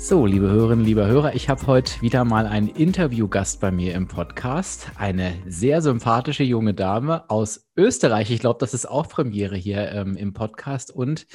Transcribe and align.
So, 0.00 0.26
liebe 0.26 0.48
Hörerinnen, 0.48 0.84
liebe 0.84 1.04
Hörer, 1.04 1.34
ich 1.34 1.48
habe 1.48 1.66
heute 1.66 2.00
wieder 2.00 2.24
mal 2.24 2.46
einen 2.46 2.68
Interviewgast 2.68 3.60
bei 3.60 3.72
mir 3.72 3.94
im 3.94 4.06
Podcast. 4.06 4.92
Eine 4.96 5.34
sehr 5.44 5.82
sympathische 5.82 6.44
junge 6.44 6.72
Dame 6.72 7.28
aus 7.28 7.68
Österreich. 7.76 8.30
Ich 8.30 8.38
glaube, 8.38 8.60
das 8.60 8.74
ist 8.74 8.88
auch 8.88 9.08
Premiere 9.08 9.56
hier 9.56 9.90
ähm, 9.90 10.16
im 10.16 10.32
Podcast. 10.34 10.92
Und 10.92 11.26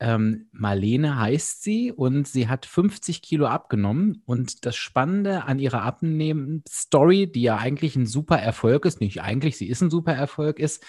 ähm, 0.00 0.48
Marlene 0.50 1.18
heißt 1.18 1.62
sie 1.62 1.92
und 1.92 2.26
sie 2.26 2.48
hat 2.48 2.66
50 2.66 3.22
Kilo 3.22 3.46
abgenommen. 3.46 4.20
Und 4.26 4.66
das 4.66 4.74
Spannende 4.74 5.44
an 5.44 5.60
ihrer 5.60 5.82
Abnehmen-Story, 5.82 7.30
die 7.30 7.42
ja 7.42 7.56
eigentlich 7.56 7.94
ein 7.94 8.06
super 8.06 8.38
Erfolg 8.38 8.84
ist, 8.84 9.00
nicht 9.00 9.22
eigentlich, 9.22 9.56
sie 9.56 9.68
ist 9.68 9.80
ein 9.80 9.90
super 9.90 10.12
Erfolg 10.12 10.58
ist, 10.58 10.84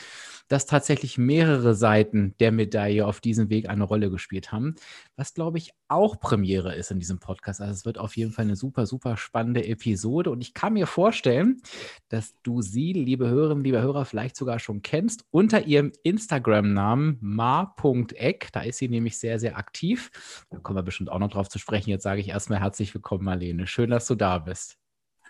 dass 0.49 0.66
tatsächlich 0.66 1.17
mehrere 1.17 1.76
Seiten 1.76 2.35
der 2.39 2.52
Medaille 2.52 3.05
auf 3.05 3.21
diesem 3.21 3.49
Weg 3.49 3.70
eine 3.70 3.85
Rolle 3.85 4.12
gespielt 4.12 4.52
haben, 4.52 4.75
was 5.16 5.33
glaube 5.33 5.58
ich 5.58 5.72
auch 5.88 6.19
Premiere 6.19 6.75
ist 6.75 6.91
in 6.91 7.00
diesem 7.00 7.19
Podcast. 7.19 7.61
Also 7.61 7.73
es 7.73 7.86
wird 7.86 7.97
auf 7.97 8.17
jeden 8.17 8.31
Fall 8.31 8.45
eine 8.45 8.56
super, 8.56 8.86
super 8.86 9.16
spannende 9.16 9.66
Episode 9.66 10.31
und 10.31 10.41
ich 10.41 10.53
kann 10.53 10.73
mir 10.73 10.88
vorstellen, 10.88 11.61
dass 12.09 12.33
du 12.44 12.61
sie, 12.61 12.94
liebe 12.94 13.30
Hörerinnen, 13.30 13.64
liebe 13.64 13.81
Hörer, 13.81 14.06
vielleicht 14.06 14.36
sogar 14.36 14.59
schon 14.59 14.81
kennst 14.81 15.23
unter 15.31 15.66
ihrem 15.66 15.91
Instagram-Namen 16.03 17.17
ma.eck. 17.22 18.50
Da 18.52 18.61
ist 18.61 18.78
sie 18.78 18.89
nämlich 18.89 19.17
sehr, 19.17 19.39
sehr 19.39 19.58
aktiv. 19.58 20.09
Da 20.50 20.58
kommen 20.58 20.78
wir 20.78 20.84
bestimmt 20.84 21.11
auch 21.11 21.19
noch 21.19 21.30
drauf 21.30 21.50
zu 21.50 21.59
sprechen. 21.59 21.89
Jetzt 21.89 22.03
sage 22.03 22.22
ich 22.22 22.30
erstmal 22.30 22.59
herzlich 22.59 22.94
willkommen, 22.94 23.23
Marlene. 23.23 23.67
Schön, 23.67 23.91
dass 23.91 24.08
du 24.08 24.16
da 24.16 24.39
bist. 24.39 24.78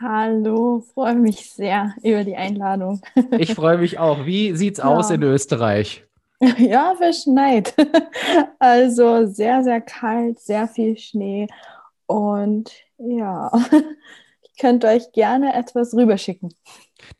Hallo, 0.01 0.81
freue 0.93 1.15
mich 1.15 1.51
sehr 1.51 1.93
über 2.03 2.23
die 2.23 2.37
Einladung. 2.37 3.01
Ich 3.37 3.53
freue 3.53 3.77
mich 3.77 3.99
auch. 3.99 4.25
Wie 4.25 4.55
sieht's 4.55 4.77
ja. 4.77 4.85
aus 4.85 5.09
in 5.11 5.23
Österreich? 5.23 6.05
Ja, 6.57 6.95
verschneit. 6.95 7.73
Also 8.59 9.25
sehr, 9.25 9.61
sehr 9.61 9.81
kalt, 9.81 10.39
sehr 10.39 10.69
viel 10.69 10.97
Schnee. 10.97 11.47
Und 12.05 12.71
ja, 12.97 13.51
ich 14.41 14.57
könnte 14.57 14.87
euch 14.87 15.11
gerne 15.11 15.53
etwas 15.53 15.93
rüberschicken. 15.93 16.53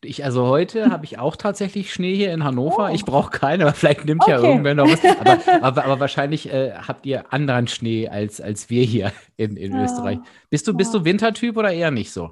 Ich, 0.02 0.24
also 0.24 0.46
heute 0.46 0.90
habe 0.90 1.04
ich 1.04 1.18
auch 1.18 1.36
tatsächlich 1.36 1.92
Schnee 1.92 2.14
hier 2.14 2.32
in 2.32 2.44
Hannover. 2.44 2.88
Oh. 2.90 2.94
Ich 2.94 3.04
brauche 3.04 3.30
keinen, 3.30 3.60
aber 3.60 3.74
vielleicht 3.74 4.06
nimmt 4.06 4.22
okay. 4.22 4.30
ja 4.30 4.38
irgendwer 4.40 4.74
noch 4.74 4.86
was. 4.86 5.04
Aber, 5.04 5.62
aber, 5.62 5.84
aber 5.84 6.00
wahrscheinlich 6.00 6.50
äh, 6.50 6.72
habt 6.72 7.04
ihr 7.04 7.30
anderen 7.30 7.68
Schnee 7.68 8.08
als, 8.08 8.40
als 8.40 8.70
wir 8.70 8.84
hier 8.84 9.12
in, 9.36 9.58
in 9.58 9.72
ja. 9.72 9.84
Österreich. 9.84 10.18
Bist 10.48 10.66
du, 10.66 10.74
bist 10.74 10.94
du 10.94 11.04
Wintertyp 11.04 11.58
oder 11.58 11.72
eher 11.72 11.90
nicht 11.90 12.10
so? 12.10 12.30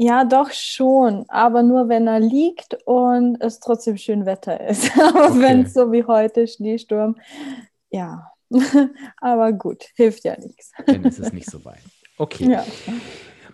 Ja, 0.00 0.24
doch 0.24 0.52
schon, 0.52 1.24
aber 1.28 1.64
nur 1.64 1.88
wenn 1.88 2.06
er 2.06 2.20
liegt 2.20 2.78
und 2.84 3.36
es 3.40 3.58
trotzdem 3.58 3.96
schön 3.96 4.26
Wetter 4.26 4.60
ist. 4.68 4.96
aber 4.98 5.30
okay. 5.30 5.40
wenn 5.40 5.62
es 5.62 5.74
so 5.74 5.90
wie 5.90 6.04
heute 6.04 6.46
Schneesturm, 6.46 7.16
ja, 7.90 8.30
aber 9.20 9.52
gut, 9.52 9.86
hilft 9.96 10.22
ja 10.22 10.38
nichts. 10.38 10.70
Dann 10.86 11.02
ist 11.02 11.18
es 11.18 11.32
nicht 11.32 11.50
so 11.50 11.64
weit. 11.64 11.82
Okay. 12.16 12.48
Ja. 12.48 12.64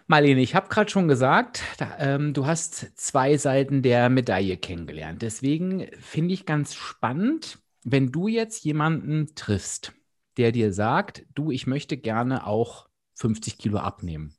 Marlene, 0.06 0.42
ich 0.42 0.54
habe 0.54 0.68
gerade 0.68 0.90
schon 0.90 1.08
gesagt, 1.08 1.62
da, 1.78 1.96
ähm, 1.98 2.34
du 2.34 2.44
hast 2.44 2.92
zwei 2.98 3.38
Seiten 3.38 3.80
der 3.80 4.10
Medaille 4.10 4.58
kennengelernt. 4.58 5.22
Deswegen 5.22 5.86
finde 5.98 6.34
ich 6.34 6.44
ganz 6.44 6.74
spannend, 6.74 7.58
wenn 7.84 8.12
du 8.12 8.28
jetzt 8.28 8.64
jemanden 8.64 9.34
triffst, 9.34 9.94
der 10.36 10.52
dir 10.52 10.74
sagt, 10.74 11.24
du, 11.34 11.50
ich 11.50 11.66
möchte 11.66 11.96
gerne 11.96 12.46
auch 12.46 12.86
50 13.14 13.56
Kilo 13.56 13.78
abnehmen. 13.78 14.34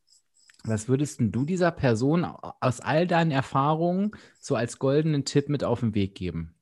Was 0.68 0.88
würdest 0.88 1.20
du 1.22 1.46
dieser 1.46 1.72
Person 1.72 2.26
aus 2.26 2.80
all 2.82 3.08
deinen 3.08 3.32
Erfahrungen 3.32 4.12
so 4.40 4.56
als 4.56 4.80
goldenen 4.80 5.26
Tipp 5.26 5.50
mit 5.50 5.64
auf 5.64 5.80
den 5.82 5.96
Weg 5.96 6.16
geben? 6.16 6.56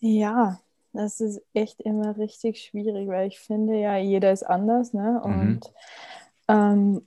Ja, 0.00 0.60
das 0.92 1.20
ist 1.20 1.42
echt 1.52 1.80
immer 1.80 2.16
richtig 2.16 2.62
schwierig, 2.62 3.08
weil 3.08 3.28
ich 3.28 3.38
finde 3.38 3.78
ja, 3.78 3.96
jeder 3.96 4.32
ist 4.32 4.42
anders. 4.42 4.92
Ne? 4.92 5.20
Mhm. 5.24 5.30
Und 5.32 5.60
mhm. 5.60 5.62
ähm, 6.48 7.06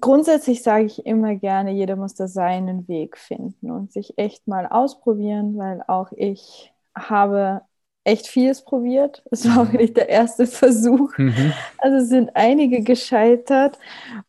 grundsätzlich 0.00 0.62
sage 0.62 0.84
ich 0.84 1.06
immer 1.06 1.34
gerne, 1.34 1.72
jeder 1.72 1.96
muss 1.96 2.14
da 2.14 2.28
seinen 2.28 2.86
Weg 2.88 3.16
finden 3.16 3.70
und 3.70 3.92
sich 3.92 4.18
echt 4.18 4.46
mal 4.46 4.66
ausprobieren, 4.66 5.56
weil 5.56 5.82
auch 5.86 6.12
ich 6.12 6.72
habe 6.94 7.62
echt 8.04 8.26
vieles 8.26 8.64
probiert. 8.64 9.22
Es 9.30 9.46
war 9.46 9.62
auch 9.62 9.72
mhm. 9.72 9.78
nicht 9.78 9.96
der 9.96 10.08
erste 10.08 10.46
Versuch. 10.46 11.16
Mhm. 11.18 11.52
Also 11.78 12.06
sind 12.06 12.30
einige 12.34 12.82
gescheitert. 12.82 13.78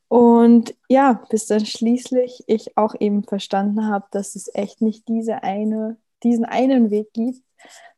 Und 0.08 0.76
ja, 0.90 1.24
bis 1.30 1.48
dann 1.48 1.66
schließlich 1.66 2.44
ich 2.48 2.78
auch 2.78 2.96
eben 3.00 3.24
verstanden 3.24 3.88
habe, 3.88 4.06
dass 4.12 4.36
es 4.36 4.54
echt 4.54 4.82
nicht 4.82 5.08
diese 5.08 5.44
eine, 5.44 5.98
diesen 6.24 6.46
einen 6.46 6.92
Weg 6.92 7.14
gibt, 7.14 7.42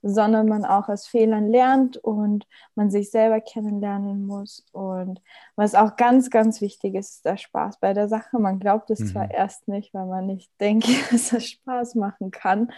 sondern 0.01 0.47
man 0.47 0.65
auch 0.65 0.89
aus 0.89 1.07
Fehlern 1.07 1.47
lernt 1.47 1.97
und 1.97 2.45
man 2.75 2.91
sich 2.91 3.09
selber 3.09 3.39
kennenlernen 3.39 4.25
muss. 4.25 4.65
Und 4.73 5.21
was 5.55 5.75
auch 5.75 5.95
ganz, 5.95 6.29
ganz 6.29 6.59
wichtig 6.59 6.95
ist, 6.95 7.15
ist 7.15 7.25
der 7.25 7.37
Spaß 7.37 7.79
bei 7.79 7.93
der 7.93 8.09
Sache. 8.09 8.37
Man 8.37 8.59
glaubt 8.59 8.89
es 8.91 8.99
mhm. 8.99 9.07
zwar 9.07 9.31
erst 9.31 9.67
nicht, 9.67 9.93
weil 9.93 10.05
man 10.05 10.27
nicht 10.27 10.51
denkt, 10.59 10.87
dass 11.11 11.29
das 11.29 11.45
Spaß 11.45 11.95
machen 11.95 12.31
kann, 12.31 12.71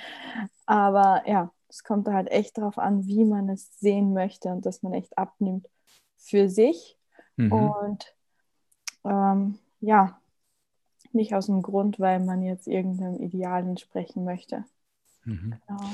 aber 0.65 1.23
ja, 1.25 1.51
es 1.75 1.83
kommt 1.83 2.07
halt 2.07 2.31
echt 2.31 2.57
darauf 2.57 2.77
an, 2.77 3.05
wie 3.05 3.25
man 3.25 3.49
es 3.49 3.77
sehen 3.79 4.13
möchte 4.13 4.47
und 4.47 4.65
dass 4.65 4.81
man 4.81 4.93
echt 4.93 5.17
abnimmt 5.17 5.67
für 6.15 6.47
sich. 6.47 6.97
Mhm. 7.35 7.51
Und 7.51 8.15
ähm, 9.03 9.59
ja, 9.81 10.17
nicht 11.11 11.35
aus 11.35 11.47
dem 11.47 11.61
Grund, 11.61 11.99
weil 11.99 12.21
man 12.21 12.41
jetzt 12.43 12.67
irgendeinem 12.67 13.19
Ideal 13.19 13.63
entsprechen 13.63 14.23
möchte. 14.23 14.63
Mhm. 15.25 15.55
Genau. 15.67 15.89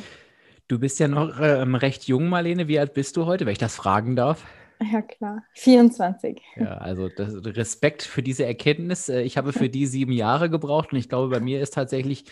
Du 0.68 0.78
bist 0.78 1.00
ja 1.00 1.08
noch 1.08 1.40
ähm, 1.40 1.74
recht 1.74 2.03
jung, 2.03 2.30
Marlene. 2.30 2.68
Wie 2.68 2.78
alt 2.78 2.94
bist 2.94 3.18
du 3.18 3.25
heute, 3.25 3.48
wenn 3.48 3.53
ich 3.53 3.58
das 3.58 3.75
fragen 3.75 4.16
darf? 4.16 4.46
Ja, 4.92 5.02
klar. 5.02 5.44
24. 5.53 6.42
Ja, 6.58 6.78
also 6.78 7.09
das, 7.09 7.34
Respekt 7.44 8.03
für 8.03 8.22
diese 8.22 8.46
Erkenntnis. 8.46 9.09
Äh, 9.09 9.22
ich 9.22 9.36
habe 9.36 9.52
für 9.52 9.69
die 9.69 9.88
sieben 9.88 10.12
Jahre 10.12 10.52
gebraucht 10.52 10.94
und 10.94 11.00
ich 11.00 11.09
glaube, 11.09 11.30
bei 11.30 11.40
mir 11.40 11.59
ist 11.59 11.74
tatsächlich 11.74 12.25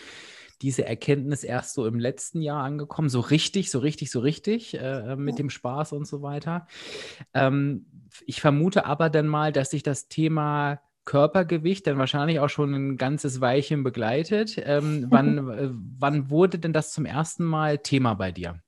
diese 0.62 0.84
Erkenntnis 0.84 1.44
erst 1.44 1.74
so 1.74 1.86
im 1.86 1.98
letzten 1.98 2.42
Jahr 2.42 2.62
angekommen, 2.64 3.08
so 3.08 3.20
richtig, 3.20 3.70
so 3.70 3.78
richtig, 3.78 4.10
so 4.10 4.20
richtig 4.20 4.74
äh, 4.74 5.16
mit 5.16 5.38
dem 5.38 5.50
Spaß 5.50 5.92
und 5.92 6.06
so 6.06 6.22
weiter. 6.22 6.66
Ähm, 7.34 7.86
ich 8.26 8.40
vermute 8.40 8.84
aber 8.84 9.10
dann 9.10 9.26
mal, 9.26 9.52
dass 9.52 9.70
sich 9.70 9.82
das 9.82 10.08
Thema 10.08 10.80
Körpergewicht 11.04 11.86
dann 11.86 11.98
wahrscheinlich 11.98 12.40
auch 12.40 12.48
schon 12.48 12.74
ein 12.74 12.96
ganzes 12.96 13.40
Weilchen 13.40 13.82
begleitet. 13.82 14.60
Ähm, 14.64 15.06
wann, 15.10 15.50
äh, 15.50 15.70
wann 15.98 16.30
wurde 16.30 16.58
denn 16.58 16.72
das 16.72 16.92
zum 16.92 17.06
ersten 17.06 17.44
Mal 17.44 17.78
Thema 17.78 18.14
bei 18.14 18.32
dir? 18.32 18.60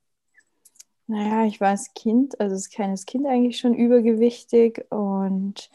Naja, 1.07 1.45
ich 1.45 1.59
war 1.59 1.69
als 1.69 1.93
Kind, 1.93 2.39
also 2.39 2.55
als 2.55 2.69
kleines 2.69 3.05
Kind 3.05 3.27
eigentlich 3.27 3.59
schon 3.59 3.73
übergewichtig 3.73 4.85
und 4.89 5.69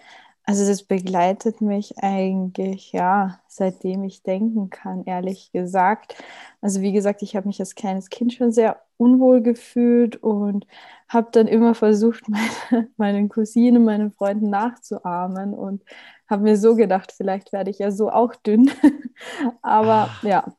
also 0.48 0.66
das 0.66 0.82
begleitet 0.82 1.60
mich 1.60 1.98
eigentlich, 1.98 2.92
ja, 2.92 3.38
seitdem 3.48 4.02
ich 4.04 4.22
denken 4.22 4.70
kann, 4.70 5.04
ehrlich 5.04 5.52
gesagt. 5.52 6.14
Also 6.62 6.80
wie 6.80 6.92
gesagt, 6.92 7.20
ich 7.20 7.36
habe 7.36 7.46
mich 7.46 7.60
als 7.60 7.74
kleines 7.74 8.08
Kind 8.08 8.32
schon 8.32 8.50
sehr 8.50 8.80
unwohl 8.96 9.42
gefühlt 9.42 10.16
und 10.16 10.66
habe 11.06 11.28
dann 11.32 11.48
immer 11.48 11.74
versucht, 11.74 12.26
meine, 12.30 12.88
meinen 12.96 13.28
Cousinen, 13.28 13.84
meinen 13.84 14.10
Freunden 14.10 14.48
nachzuahmen 14.48 15.52
und 15.52 15.84
habe 16.30 16.44
mir 16.44 16.56
so 16.56 16.76
gedacht, 16.76 17.12
vielleicht 17.14 17.52
werde 17.52 17.68
ich 17.70 17.80
ja 17.80 17.90
so 17.90 18.10
auch 18.10 18.34
dünn. 18.34 18.70
Aber 19.60 20.08
ah. 20.08 20.18
ja, 20.22 20.54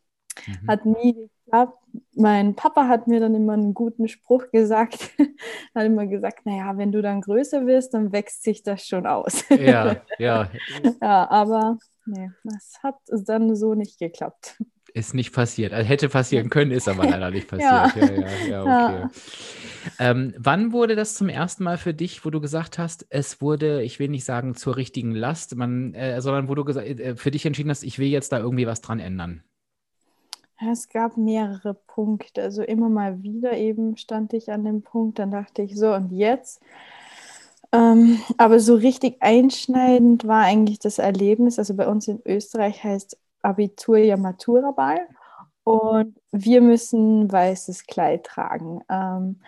mhm. 0.45 0.67
hat 0.67 0.85
nie 0.85 1.15
geklappt. 1.45 1.78
Mein 2.15 2.55
Papa 2.55 2.87
hat 2.87 3.07
mir 3.07 3.19
dann 3.19 3.35
immer 3.35 3.53
einen 3.53 3.73
guten 3.73 4.07
Spruch 4.07 4.51
gesagt. 4.51 5.11
hat 5.75 5.85
immer 5.85 6.07
gesagt, 6.07 6.45
naja, 6.45 6.77
wenn 6.77 6.91
du 6.91 7.01
dann 7.01 7.21
größer 7.21 7.65
wirst, 7.65 7.93
dann 7.93 8.11
wächst 8.11 8.43
sich 8.43 8.63
das 8.63 8.85
schon 8.85 9.05
aus. 9.05 9.43
ja, 9.49 9.97
ja. 10.19 10.49
Ja, 11.01 11.29
aber 11.29 11.77
nee, 12.05 12.29
das 12.43 12.79
hat 12.83 12.95
dann 13.09 13.55
so 13.55 13.75
nicht 13.75 13.99
geklappt. 13.99 14.57
Ist 14.93 15.13
nicht 15.13 15.33
passiert. 15.33 15.73
Also 15.73 15.87
hätte 15.87 16.09
passieren 16.09 16.49
können, 16.49 16.71
ist 16.71 16.87
aber 16.87 17.07
leider 17.07 17.31
nicht 17.31 17.47
passiert. 17.49 17.95
ja. 17.95 18.07
Ja, 18.07 18.47
ja, 18.47 18.47
ja, 18.47 19.05
okay. 19.05 19.07
Ähm, 19.97 20.33
wann 20.37 20.71
wurde 20.71 20.95
das 20.95 21.15
zum 21.15 21.29
ersten 21.29 21.63
Mal 21.63 21.77
für 21.77 21.93
dich, 21.93 22.25
wo 22.25 22.29
du 22.29 22.41
gesagt 22.41 22.77
hast, 22.77 23.05
es 23.09 23.41
wurde, 23.41 23.83
ich 23.83 23.99
will 23.99 24.09
nicht 24.09 24.25
sagen 24.25 24.55
zur 24.55 24.75
richtigen 24.75 25.13
Last, 25.13 25.55
man, 25.55 25.93
äh, 25.93 26.21
sondern 26.21 26.49
wo 26.49 26.55
du 26.55 26.63
äh, 26.71 27.15
für 27.15 27.31
dich 27.31 27.45
entschieden 27.45 27.69
hast, 27.69 27.83
ich 27.83 27.99
will 27.99 28.07
jetzt 28.07 28.31
da 28.31 28.39
irgendwie 28.39 28.67
was 28.67 28.81
dran 28.81 28.99
ändern? 28.99 29.43
Es 30.61 30.89
gab 30.89 31.17
mehrere 31.17 31.73
Punkte. 31.73 32.43
Also 32.43 32.61
immer 32.63 32.89
mal 32.89 33.23
wieder 33.23 33.53
eben 33.53 33.97
stand 33.97 34.33
ich 34.33 34.51
an 34.51 34.65
dem 34.65 34.81
Punkt, 34.81 35.19
dann 35.19 35.31
dachte 35.31 35.61
ich 35.61 35.77
so, 35.77 35.93
und 35.93 36.11
jetzt? 36.11 36.61
Ähm, 37.71 38.19
aber 38.37 38.59
so 38.59 38.75
richtig 38.75 39.17
einschneidend 39.21 40.27
war 40.27 40.43
eigentlich 40.43 40.79
das 40.79 40.99
Erlebnis. 40.99 41.59
Also 41.59 41.75
bei 41.75 41.87
uns 41.87 42.07
in 42.07 42.21
Österreich 42.25 42.83
heißt 42.83 43.17
Abitur 43.41 43.97
ja 43.97 44.17
Maturaball 44.17 45.07
und 45.63 46.15
wir 46.31 46.61
müssen 46.61 47.31
weißes 47.31 47.85
Kleid 47.85 48.25
tragen. 48.25 48.81
Ähm, 48.89 49.41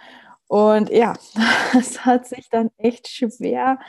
und 0.48 0.90
ja, 0.92 1.16
das 1.74 2.06
hat 2.06 2.28
sich 2.28 2.50
dann 2.50 2.70
echt 2.78 3.08
schwer, 3.10 3.80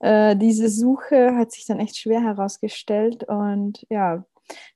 äh, 0.00 0.36
diese 0.36 0.68
Suche 0.68 1.36
hat 1.36 1.52
sich 1.52 1.66
dann 1.66 1.80
echt 1.80 1.96
schwer 1.98 2.22
herausgestellt. 2.22 3.24
Und 3.24 3.86
ja, 3.90 4.24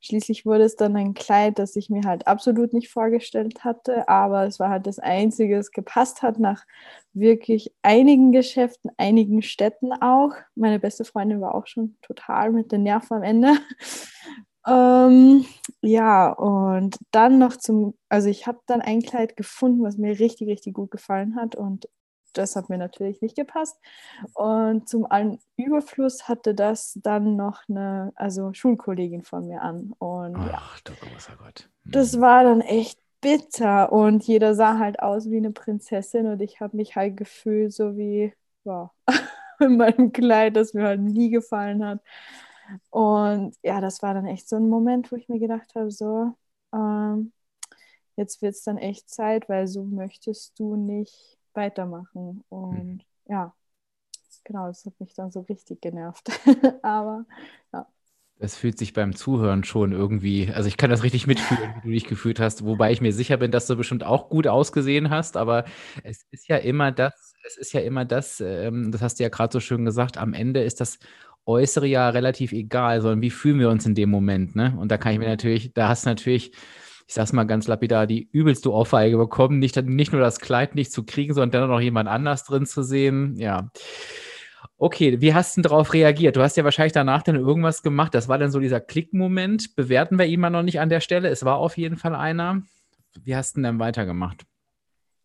Schließlich 0.01 0.47
wurde 0.47 0.65
es 0.65 0.77
dann 0.77 0.97
ein 0.97 1.15
Kleid, 1.15 1.59
das 1.59 1.77
ich 1.77 1.91
mir 1.91 2.03
halt 2.05 2.27
absolut 2.27 2.73
nicht 2.73 2.91
vorgestellt 2.91 3.65
hatte, 3.65 4.09
aber 4.09 4.45
es 4.47 4.59
war 4.59 4.71
halt 4.71 4.87
das 4.87 4.99
Einzige, 4.99 5.57
das 5.57 5.71
gepasst 5.71 6.23
hat 6.23 6.39
nach 6.39 6.65
wirklich 7.13 7.73
einigen 7.83 8.33
Geschäften, 8.33 8.91
einigen 8.97 9.43
Städten 9.43 9.93
auch. 9.93 10.33
Meine 10.55 10.79
beste 10.79 11.05
Freundin 11.05 11.41
war 11.41 11.55
auch 11.55 11.67
schon 11.67 11.97
total 12.03 12.53
mit 12.53 12.73
den 12.73 12.83
Nerven 12.85 13.19
am 13.19 13.23
Ende. 13.23 13.53
Ähm, 14.67 15.47
ja, 15.81 16.31
und 16.33 16.99
dann 17.13 17.39
noch 17.39 17.57
zum, 17.57 17.95
also 18.11 18.29
ich 18.29 18.47
habe 18.47 18.61
dann 18.67 18.83
ein 18.83 19.01
Kleid 19.01 19.37
gefunden, 19.37 19.83
was 19.83 19.97
mir 19.97 20.19
richtig, 20.19 20.49
richtig 20.49 20.75
gut 20.75 20.91
gefallen 20.91 21.35
hat 21.37 21.57
und 21.57 21.89
das 22.33 22.57
hat 22.57 22.69
mir 22.69 22.79
natürlich 22.79 23.21
nicht 23.23 23.37
gepasst. 23.37 23.79
Und 24.35 24.89
zum 24.89 25.11
allen 25.11 25.39
Überfluss 25.57 26.29
hatte 26.29 26.55
das 26.55 26.99
dann 27.03 27.37
noch 27.37 27.63
eine, 27.69 28.13
also 28.17 28.53
Schulkollegin 28.53 29.23
von 29.23 29.47
mir 29.47 29.63
an. 29.63 29.93
Und 29.99 30.37
Ach, 30.37 30.53
ja, 30.53 30.63
du 30.85 30.93
großer 30.95 31.37
Gott. 31.37 31.69
Hm. 31.85 31.93
Das 31.93 32.21
war 32.21 32.45
dann 32.45 32.61
echt 32.61 32.99
bitter 33.21 33.93
und 33.93 34.25
jeder 34.27 34.55
sah 34.55 34.79
halt 34.79 35.01
aus 35.01 35.31
wie 35.31 35.37
eine 35.37 35.51
Prinzessin 35.51 36.27
und 36.27 36.41
ich 36.41 36.61
habe 36.61 36.77
mich 36.77 36.97
halt 36.97 37.17
gefühlt 37.17 37.73
so 37.73 37.97
wie, 37.97 38.33
wow, 38.65 38.91
in 39.61 39.77
meinem 39.77 40.13
Kleid, 40.13 40.57
das 40.57 40.75
mir 40.75 40.85
halt 40.85 41.01
nie 41.01 41.31
gefallen 41.31 41.85
hat. 41.85 42.01
Und 42.91 43.57
ja, 43.63 43.81
das 43.81 44.03
war 44.03 44.15
dann 44.15 44.27
echt 44.27 44.49
so 44.49 44.57
ein 44.57 44.69
Moment, 44.69 45.11
wo 45.13 45.17
ich 45.17 45.29
mir 45.29 45.41
gedacht 45.41 45.75
habe, 45.75 45.91
so, 45.91 46.35
ähm, 46.73 47.33
jetzt 48.17 48.43
wird 48.43 48.55
es 48.55 48.63
dann 48.63 48.79
echt 48.79 49.11
Zeit, 49.11 49.49
weil 49.49 49.67
so 49.67 49.85
möchtest 49.85 50.59
du 50.59 50.77
nicht 50.77 51.40
weitermachen. 51.55 52.45
Und 52.49 52.95
mhm. 52.95 53.01
ja, 53.27 53.55
genau, 54.45 54.67
das 54.67 54.85
hat 54.85 54.99
mich 55.01 55.15
dann 55.15 55.31
so 55.31 55.41
richtig 55.41 55.81
genervt. 55.81 56.31
Aber 56.83 57.25
ja. 57.73 57.87
Das 58.39 58.57
fühlt 58.57 58.79
sich 58.79 58.95
beim 58.95 59.15
Zuhören 59.15 59.65
schon 59.65 59.93
irgendwie, 59.93 60.51
also 60.51 60.67
ich 60.67 60.79
kann 60.79 60.89
das 60.89 61.03
richtig 61.03 61.27
mitfühlen, 61.27 61.75
wie 61.83 61.89
du 61.89 61.93
dich 61.93 62.07
gefühlt 62.07 62.41
hast, 62.41 62.65
wobei 62.65 62.91
ich 62.91 63.03
mir 63.03 63.13
sicher 63.13 63.37
bin, 63.37 63.51
dass 63.51 63.67
du 63.67 63.77
bestimmt 63.77 64.03
auch 64.03 64.31
gut 64.31 64.47
ausgesehen 64.47 65.11
hast, 65.11 65.37
aber 65.37 65.67
es 66.05 66.25
ist 66.31 66.49
ja 66.49 66.57
immer 66.57 66.91
das, 66.91 67.35
es 67.47 67.59
ist 67.59 67.75
ja 67.75 67.81
immer 67.81 68.07
das, 68.07 68.41
ähm, 68.41 68.93
das 68.93 69.03
hast 69.03 69.19
du 69.19 69.25
ja 69.25 69.29
gerade 69.29 69.53
so 69.53 69.61
schön 69.61 69.85
gesagt, 69.85 70.17
am 70.17 70.33
Ende 70.33 70.63
ist 70.63 70.81
das 70.81 70.99
Äußere 71.45 71.87
ja 71.87 72.09
relativ 72.09 72.53
egal, 72.53 73.03
sondern 73.03 73.21
wie 73.21 73.31
fühlen 73.31 73.59
wir 73.59 73.69
uns 73.69 73.85
in 73.85 73.95
dem 73.95 74.09
Moment, 74.09 74.57
ne? 74.57 74.75
Und 74.79 74.91
da 74.91 74.97
kann 74.97 75.13
ich 75.13 75.19
mir 75.19 75.29
natürlich, 75.29 75.75
da 75.75 75.89
hast 75.89 76.07
du 76.07 76.11
natürlich 76.11 76.53
ich 77.11 77.15
sag's 77.15 77.33
mal 77.33 77.43
ganz 77.43 77.67
lapidar, 77.67 78.07
die 78.07 78.29
übelste 78.31 78.73
Ohrfeige 78.73 79.17
bekommen, 79.17 79.59
nicht, 79.59 79.75
nicht 79.83 80.13
nur 80.13 80.21
das 80.21 80.39
Kleid 80.39 80.77
nicht 80.77 80.93
zu 80.93 81.05
kriegen, 81.05 81.35
sondern 81.35 81.63
dann 81.63 81.69
noch 81.69 81.81
jemand 81.81 82.09
anders 82.09 82.45
drin 82.45 82.67
zu 82.67 82.85
sehen. 82.85 83.35
Ja. 83.35 83.73
Okay, 84.79 85.21
wie 85.21 85.35
hast 85.35 85.57
du 85.57 85.63
darauf 85.63 85.93
reagiert? 85.93 86.37
Du 86.37 86.41
hast 86.41 86.57
ja 86.57 86.63
wahrscheinlich 86.63 86.93
danach 86.93 87.25
dann 87.25 87.35
irgendwas 87.35 87.83
gemacht. 87.83 88.15
Das 88.15 88.29
war 88.29 88.39
dann 88.39 88.53
so 88.53 88.61
dieser 88.61 88.79
Klickmoment. 88.79 89.75
Bewerten 89.75 90.21
wir 90.21 90.27
ihn 90.27 90.39
mal 90.39 90.51
noch 90.51 90.63
nicht 90.63 90.79
an 90.79 90.89
der 90.89 91.01
Stelle. 91.01 91.31
Es 91.31 91.45
war 91.45 91.57
auf 91.57 91.77
jeden 91.77 91.97
Fall 91.97 92.15
einer. 92.15 92.63
Wie 93.21 93.35
hast 93.35 93.57
du 93.57 93.59
denn 93.59 93.65
dann 93.65 93.79
weitergemacht? 93.81 94.47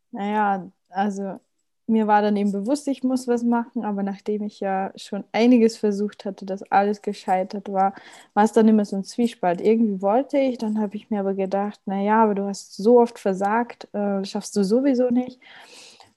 Naja, 0.10 0.68
also 0.90 1.40
mir 1.88 2.08
war 2.08 2.22
dann 2.22 2.36
eben 2.36 2.52
bewusst, 2.52 2.88
ich 2.88 3.04
muss 3.04 3.28
was 3.28 3.44
machen, 3.44 3.86
aber 3.86 4.02
nachdem 4.04 4.44
ich 4.44 4.60
ja 4.60 4.92
schon 4.96 5.24
einiges 5.32 5.78
versucht 5.78 6.26
hatte, 6.26 6.46
dass 6.46 6.64
alles 6.72 7.02
gescheitert 7.02 7.72
war, 7.72 7.94
war 8.34 8.44
es 8.44 8.54
dann 8.54 8.68
immer 8.68 8.86
so 8.86 8.96
ein 8.96 9.04
Zwiespalt. 9.04 9.62
Irgendwie 9.62 10.02
wollte 10.02 10.38
ich, 10.38 10.58
dann 10.58 10.80
habe 10.80 10.96
ich 10.96 11.10
mir 11.10 11.20
aber 11.20 11.36
gedacht, 11.36 11.80
naja, 11.86 12.24
aber 12.24 12.36
du 12.36 12.46
hast 12.46 12.76
so 12.76 13.00
oft 13.00 13.20
versagt, 13.20 13.88
äh, 13.94 14.24
schaffst 14.26 14.56
du 14.56 14.64
sowieso 14.64 15.10
nicht. 15.10 15.40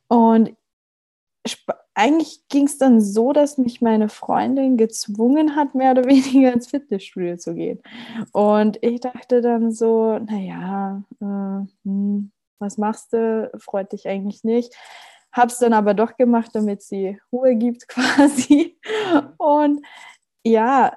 Und 0.08 0.54
eigentlich 1.94 2.48
ging 2.48 2.66
es 2.66 2.78
dann 2.78 3.00
so, 3.00 3.32
dass 3.32 3.58
mich 3.58 3.80
meine 3.80 4.08
Freundin 4.08 4.76
gezwungen 4.76 5.56
hat, 5.56 5.74
mehr 5.74 5.92
oder 5.92 6.04
weniger 6.06 6.52
ins 6.52 6.68
Fitnessstudio 6.68 7.36
zu 7.36 7.54
gehen. 7.54 7.80
Und 8.32 8.78
ich 8.82 9.00
dachte 9.00 9.42
dann 9.42 9.72
so, 9.72 10.18
naja, 10.18 11.02
äh, 11.20 11.66
hm, 11.84 12.32
was 12.58 12.78
machst 12.78 13.12
du? 13.12 13.50
Freut 13.58 13.92
dich 13.92 14.08
eigentlich 14.08 14.44
nicht 14.44 14.74
habe 15.32 15.48
es 15.48 15.58
dann 15.58 15.72
aber 15.72 15.94
doch 15.94 16.16
gemacht, 16.16 16.50
damit 16.54 16.82
sie 16.82 17.18
Ruhe 17.32 17.56
gibt 17.56 17.88
quasi. 17.88 18.78
Und 19.36 19.84
ja, 20.44 20.96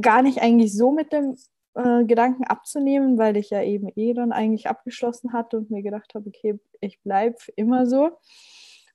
gar 0.00 0.22
nicht 0.22 0.40
eigentlich 0.42 0.76
so 0.76 0.92
mit 0.92 1.12
dem 1.12 1.36
äh, 1.74 2.04
Gedanken 2.04 2.44
abzunehmen, 2.44 3.18
weil 3.18 3.36
ich 3.36 3.50
ja 3.50 3.62
eben 3.62 3.88
eh 3.96 4.14
dann 4.14 4.32
eigentlich 4.32 4.68
abgeschlossen 4.68 5.32
hatte 5.32 5.58
und 5.58 5.70
mir 5.70 5.82
gedacht 5.82 6.14
habe, 6.14 6.28
okay, 6.28 6.58
ich 6.80 7.00
bleibe 7.02 7.36
immer 7.56 7.86
so. 7.86 8.10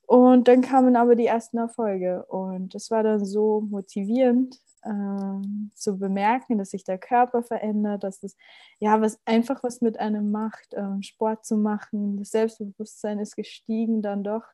Und 0.06 0.48
dann 0.48 0.62
kamen 0.62 0.96
aber 0.96 1.16
die 1.16 1.26
ersten 1.26 1.58
Erfolge 1.58 2.24
und 2.26 2.74
es 2.74 2.90
war 2.90 3.02
dann 3.02 3.22
so 3.26 3.60
motivierend 3.60 4.58
ähm, 4.86 5.70
zu 5.74 5.98
bemerken, 5.98 6.56
dass 6.56 6.70
sich 6.70 6.82
der 6.82 6.96
Körper 6.96 7.42
verändert, 7.42 8.04
dass 8.04 8.22
es 8.22 8.34
ja 8.78 9.02
was 9.02 9.20
einfach 9.26 9.62
was 9.62 9.82
mit 9.82 10.00
einem 10.00 10.30
macht, 10.30 10.72
ähm, 10.72 11.02
Sport 11.02 11.44
zu 11.44 11.58
machen, 11.58 12.16
das 12.16 12.30
Selbstbewusstsein 12.30 13.18
ist 13.18 13.36
gestiegen 13.36 14.00
dann 14.00 14.24
doch 14.24 14.44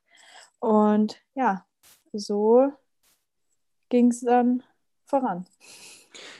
und 0.64 1.20
ja, 1.34 1.66
so 2.12 2.72
ging 3.90 4.08
es 4.08 4.20
dann 4.20 4.62
voran. 5.04 5.46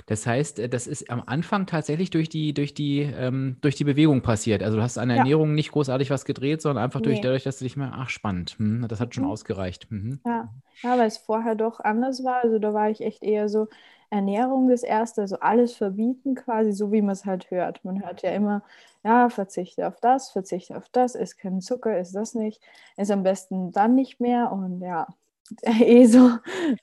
Das 0.06 0.26
heißt, 0.26 0.60
äh, 0.60 0.68
das 0.68 0.86
ist 0.86 1.10
am 1.10 1.22
Anfang 1.26 1.66
tatsächlich 1.66 2.10
durch 2.10 2.28
die, 2.28 2.54
durch 2.54 2.74
die, 2.74 3.00
ähm, 3.00 3.56
durch 3.60 3.74
die 3.74 3.84
Bewegung 3.84 4.22
passiert. 4.22 4.62
Also 4.62 4.76
du 4.76 4.82
hast 4.82 4.98
an 4.98 5.08
der 5.08 5.16
ja. 5.16 5.22
Ernährung 5.22 5.54
nicht 5.54 5.72
großartig 5.72 6.10
was 6.10 6.24
gedreht, 6.24 6.62
sondern 6.62 6.84
einfach 6.84 7.00
durch 7.00 7.16
nee. 7.16 7.22
dadurch, 7.22 7.42
dass 7.42 7.58
du 7.58 7.64
dich 7.64 7.76
mehr, 7.76 7.92
ach 7.94 8.08
spannend, 8.08 8.56
hm, 8.58 8.86
das 8.88 9.00
hat 9.00 9.14
schon 9.14 9.24
mhm. 9.24 9.30
ausgereicht. 9.30 9.90
Mhm. 9.90 10.20
Ja. 10.24 10.52
ja, 10.82 10.98
weil 10.98 11.08
es 11.08 11.18
vorher 11.18 11.54
doch 11.54 11.80
anders 11.80 12.24
war. 12.24 12.42
Also 12.42 12.58
da 12.58 12.72
war 12.72 12.90
ich 12.90 13.00
echt 13.00 13.22
eher 13.22 13.48
so, 13.48 13.68
Ernährung 14.14 14.68
das 14.68 14.84
Erste, 14.84 15.22
also 15.22 15.38
alles 15.40 15.74
verbieten 15.74 16.36
quasi, 16.36 16.72
so 16.72 16.92
wie 16.92 17.02
man 17.02 17.12
es 17.12 17.24
halt 17.24 17.50
hört. 17.50 17.84
Man 17.84 18.04
hört 18.04 18.22
ja 18.22 18.30
immer, 18.30 18.62
ja, 19.02 19.28
verzichte 19.28 19.88
auf 19.88 20.00
das, 20.00 20.30
verzichte 20.30 20.76
auf 20.76 20.88
das, 20.90 21.16
isst 21.16 21.38
keinen 21.38 21.60
Zucker, 21.60 21.98
isst 21.98 22.14
das 22.14 22.34
nicht, 22.34 22.62
ist 22.96 23.10
am 23.10 23.24
besten 23.24 23.72
dann 23.72 23.94
nicht 23.96 24.20
mehr 24.20 24.52
und 24.52 24.80
ja, 24.80 25.08
eh 25.62 26.06
so, 26.06 26.30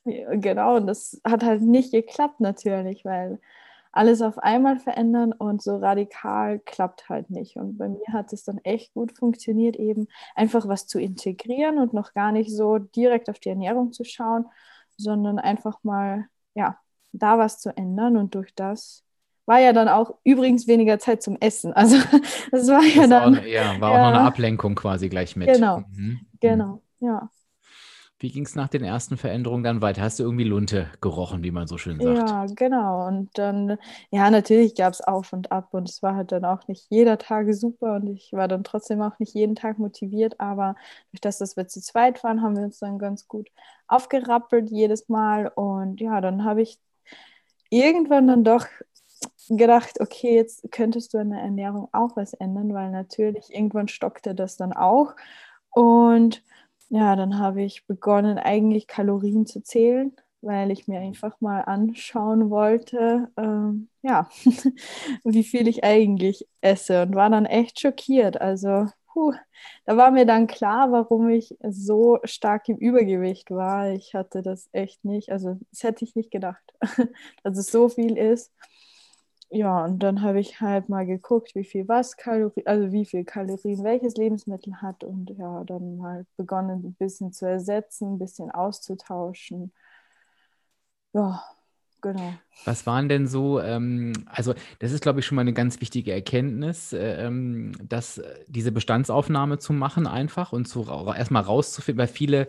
genau, 0.04 0.76
und 0.76 0.88
das 0.88 1.22
hat 1.24 1.44
halt 1.44 1.62
nicht 1.62 1.92
geklappt 1.92 2.42
natürlich, 2.42 3.06
weil 3.06 3.40
alles 3.94 4.22
auf 4.22 4.38
einmal 4.38 4.78
verändern 4.80 5.34
und 5.34 5.62
so 5.62 5.78
radikal 5.78 6.60
klappt 6.60 7.10
halt 7.10 7.30
nicht. 7.30 7.58
Und 7.58 7.78
bei 7.78 7.90
mir 7.90 8.08
hat 8.10 8.32
es 8.34 8.44
dann 8.44 8.60
echt 8.60 8.94
gut 8.94 9.18
funktioniert, 9.18 9.76
eben 9.78 10.08
einfach 10.36 10.68
was 10.68 10.88
zu 10.88 11.00
integrieren 11.00 11.78
und 11.80 11.94
noch 11.94 12.14
gar 12.14 12.32
nicht 12.32 12.52
so 12.56 12.78
direkt 12.78 13.30
auf 13.30 13.40
die 13.40 13.50
Ernährung 13.50 13.92
zu 13.94 14.04
schauen, 14.06 14.46
sondern 14.98 15.40
einfach 15.40 15.84
mal, 15.84 16.28
ja, 16.56 16.78
da 17.14 17.38
was 17.38 17.60
zu 17.60 17.76
ändern 17.76 18.18
und 18.18 18.36
durch 18.36 18.54
das 18.56 19.04
war 19.46 19.60
ja 19.60 19.74
dann 19.74 19.90
auch 19.90 20.16
übrigens 20.24 20.68
weniger 20.68 21.00
Zeit 21.00 21.22
zum 21.22 21.38
Essen. 21.40 21.74
Also 21.74 21.98
das 22.52 22.68
war 22.68 22.82
das 22.82 22.96
ja 22.96 23.08
dann. 23.08 23.38
Auch, 23.38 23.44
ja, 23.44 23.80
war 23.82 23.94
ja, 23.94 23.98
auch 23.98 24.12
noch 24.12 24.20
eine 24.20 24.28
Ablenkung 24.28 24.76
quasi 24.76 25.10
gleich 25.10 25.36
mit. 25.36 25.54
Genau, 25.54 25.84
mhm. 25.92 26.22
genau, 26.40 26.82
ja. 27.00 27.30
Wie 28.22 28.30
ging 28.30 28.46
es 28.46 28.54
nach 28.54 28.68
den 28.68 28.84
ersten 28.84 29.18
Veränderungen 29.18 29.64
dann 29.64 29.82
weiter? 29.82 30.04
Hast 30.04 30.20
du 30.20 30.24
irgendwie 30.24 30.44
Lunte 30.44 30.92
gerochen, 31.02 31.44
wie 31.44 31.50
man 31.50 31.66
so 31.66 31.80
schön 31.80 32.00
sagt? 32.00 32.30
Ja, 32.30 32.46
genau. 32.46 33.08
Und 33.08 33.36
dann, 33.36 33.80
ja, 34.12 34.30
natürlich 34.30 34.76
gab 34.76 34.94
es 34.94 35.02
auf 35.02 35.34
und 35.34 35.52
ab 35.52 35.70
und 35.74 35.90
es 35.90 36.04
war 36.04 36.16
halt 36.16 36.32
dann 36.32 36.46
auch 36.46 36.68
nicht 36.68 36.86
jeder 36.92 37.18
Tag 37.18 37.52
super 37.52 37.96
und 37.96 38.08
ich 38.08 38.32
war 38.32 38.48
dann 38.48 38.64
trotzdem 38.64 39.02
auch 39.02 39.18
nicht 39.18 39.34
jeden 39.34 39.56
Tag 39.56 39.80
motiviert, 39.80 40.40
aber 40.40 40.76
durch 41.12 41.22
das, 41.22 41.40
dass 41.40 41.58
wir 41.58 41.68
zu 41.68 41.82
zweit 41.82 42.24
waren, 42.24 42.44
haben 42.44 42.56
wir 42.56 42.64
uns 42.64 42.78
dann 42.78 43.00
ganz 43.00 43.28
gut 43.28 43.50
aufgerappelt 43.88 44.70
jedes 44.70 45.10
Mal 45.10 45.48
und 45.48 46.00
ja, 46.00 46.22
dann 46.22 46.46
habe 46.46 46.62
ich 46.62 46.78
irgendwann 47.72 48.28
dann 48.28 48.46
doch 48.46 48.68
gedacht, 49.50 50.00
okay, 50.02 50.36
jetzt 50.36 50.72
könntest 50.72 51.14
du 51.14 51.20
an 51.20 51.32
der 51.32 51.42
Ernährung 51.42 51.90
auch 51.94 52.16
was 52.16 52.34
ändern, 52.34 52.74
weil 52.74 52.92
natürlich 52.92 53.54
irgendwann 53.54 53.88
stockte 53.88 54.36
das 54.36 54.58
dann 54.58 54.74
auch. 54.74 55.16
Und 55.72 56.44
ja, 56.90 57.16
dann 57.16 57.40
habe 57.40 57.64
ich 57.64 57.86
begonnen, 57.88 58.38
eigentlich 58.38 58.88
Kalorien 58.88 59.46
zu 59.46 59.62
zählen, 59.64 60.14
weil 60.42 60.72
ich 60.72 60.88
mir 60.88 61.00
einfach 61.00 61.40
mal 61.42 61.62
anschauen 61.62 62.50
wollte, 62.50 63.30
ähm, 63.38 63.90
ja, 64.02 64.30
wie 65.24 65.44
viel 65.44 65.68
ich 65.68 65.84
eigentlich 65.84 66.48
esse 66.62 67.04
und 67.04 67.16
war 67.16 67.30
dann 67.30 67.46
echt 67.46 67.80
schockiert. 67.80 68.42
Also 68.42 68.88
puh, 69.14 69.34
da 69.86 69.98
war 69.98 70.12
mir 70.12 70.26
dann 70.26 70.48
klar, 70.48 70.92
warum 70.92 71.30
ich 71.30 71.56
so 71.70 72.20
stark 72.24 72.70
im 72.70 72.78
Übergewicht 72.78 73.52
war. 73.52 73.90
Ich 73.92 74.14
hatte 74.16 74.42
das 74.42 74.70
echt 74.72 75.04
nicht, 75.06 75.32
also 75.32 75.58
das 75.72 75.84
hätte 75.84 76.06
ich 76.06 76.16
nicht 76.16 76.32
gedacht, 76.32 76.64
dass 77.44 77.58
es 77.58 77.68
so 77.72 77.90
viel 77.90 78.18
ist. 78.18 78.52
ja, 79.50 79.84
und 79.86 80.00
dann 80.00 80.22
habe 80.22 80.40
ich 80.40 80.62
halt 80.62 80.90
mal 80.90 81.06
geguckt, 81.06 81.56
wie 81.56 81.64
viel 81.66 81.88
was 81.88 82.16
Kalorien, 82.18 82.66
also 82.68 82.92
wie 82.92 83.06
viel 83.06 83.26
Kalorien 83.26 83.84
welches 83.84 84.16
Lebensmittel 84.16 84.82
hat 84.82 85.04
und 85.04 85.30
ja, 85.38 85.64
dann 85.66 85.98
mal 85.98 86.26
begonnen, 86.38 86.84
ein 86.86 86.94
bisschen 86.96 87.34
zu 87.34 87.46
ersetzen, 87.48 88.14
ein 88.16 88.20
bisschen 88.20 88.50
auszutauschen. 88.52 89.74
Ja, 91.14 91.44
genau. 92.02 92.34
Was 92.66 92.86
waren 92.86 93.10
denn 93.10 93.28
so, 93.28 93.60
ähm, 93.60 94.14
also 94.26 94.54
das 94.80 94.92
ist, 94.92 95.02
glaube 95.02 95.20
ich, 95.20 95.26
schon 95.26 95.36
mal 95.36 95.42
eine 95.42 95.54
ganz 95.54 95.82
wichtige 95.82 96.12
Erkenntnis, 96.12 96.94
äh, 96.94 97.26
ähm, 97.26 97.74
dass 97.88 98.20
äh, 98.20 98.46
diese 98.48 98.72
Bestandsaufnahme 98.72 99.60
zu 99.60 99.74
machen 99.74 100.08
einfach 100.08 100.52
und 100.52 100.68
zu 100.68 100.86
erstmal 101.16 101.44
rauszufinden, 101.44 102.00
weil 102.00 102.08
viele 102.08 102.48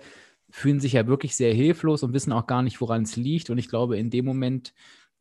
fühlen 0.50 0.80
sich 0.80 0.92
ja 0.92 1.06
wirklich 1.06 1.34
sehr 1.34 1.54
hilflos 1.54 2.02
und 2.02 2.12
wissen 2.12 2.32
auch 2.32 2.46
gar 2.46 2.62
nicht, 2.62 2.80
woran 2.80 3.02
es 3.02 3.16
liegt. 3.16 3.48
Und 3.48 3.58
ich 3.58 3.68
glaube, 3.68 3.96
in 3.96 4.10
dem 4.10 4.24
Moment 4.24 4.74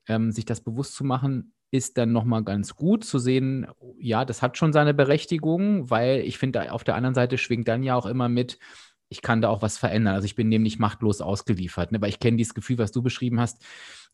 ähm, 0.08 0.32
sich 0.32 0.46
das 0.46 0.62
bewusst 0.62 0.96
zu 0.96 1.06
machen, 1.06 1.54
ist 1.72 1.98
dann 1.98 2.12
nochmal 2.12 2.44
ganz 2.44 2.76
gut 2.76 3.06
zu 3.06 3.18
sehen, 3.18 3.66
ja, 3.98 4.26
das 4.26 4.42
hat 4.42 4.58
schon 4.58 4.74
seine 4.74 4.94
Berechtigung, 4.94 5.90
weil 5.90 6.20
ich 6.20 6.38
finde, 6.38 6.74
auf 6.74 6.84
der 6.84 6.96
anderen 6.96 7.16
Seite 7.16 7.38
schwingt 7.38 7.70
dann 7.70 7.82
ja 7.82 7.96
auch 7.96 8.06
immer 8.06 8.28
mit, 8.28 8.60
ich 9.12 9.22
kann 9.22 9.42
da 9.42 9.50
auch 9.50 9.62
was 9.62 9.78
verändern. 9.78 10.16
Also 10.16 10.26
ich 10.26 10.36
bin 10.36 10.48
nämlich 10.48 10.80
machtlos 10.80 11.20
ausgeliefert, 11.20 11.92
ne? 11.92 12.02
weil 12.02 12.10
ich 12.10 12.20
kenne 12.20 12.38
dieses 12.38 12.54
Gefühl, 12.54 12.78
was 12.78 12.94
du 12.94 13.02
beschrieben 13.02 13.42
hast, 13.42 13.62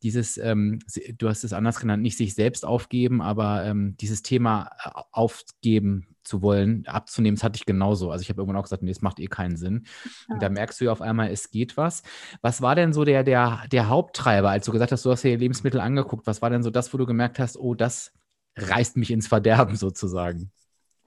dieses, 0.01 0.37
ähm, 0.37 0.79
du 1.17 1.29
hast 1.29 1.43
es 1.43 1.53
anders 1.53 1.79
genannt, 1.79 2.01
nicht 2.01 2.17
sich 2.17 2.33
selbst 2.33 2.65
aufgeben, 2.65 3.21
aber 3.21 3.63
ähm, 3.63 3.95
dieses 3.97 4.23
Thema 4.23 4.71
äh, 4.83 4.89
aufgeben 5.11 6.07
zu 6.23 6.41
wollen, 6.41 6.85
abzunehmen, 6.87 7.35
das 7.35 7.43
hatte 7.43 7.57
ich 7.57 7.67
genauso. 7.67 8.09
Also 8.09 8.23
ich 8.23 8.29
habe 8.29 8.41
irgendwann 8.41 8.59
auch 8.59 8.63
gesagt, 8.63 8.81
nee, 8.81 8.89
das 8.89 9.03
macht 9.03 9.19
eh 9.19 9.27
keinen 9.27 9.55
Sinn. 9.55 9.85
Ja. 10.27 10.33
Und 10.33 10.41
da 10.41 10.49
merkst 10.49 10.81
du 10.81 10.85
ja 10.85 10.91
auf 10.91 11.01
einmal, 11.01 11.29
es 11.29 11.51
geht 11.51 11.77
was. 11.77 12.01
Was 12.41 12.63
war 12.63 12.73
denn 12.73 12.91
so 12.91 13.05
der, 13.05 13.23
der, 13.23 13.65
der 13.71 13.89
Haupttreiber, 13.89 14.49
als 14.49 14.65
du 14.65 14.71
gesagt 14.71 14.91
hast, 14.91 15.05
du 15.05 15.11
hast 15.11 15.23
dir 15.23 15.37
Lebensmittel 15.37 15.79
angeguckt, 15.79 16.25
was 16.25 16.41
war 16.41 16.49
denn 16.49 16.63
so 16.63 16.71
das, 16.71 16.91
wo 16.91 16.97
du 16.97 17.05
gemerkt 17.05 17.37
hast, 17.37 17.55
oh, 17.55 17.75
das 17.75 18.13
reißt 18.55 18.97
mich 18.97 19.11
ins 19.11 19.27
Verderben 19.27 19.75
sozusagen? 19.75 20.51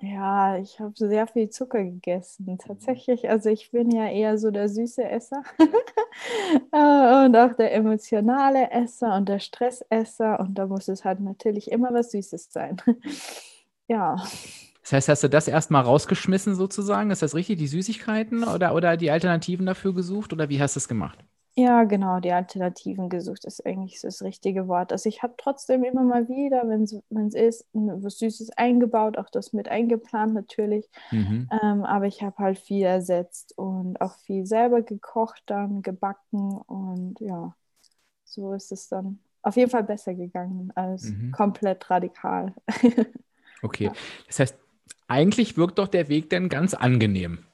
Ja, 0.02 0.56
ich 0.56 0.80
habe 0.80 0.94
sehr 0.96 1.26
viel 1.26 1.50
Zucker 1.50 1.84
gegessen, 1.84 2.56
tatsächlich. 2.58 3.28
Also 3.28 3.50
ich 3.50 3.70
bin 3.70 3.90
ja 3.90 4.08
eher 4.08 4.38
so 4.38 4.50
der 4.50 4.68
süße 4.70 5.04
Esser 5.04 5.42
äh, 6.72 7.26
und 7.26 7.36
auch 7.36 7.54
der 7.54 7.74
emotionale 7.74 8.70
Esser 8.70 9.14
und 9.16 9.28
der 9.28 9.40
Stressesser. 9.40 10.40
Und 10.40 10.54
da 10.54 10.66
muss 10.66 10.88
es 10.88 11.04
halt 11.04 11.20
natürlich 11.20 11.70
immer 11.70 11.92
was 11.92 12.12
Süßes 12.12 12.50
sein. 12.50 12.78
ja. 13.88 14.16
Das 14.82 14.92
heißt, 14.92 15.08
hast 15.08 15.22
du 15.24 15.28
das 15.28 15.48
erstmal 15.48 15.82
rausgeschmissen 15.82 16.54
sozusagen? 16.54 17.10
Ist 17.10 17.22
das 17.22 17.34
richtig, 17.34 17.58
die 17.58 17.66
Süßigkeiten 17.68 18.44
oder, 18.44 18.74
oder 18.74 18.96
die 18.96 19.10
Alternativen 19.10 19.66
dafür 19.66 19.94
gesucht 19.94 20.32
oder 20.32 20.48
wie 20.48 20.60
hast 20.60 20.76
du 20.76 20.78
es 20.80 20.88
gemacht? 20.88 21.18
Ja, 21.60 21.84
genau, 21.84 22.20
die 22.20 22.32
Alternativen 22.32 23.10
gesucht 23.10 23.44
ist 23.44 23.66
eigentlich 23.66 24.00
das 24.00 24.22
richtige 24.22 24.66
Wort. 24.66 24.92
Also 24.92 25.10
ich 25.10 25.22
habe 25.22 25.34
trotzdem 25.36 25.84
immer 25.84 26.02
mal 26.02 26.26
wieder, 26.26 26.62
wenn 26.66 26.84
es 26.84 27.34
ist, 27.34 27.66
was 27.74 28.18
Süßes 28.18 28.52
eingebaut, 28.56 29.18
auch 29.18 29.28
das 29.28 29.52
mit 29.52 29.68
eingeplant 29.68 30.32
natürlich. 30.32 30.88
Mhm. 31.10 31.50
Ähm, 31.62 31.84
aber 31.84 32.06
ich 32.06 32.22
habe 32.22 32.38
halt 32.38 32.58
viel 32.58 32.86
ersetzt 32.86 33.58
und 33.58 34.00
auch 34.00 34.16
viel 34.20 34.46
selber 34.46 34.80
gekocht, 34.80 35.42
dann 35.46 35.82
gebacken 35.82 36.62
und 36.66 37.20
ja, 37.20 37.54
so 38.24 38.54
ist 38.54 38.72
es 38.72 38.88
dann 38.88 39.18
auf 39.42 39.56
jeden 39.56 39.70
Fall 39.70 39.84
besser 39.84 40.14
gegangen 40.14 40.72
als 40.74 41.10
mhm. 41.10 41.30
komplett 41.30 41.90
radikal. 41.90 42.54
okay, 43.62 43.90
das 44.28 44.38
heißt, 44.38 44.56
eigentlich 45.08 45.58
wirkt 45.58 45.78
doch 45.78 45.88
der 45.88 46.08
Weg 46.08 46.30
dann 46.30 46.48
ganz 46.48 46.72
angenehm. 46.72 47.44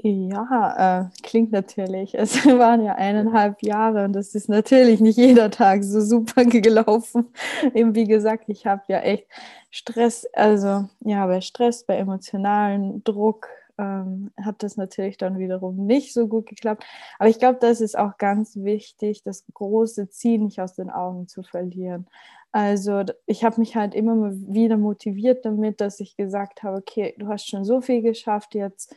Ja, 0.00 1.00
äh, 1.00 1.20
klingt 1.24 1.50
natürlich. 1.50 2.14
Es 2.14 2.36
waren 2.46 2.84
ja 2.84 2.94
eineinhalb 2.94 3.62
Jahre 3.62 4.04
und 4.04 4.12
das 4.12 4.34
ist 4.34 4.48
natürlich 4.48 5.00
nicht 5.00 5.16
jeder 5.18 5.50
Tag 5.50 5.82
so 5.82 6.00
super 6.00 6.44
gelaufen. 6.44 7.26
Eben 7.74 7.94
wie 7.96 8.04
gesagt, 8.04 8.44
ich 8.48 8.64
habe 8.66 8.82
ja 8.86 9.00
echt 9.00 9.26
Stress, 9.70 10.24
also 10.34 10.88
ja, 11.00 11.26
bei 11.26 11.40
Stress, 11.40 11.84
bei 11.84 11.96
emotionalen 11.96 13.02
Druck 13.02 13.48
ähm, 13.76 14.30
hat 14.40 14.62
das 14.62 14.76
natürlich 14.76 15.16
dann 15.18 15.38
wiederum 15.38 15.84
nicht 15.86 16.12
so 16.14 16.28
gut 16.28 16.46
geklappt. 16.46 16.84
Aber 17.18 17.28
ich 17.28 17.40
glaube, 17.40 17.58
das 17.60 17.80
ist 17.80 17.98
auch 17.98 18.18
ganz 18.18 18.56
wichtig, 18.56 19.24
das 19.24 19.44
große 19.52 20.10
Ziel 20.10 20.38
nicht 20.38 20.60
aus 20.60 20.74
den 20.74 20.90
Augen 20.90 21.26
zu 21.26 21.42
verlieren. 21.42 22.06
Also 22.52 23.02
ich 23.26 23.44
habe 23.44 23.60
mich 23.60 23.74
halt 23.76 23.94
immer 23.94 24.30
wieder 24.32 24.76
motiviert 24.76 25.44
damit, 25.44 25.80
dass 25.80 25.98
ich 26.00 26.16
gesagt 26.16 26.62
habe, 26.62 26.78
okay, 26.78 27.14
du 27.18 27.26
hast 27.28 27.48
schon 27.48 27.64
so 27.64 27.80
viel 27.80 28.00
geschafft 28.00 28.54
jetzt 28.54 28.94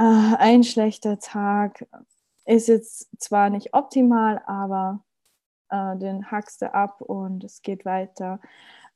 äh, 0.00 0.36
ein 0.38 0.64
schlechter 0.64 1.18
Tag 1.18 1.86
ist 2.46 2.68
jetzt 2.68 3.08
zwar 3.18 3.50
nicht 3.50 3.74
optimal, 3.74 4.42
aber 4.46 5.04
äh, 5.68 5.96
den 5.98 6.30
hackst 6.30 6.62
du 6.62 6.72
ab 6.72 7.02
und 7.02 7.44
es 7.44 7.62
geht 7.62 7.84
weiter. 7.84 8.40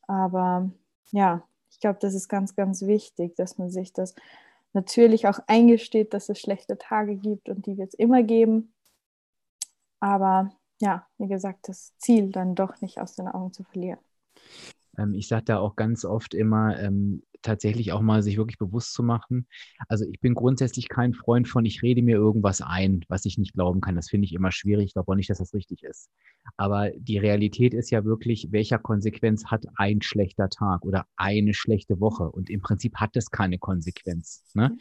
Aber 0.08 0.70
ja, 1.12 1.46
ich 1.70 1.78
glaube, 1.80 1.98
das 2.00 2.14
ist 2.14 2.28
ganz, 2.28 2.56
ganz 2.56 2.82
wichtig, 2.82 3.36
dass 3.36 3.58
man 3.58 3.70
sich 3.70 3.92
das 3.92 4.14
natürlich 4.72 5.28
auch 5.28 5.40
eingesteht, 5.46 6.14
dass 6.14 6.28
es 6.30 6.40
schlechte 6.40 6.78
Tage 6.78 7.16
gibt 7.16 7.48
und 7.48 7.66
die 7.66 7.76
wird 7.76 7.88
es 7.88 7.94
immer 7.94 8.22
geben. 8.22 8.74
Aber 10.00 10.50
ja, 10.80 11.06
wie 11.18 11.28
gesagt, 11.28 11.68
das 11.68 11.96
Ziel 11.98 12.30
dann 12.32 12.54
doch 12.54 12.80
nicht 12.80 12.98
aus 12.98 13.14
den 13.14 13.28
Augen 13.28 13.52
zu 13.52 13.62
verlieren. 13.64 14.00
Ähm, 14.98 15.14
ich 15.14 15.28
sage 15.28 15.44
da 15.46 15.58
auch 15.58 15.76
ganz 15.76 16.04
oft 16.04 16.34
immer, 16.34 16.78
ähm, 16.78 17.22
tatsächlich 17.44 17.92
auch 17.92 18.00
mal 18.00 18.22
sich 18.22 18.36
wirklich 18.36 18.58
bewusst 18.58 18.92
zu 18.94 19.02
machen. 19.02 19.46
Also 19.88 20.04
ich 20.10 20.20
bin 20.20 20.34
grundsätzlich 20.34 20.88
kein 20.88 21.12
Freund 21.12 21.46
von, 21.46 21.64
ich 21.64 21.82
rede 21.82 22.02
mir 22.02 22.16
irgendwas 22.16 22.60
ein, 22.60 23.04
was 23.08 23.24
ich 23.24 23.38
nicht 23.38 23.52
glauben 23.52 23.80
kann. 23.80 23.94
Das 23.94 24.08
finde 24.08 24.24
ich 24.24 24.32
immer 24.32 24.50
schwierig. 24.50 24.86
Ich 24.86 24.92
glaube 24.94 25.12
auch 25.12 25.16
nicht, 25.16 25.30
dass 25.30 25.38
das 25.38 25.54
richtig 25.54 25.84
ist. 25.84 26.10
Aber 26.56 26.90
die 26.96 27.18
Realität 27.18 27.74
ist 27.74 27.90
ja 27.90 28.04
wirklich, 28.04 28.48
welcher 28.50 28.78
Konsequenz 28.78 29.46
hat 29.46 29.66
ein 29.76 30.02
schlechter 30.02 30.48
Tag 30.48 30.84
oder 30.84 31.06
eine 31.16 31.54
schlechte 31.54 32.00
Woche? 32.00 32.24
Und 32.30 32.50
im 32.50 32.60
Prinzip 32.60 32.96
hat 32.96 33.16
es 33.16 33.30
keine 33.30 33.58
Konsequenz. 33.58 34.44
Ne? 34.54 34.70
Mhm. 34.70 34.78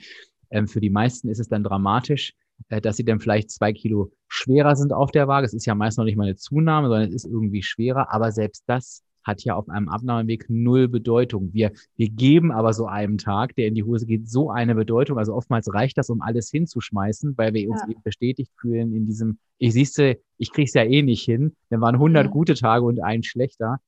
Ähm, 0.49 0.67
für 0.67 0.81
die 0.81 0.89
meisten 0.89 1.29
ist 1.29 1.39
es 1.39 1.49
dann 1.49 1.63
dramatisch, 1.63 2.33
äh, 2.69 2.81
dass 2.81 2.97
sie 2.97 3.05
dann 3.05 3.19
vielleicht 3.19 3.51
zwei 3.51 3.73
Kilo 3.73 4.11
schwerer 4.27 4.75
sind 4.75 4.93
auf 4.93 5.11
der 5.11 5.27
Waage. 5.27 5.45
Es 5.45 5.53
ist 5.53 5.65
ja 5.65 5.75
meist 5.75 5.97
noch 5.97 6.05
nicht 6.05 6.15
mal 6.15 6.25
eine 6.25 6.35
Zunahme, 6.35 6.87
sondern 6.87 7.09
es 7.09 7.15
ist 7.15 7.25
irgendwie 7.25 7.63
schwerer. 7.63 8.13
Aber 8.13 8.31
selbst 8.31 8.63
das 8.67 9.03
hat 9.23 9.43
ja 9.43 9.55
auf 9.55 9.69
einem 9.69 9.89
Abnahmeweg 9.89 10.45
null 10.49 10.87
Bedeutung. 10.87 11.53
Wir, 11.53 11.71
wir 11.95 12.09
geben 12.09 12.51
aber 12.51 12.73
so 12.73 12.85
einem 12.85 13.17
Tag, 13.17 13.55
der 13.55 13.67
in 13.67 13.75
die 13.75 13.83
Hose 13.83 14.05
geht, 14.05 14.29
so 14.29 14.49
eine 14.49 14.75
Bedeutung. 14.75 15.17
Also 15.17 15.33
oftmals 15.33 15.73
reicht 15.73 15.97
das, 15.97 16.09
um 16.09 16.21
alles 16.21 16.49
hinzuschmeißen, 16.49 17.37
weil 17.37 17.53
wir 17.53 17.69
uns 17.69 17.81
ja. 17.81 17.89
eben 17.91 18.01
bestätigt 18.03 18.51
fühlen 18.59 18.93
in 18.93 19.05
diesem, 19.05 19.37
ich 19.57 19.73
siehste, 19.73 20.19
ich 20.37 20.51
krieg's 20.51 20.73
ja 20.73 20.83
eh 20.83 21.01
nicht 21.01 21.23
hin. 21.23 21.55
Dann 21.69 21.81
waren 21.81 21.95
100 21.95 22.25
ja. 22.25 22.31
gute 22.31 22.53
Tage 22.53 22.85
und 22.85 23.01
ein 23.01 23.23
schlechter. 23.23 23.79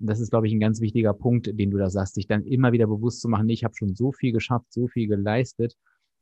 Und 0.00 0.08
das 0.08 0.20
ist, 0.20 0.30
glaube 0.30 0.46
ich, 0.46 0.52
ein 0.52 0.60
ganz 0.60 0.80
wichtiger 0.80 1.14
Punkt, 1.14 1.46
den 1.58 1.70
du 1.70 1.78
da 1.78 1.88
sagst, 1.88 2.14
sich 2.14 2.26
dann 2.26 2.44
immer 2.44 2.72
wieder 2.72 2.86
bewusst 2.86 3.20
zu 3.20 3.28
machen, 3.28 3.46
nee, 3.46 3.54
ich 3.54 3.64
habe 3.64 3.74
schon 3.76 3.94
so 3.94 4.12
viel 4.12 4.32
geschafft, 4.32 4.72
so 4.72 4.88
viel 4.88 5.06
geleistet. 5.08 5.76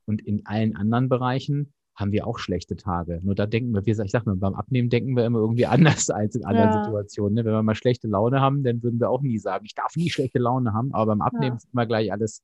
Und 0.05 0.21
in 0.23 0.47
allen 0.47 0.77
anderen 0.77 1.09
Bereichen 1.09 1.73
haben 1.95 2.13
wir 2.13 2.27
auch 2.27 2.39
schlechte 2.39 2.77
Tage. 2.77 3.21
Nur 3.23 3.35
da 3.35 3.47
denken 3.47 3.75
wir, 3.75 3.87
ich 3.87 4.11
sag 4.11 4.27
mal, 4.27 4.37
beim 4.37 4.55
Abnehmen 4.55 4.89
denken 4.89 5.17
wir 5.17 5.25
immer 5.25 5.41
irgendwie 5.41 5.67
anders 5.67 6.11
als 6.11 6.35
in 6.35 6.45
anderen 6.45 6.71
ja. 6.71 6.85
Situationen. 6.85 7.35
Ne? 7.35 7.45
Wenn 7.45 7.53
wir 7.53 7.63
mal 7.63 7.75
schlechte 7.75 8.09
Laune 8.09 8.41
haben, 8.41 8.63
dann 8.63 8.83
würden 8.83 9.01
wir 9.01 9.11
auch 9.11 9.23
nie 9.23 9.39
sagen, 9.39 9.65
ich 9.67 9.75
darf 9.75 9.97
nie 9.97 10.11
schlechte 10.11 10.39
Laune 10.39 10.73
haben, 10.73 10.93
aber 10.95 11.07
beim 11.07 11.21
Abnehmen 11.21 11.53
ja. 11.53 11.57
ist 11.57 11.69
immer 11.73 11.87
gleich 11.87 12.13
alles 12.13 12.43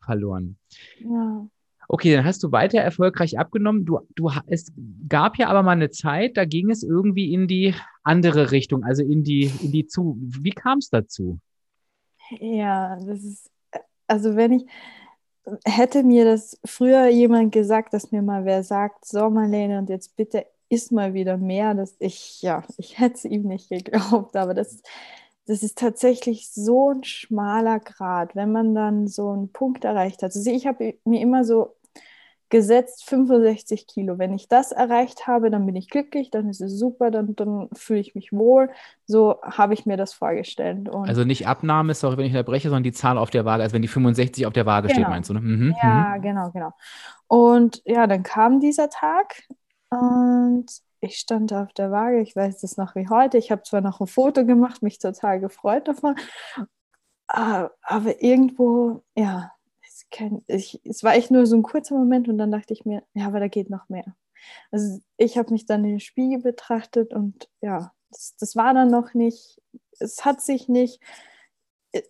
verloren. 0.00 0.56
Ja. 1.00 1.46
Okay, 1.88 2.14
dann 2.14 2.24
hast 2.24 2.42
du 2.42 2.52
weiter 2.52 2.78
erfolgreich 2.78 3.38
abgenommen. 3.38 3.84
Du, 3.84 3.98
du, 4.14 4.30
es 4.46 4.72
gab 5.08 5.36
ja 5.36 5.48
aber 5.48 5.62
mal 5.62 5.72
eine 5.72 5.90
Zeit, 5.90 6.36
da 6.36 6.44
ging 6.44 6.70
es 6.70 6.82
irgendwie 6.82 7.34
in 7.34 7.48
die 7.48 7.74
andere 8.02 8.50
Richtung, 8.50 8.84
also 8.84 9.02
in 9.02 9.24
die, 9.24 9.50
in 9.60 9.72
die 9.72 9.86
zu. 9.86 10.16
Wie 10.20 10.52
kam 10.52 10.78
es 10.78 10.90
dazu? 10.90 11.38
Ja, 12.40 12.96
das 13.04 13.24
ist, 13.24 13.50
also 14.06 14.36
wenn 14.36 14.52
ich, 14.52 14.64
hätte 15.64 16.02
mir 16.02 16.24
das 16.24 16.58
früher 16.64 17.08
jemand 17.08 17.52
gesagt, 17.52 17.94
dass 17.94 18.12
mir 18.12 18.22
mal 18.22 18.44
wer 18.44 18.62
sagt, 18.62 19.04
so 19.04 19.30
Marlene, 19.30 19.78
und 19.78 19.90
jetzt 19.90 20.16
bitte 20.16 20.46
isst 20.68 20.92
mal 20.92 21.14
wieder 21.14 21.36
mehr, 21.36 21.74
dass 21.74 21.96
ich, 21.98 22.40
ja, 22.42 22.62
ich 22.78 22.98
hätte 22.98 23.16
es 23.16 23.24
ihm 23.24 23.42
nicht 23.42 23.68
geglaubt, 23.68 24.36
aber 24.36 24.54
das, 24.54 24.82
das 25.46 25.62
ist 25.62 25.78
tatsächlich 25.78 26.50
so 26.50 26.92
ein 26.92 27.04
schmaler 27.04 27.80
Grad, 27.80 28.34
wenn 28.36 28.52
man 28.52 28.74
dann 28.74 29.08
so 29.08 29.30
einen 29.30 29.52
Punkt 29.52 29.84
erreicht 29.84 30.22
hat. 30.22 30.34
Also 30.34 30.50
ich 30.50 30.66
habe 30.66 30.94
mir 31.04 31.20
immer 31.20 31.44
so 31.44 31.76
gesetzt 32.52 33.08
65 33.08 33.86
Kilo. 33.86 34.18
Wenn 34.18 34.34
ich 34.34 34.46
das 34.46 34.72
erreicht 34.72 35.26
habe, 35.26 35.50
dann 35.50 35.64
bin 35.64 35.74
ich 35.74 35.88
glücklich, 35.88 36.30
dann 36.30 36.50
ist 36.50 36.60
es 36.60 36.78
super, 36.78 37.10
dann, 37.10 37.34
dann 37.34 37.70
fühle 37.72 38.00
ich 38.00 38.14
mich 38.14 38.30
wohl. 38.30 38.68
So 39.06 39.40
habe 39.42 39.72
ich 39.72 39.86
mir 39.86 39.96
das 39.96 40.12
vorgestellt. 40.12 40.90
Und 40.90 41.08
also 41.08 41.24
nicht 41.24 41.48
Abnahme, 41.48 41.94
sorry, 41.94 42.18
wenn 42.18 42.26
ich 42.26 42.32
unterbreche, 42.32 42.68
sondern 42.68 42.82
die 42.82 42.92
Zahl 42.92 43.16
auf 43.16 43.30
der 43.30 43.46
Waage, 43.46 43.62
also 43.62 43.72
wenn 43.72 43.80
die 43.80 43.88
65 43.88 44.44
auf 44.44 44.52
der 44.52 44.66
Waage 44.66 44.88
genau. 44.88 45.00
steht, 45.00 45.08
meinst 45.08 45.30
du? 45.30 45.34
Ne? 45.34 45.40
Mhm. 45.40 45.74
Ja, 45.82 46.14
mhm. 46.18 46.22
genau, 46.22 46.50
genau. 46.50 46.72
Und 47.26 47.80
ja, 47.86 48.06
dann 48.06 48.22
kam 48.22 48.60
dieser 48.60 48.90
Tag 48.90 49.42
und 49.88 50.66
ich 51.00 51.16
stand 51.16 51.54
auf 51.54 51.72
der 51.72 51.90
Waage, 51.90 52.20
ich 52.20 52.36
weiß 52.36 52.60
das 52.60 52.76
noch 52.76 52.94
wie 52.94 53.08
heute. 53.08 53.38
Ich 53.38 53.50
habe 53.50 53.62
zwar 53.62 53.80
noch 53.80 54.00
ein 54.00 54.06
Foto 54.06 54.44
gemacht, 54.44 54.82
mich 54.82 54.98
total 54.98 55.40
gefreut 55.40 55.88
davon, 55.88 56.16
aber 57.26 58.22
irgendwo, 58.22 59.02
ja, 59.16 59.52
kein, 60.12 60.42
ich, 60.46 60.80
es 60.84 61.02
war 61.02 61.14
echt 61.14 61.30
nur 61.30 61.46
so 61.46 61.56
ein 61.56 61.62
kurzer 61.64 61.96
Moment 61.96 62.28
und 62.28 62.38
dann 62.38 62.52
dachte 62.52 62.72
ich 62.72 62.84
mir, 62.84 63.02
ja, 63.14 63.26
aber 63.26 63.40
da 63.40 63.48
geht 63.48 63.70
noch 63.70 63.88
mehr. 63.88 64.14
Also 64.70 65.00
ich 65.16 65.38
habe 65.38 65.52
mich 65.52 65.66
dann 65.66 65.84
in 65.84 65.92
den 65.92 66.00
Spiegel 66.00 66.40
betrachtet 66.40 67.12
und 67.12 67.48
ja, 67.60 67.92
das, 68.10 68.36
das 68.38 68.56
war 68.56 68.74
dann 68.74 68.90
noch 68.90 69.14
nicht 69.14 69.62
es 70.02 70.24
hat 70.24 70.40
sich 70.40 70.68
nicht, 70.68 71.00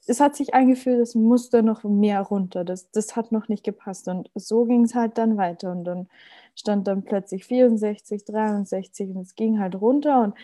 es 0.06 0.20
hat 0.20 0.36
sich 0.36 0.54
eingefühlt, 0.54 1.00
es 1.00 1.14
musste 1.14 1.62
noch 1.62 1.82
mehr 1.84 2.20
runter. 2.22 2.64
Das, 2.64 2.90
das 2.90 3.16
hat 3.16 3.32
noch 3.32 3.48
nicht 3.48 3.64
gepasst. 3.64 4.08
Und 4.08 4.30
so 4.34 4.64
ging 4.64 4.84
es 4.84 4.94
halt 4.94 5.18
dann 5.18 5.36
weiter. 5.36 5.72
Und 5.72 5.84
dann 5.84 6.08
stand 6.54 6.86
dann 6.86 7.02
plötzlich 7.02 7.44
64, 7.44 8.24
63 8.24 9.10
und 9.10 9.22
es 9.22 9.34
ging 9.34 9.58
halt 9.58 9.74
runter. 9.80 10.22
Und 10.22 10.34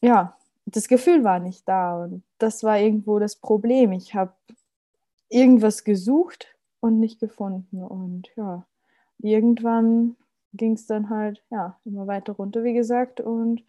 ja, 0.00 0.36
das 0.64 0.88
Gefühl 0.88 1.24
war 1.24 1.40
nicht 1.40 1.68
da. 1.68 2.04
Und 2.04 2.22
das 2.38 2.62
war 2.64 2.78
irgendwo 2.78 3.18
das 3.18 3.36
Problem. 3.36 3.92
Ich 3.92 4.14
habe 4.14 4.32
irgendwas 5.32 5.84
gesucht 5.84 6.56
und 6.80 7.00
nicht 7.00 7.20
gefunden. 7.20 7.82
Und 7.82 8.28
ja, 8.36 8.66
irgendwann 9.18 10.16
ging 10.54 10.74
es 10.74 10.86
dann 10.86 11.10
halt 11.10 11.42
ja 11.50 11.78
immer 11.84 12.06
weiter 12.06 12.34
runter, 12.34 12.64
wie 12.64 12.74
gesagt. 12.74 13.20
Und 13.20 13.64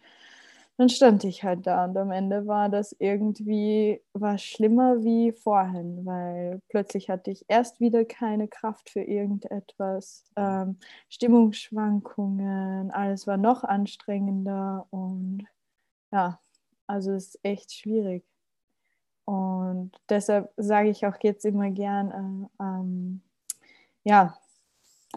dann 0.76 0.88
stand 0.88 1.22
ich 1.24 1.44
halt 1.44 1.66
da 1.66 1.84
und 1.84 1.96
am 1.96 2.10
Ende 2.10 2.46
war 2.46 2.68
das 2.68 2.94
irgendwie 2.98 4.02
war 4.12 4.38
schlimmer 4.38 5.04
wie 5.04 5.32
vorhin, 5.32 6.04
weil 6.04 6.60
plötzlich 6.68 7.08
hatte 7.10 7.30
ich 7.30 7.44
erst 7.48 7.80
wieder 7.80 8.04
keine 8.04 8.48
Kraft 8.48 8.90
für 8.90 9.02
irgendetwas, 9.02 10.24
ähm, 10.36 10.78
Stimmungsschwankungen, 11.08 12.90
alles 12.90 13.26
war 13.28 13.36
noch 13.36 13.62
anstrengender 13.64 14.86
und 14.90 15.44
ja, 16.12 16.40
also 16.88 17.12
es 17.12 17.36
ist 17.36 17.40
echt 17.44 17.72
schwierig. 17.72 18.24
Und 19.24 19.92
deshalb 20.08 20.52
sage 20.56 20.90
ich 20.90 21.06
auch 21.06 21.16
jetzt 21.22 21.44
immer 21.44 21.70
gern, 21.70 22.48
äh, 22.60 22.62
ähm, 22.62 23.22
ja, 24.04 24.38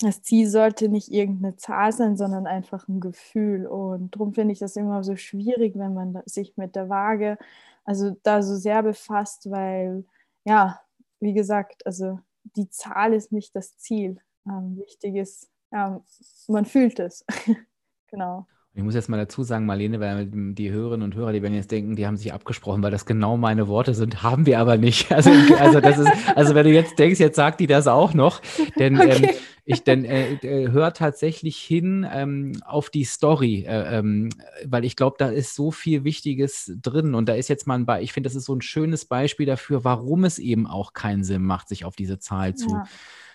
das 0.01 0.21
Ziel 0.21 0.47
sollte 0.47 0.89
nicht 0.89 1.11
irgendeine 1.11 1.55
Zahl 1.57 1.91
sein, 1.91 2.17
sondern 2.17 2.47
einfach 2.47 2.87
ein 2.87 2.99
Gefühl. 2.99 3.65
Und 3.67 4.15
darum 4.15 4.33
finde 4.33 4.53
ich 4.53 4.59
das 4.59 4.75
immer 4.75 5.03
so 5.03 5.15
schwierig, 5.15 5.77
wenn 5.77 5.93
man 5.93 6.21
sich 6.25 6.55
mit 6.57 6.75
der 6.75 6.89
Waage, 6.89 7.37
also 7.83 8.15
da 8.23 8.43
so 8.43 8.55
sehr 8.55 8.83
befasst, 8.83 9.49
weil, 9.49 10.05
ja, 10.45 10.79
wie 11.19 11.33
gesagt, 11.33 11.85
also 11.85 12.19
die 12.55 12.69
Zahl 12.69 13.13
ist 13.13 13.31
nicht 13.31 13.55
das 13.55 13.77
Ziel. 13.77 14.19
Ähm, 14.45 14.77
wichtig 14.77 15.15
ist, 15.15 15.49
ja, 15.71 16.01
man 16.47 16.65
fühlt 16.65 16.99
es. 16.99 17.25
genau. 18.07 18.45
Ich 18.77 18.83
muss 18.83 18.93
jetzt 18.93 19.09
mal 19.09 19.17
dazu 19.17 19.41
sagen, 19.41 19.65
Marlene, 19.65 19.99
weil 19.99 20.27
die 20.27 20.69
Hörerinnen 20.69 21.03
und 21.03 21.15
Hörer, 21.15 21.33
die 21.33 21.41
werden 21.41 21.55
jetzt 21.55 21.71
denken, 21.71 21.95
die 21.95 22.05
haben 22.05 22.15
sich 22.15 22.31
abgesprochen, 22.31 22.83
weil 22.83 22.91
das 22.91 23.07
genau 23.07 23.35
meine 23.35 23.67
Worte 23.67 23.95
sind, 23.95 24.21
haben 24.23 24.45
wir 24.45 24.59
aber 24.59 24.77
nicht. 24.77 25.07
Also, 25.17 25.31
also, 25.57 25.81
das 25.81 25.97
ist, 25.97 26.11
also 26.35 26.53
wenn 26.53 26.65
du 26.65 26.71
jetzt 26.71 26.99
denkst, 26.99 27.19
jetzt 27.19 27.37
sagt 27.37 27.59
die 27.59 27.65
das 27.65 27.87
auch 27.87 28.13
noch, 28.13 28.39
denn 28.77 28.95
ähm, 28.95 29.01
okay. 29.01 29.25
ähm, 29.25 29.35
ich 29.65 29.83
denn 29.83 30.05
äh, 30.05 30.33
äh, 30.33 30.69
höre 30.69 30.93
tatsächlich 30.93 31.57
hin 31.57 32.07
ähm, 32.11 32.51
auf 32.63 32.91
die 32.91 33.03
Story, 33.03 33.65
äh, 33.67 33.97
ähm, 33.97 34.29
weil 34.63 34.85
ich 34.85 34.95
glaube, 34.95 35.15
da 35.17 35.29
ist 35.29 35.55
so 35.55 35.71
viel 35.71 36.03
Wichtiges 36.03 36.71
drin 36.81 37.15
und 37.15 37.27
da 37.27 37.33
ist 37.33 37.47
jetzt 37.47 37.65
mal 37.65 37.75
ein 37.75 37.87
Beispiel, 37.87 38.03
ich 38.03 38.13
finde, 38.13 38.27
das 38.27 38.35
ist 38.35 38.45
so 38.45 38.53
ein 38.53 38.61
schönes 38.61 39.05
Beispiel 39.05 39.47
dafür, 39.47 39.83
warum 39.83 40.23
es 40.23 40.37
eben 40.37 40.67
auch 40.67 40.93
keinen 40.93 41.23
Sinn 41.23 41.41
macht, 41.41 41.67
sich 41.67 41.83
auf 41.83 41.95
diese 41.95 42.19
Zahl 42.19 42.53
zu, 42.53 42.69
ja. 42.69 42.83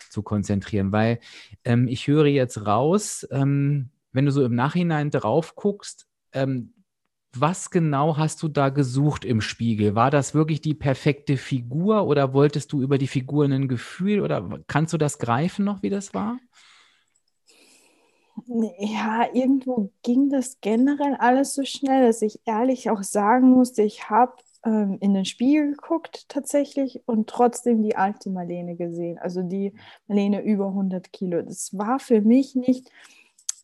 zu 0.09 0.23
konzentrieren, 0.23 0.93
weil 0.93 1.19
ähm, 1.65 1.89
ich 1.89 2.07
höre 2.07 2.27
jetzt 2.27 2.65
raus, 2.65 3.27
ähm, 3.33 3.91
wenn 4.13 4.27
du 4.27 4.33
so 4.33 4.45
im 4.45 4.55
Nachhinein 4.55 5.11
drauf 5.11 5.55
guckst, 5.57 6.07
ähm, 6.33 6.75
was 7.35 7.71
genau 7.71 8.19
hast 8.19 8.43
du 8.43 8.49
da 8.49 8.69
gesucht 8.69 9.25
im 9.25 9.41
Spiegel? 9.41 9.95
War 9.95 10.11
das 10.11 10.35
wirklich 10.35 10.61
die 10.61 10.75
perfekte 10.75 11.37
Figur 11.37 12.07
oder 12.07 12.35
wolltest 12.35 12.73
du 12.73 12.83
über 12.83 12.99
die 12.99 13.07
Figur 13.07 13.47
ein 13.47 13.69
Gefühl 13.69 14.21
oder 14.21 14.61
kannst 14.67 14.93
du 14.93 14.99
das 14.99 15.19
greifen 15.19 15.65
noch, 15.65 15.83
wie 15.83 15.91
das 15.91 16.13
war? 16.13 16.39
Ja, 18.79 19.27
irgendwo 19.33 19.91
ging 20.03 20.31
das 20.31 20.59
generell 20.61 21.15
alles 21.19 21.55
so 21.55 21.65
schnell, 21.65 22.07
dass 22.07 22.23
ich 22.23 22.41
ehrlich 22.45 22.91
auch 22.91 23.03
sagen 23.03 23.51
musste, 23.51 23.83
ich 23.83 24.11
habe 24.11 24.35
ähm, 24.65 24.99
in 25.01 25.15
den 25.15 25.25
Spiegel 25.25 25.73
geguckt 25.73 26.29
tatsächlich 26.29 27.03
und 27.07 27.29
trotzdem 27.29 27.83
die 27.83 27.97
alte 27.97 28.31
Marlene 28.31 28.77
gesehen, 28.77 29.19
also 29.19 29.43
die 29.43 29.75
Marlene 30.07 30.43
über 30.43 30.69
100 30.69 31.13
Kilo. 31.13 31.43
Das 31.43 31.77
war 31.77 31.99
für 31.99 32.21
mich 32.21 32.55
nicht 32.55 32.91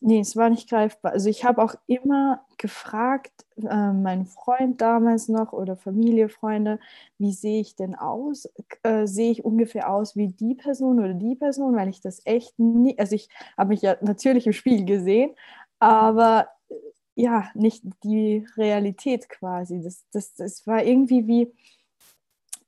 Nee, 0.00 0.21
es 0.21 0.37
war 0.37 0.49
nicht 0.49 0.69
greifbar. 0.71 1.12
Also 1.12 1.29
ich 1.29 1.44
habe 1.44 1.61
auch 1.62 1.75
immer 1.88 2.44
gefragt, 2.57 3.33
äh, 3.57 3.92
meinen 3.92 4.27
Freund 4.27 4.81
damals 4.81 5.29
noch 5.29 5.53
oder 5.53 5.77
Familie, 5.77 6.29
Freunde, 6.29 6.79
wie 7.18 7.33
sehe 7.33 7.61
ich 7.61 7.75
denn 7.75 7.96
aus? 7.96 8.49
Äh, 8.85 9.07
sehe 9.09 9.33
ich 9.33 9.44
ungefähr 9.44 9.90
aus 9.90 10.14
wie 10.14 10.29
die 10.29 10.55
Person 10.55 11.01
oder 11.01 11.14
die 11.14 11.35
Person, 11.35 11.75
weil 11.75 11.88
ich 11.88 12.01
das 12.01 12.25
echt 12.27 12.57
nie, 12.61 12.96
also 12.99 13.16
ich 13.16 13.29
habe 13.57 13.70
mich 13.70 13.83
ja 13.83 13.96
natürlich 14.01 14.46
im 14.46 14.53
Spiel 14.53 14.85
gesehen, 14.85 15.35
aber 15.81 16.49
äh, 16.68 16.75
ja, 17.16 17.51
nicht 17.55 17.83
die 18.05 18.46
Realität 18.57 19.29
quasi. 19.29 19.83
Das, 19.83 20.05
das, 20.12 20.35
das 20.35 20.66
war 20.68 20.85
irgendwie 20.85 21.27
wie 21.27 21.53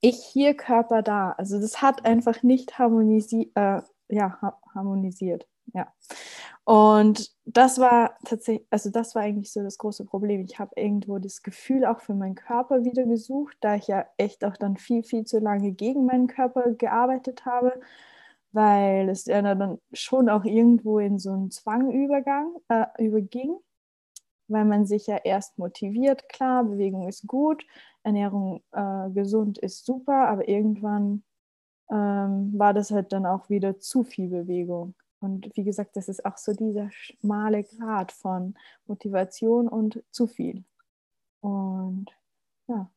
ich 0.00 0.16
hier, 0.24 0.54
Körper 0.54 1.02
da. 1.02 1.32
Also 1.32 1.60
das 1.60 1.80
hat 1.82 2.04
einfach 2.06 2.42
nicht 2.42 2.78
harmonisi 2.78 3.52
äh, 3.54 3.82
ja, 4.08 4.56
harmonisiert 4.74 5.46
ja. 5.74 5.92
Und 6.70 7.32
das 7.46 7.80
war 7.80 8.16
tatsächlich, 8.24 8.64
also 8.70 8.90
das 8.90 9.16
war 9.16 9.22
eigentlich 9.22 9.52
so 9.52 9.60
das 9.60 9.76
große 9.76 10.04
Problem. 10.04 10.44
Ich 10.44 10.60
habe 10.60 10.70
irgendwo 10.76 11.18
das 11.18 11.42
Gefühl 11.42 11.84
auch 11.84 11.98
für 12.00 12.14
meinen 12.14 12.36
Körper 12.36 12.84
wieder 12.84 13.02
gesucht, 13.06 13.56
da 13.60 13.74
ich 13.74 13.88
ja 13.88 14.06
echt 14.18 14.44
auch 14.44 14.56
dann 14.56 14.76
viel, 14.76 15.02
viel 15.02 15.24
zu 15.24 15.40
lange 15.40 15.72
gegen 15.72 16.06
meinen 16.06 16.28
Körper 16.28 16.70
gearbeitet 16.74 17.44
habe, 17.44 17.80
weil 18.52 19.08
es 19.08 19.24
ja 19.26 19.42
dann 19.42 19.80
schon 19.92 20.28
auch 20.28 20.44
irgendwo 20.44 21.00
in 21.00 21.18
so 21.18 21.32
einen 21.32 21.50
Zwang 21.50 21.90
übergang, 21.90 22.54
äh, 22.68 22.86
überging, 23.04 23.56
weil 24.48 24.64
man 24.64 24.86
sich 24.86 25.08
ja 25.08 25.16
erst 25.18 25.58
motiviert, 25.58 26.28
klar, 26.28 26.64
Bewegung 26.64 27.08
ist 27.08 27.26
gut, 27.26 27.64
Ernährung 28.04 28.62
äh, 28.72 29.10
gesund 29.10 29.58
ist 29.58 29.84
super, 29.86 30.28
aber 30.28 30.48
irgendwann 30.48 31.24
ähm, 31.90 32.52
war 32.58 32.74
das 32.74 32.90
halt 32.92 33.12
dann 33.12 33.26
auch 33.26 33.50
wieder 33.50 33.80
zu 33.80 34.04
viel 34.04 34.28
Bewegung. 34.30 34.94
Und 35.20 35.50
wie 35.54 35.64
gesagt, 35.64 35.96
das 35.96 36.08
ist 36.08 36.24
auch 36.24 36.38
so 36.38 36.54
dieser 36.54 36.90
schmale 36.90 37.62
Grad 37.64 38.10
von 38.10 38.54
Motivation 38.86 39.68
und 39.68 40.02
zu 40.10 40.26
viel. 40.26 40.64
Und 41.40 42.06
ja. 42.66 42.90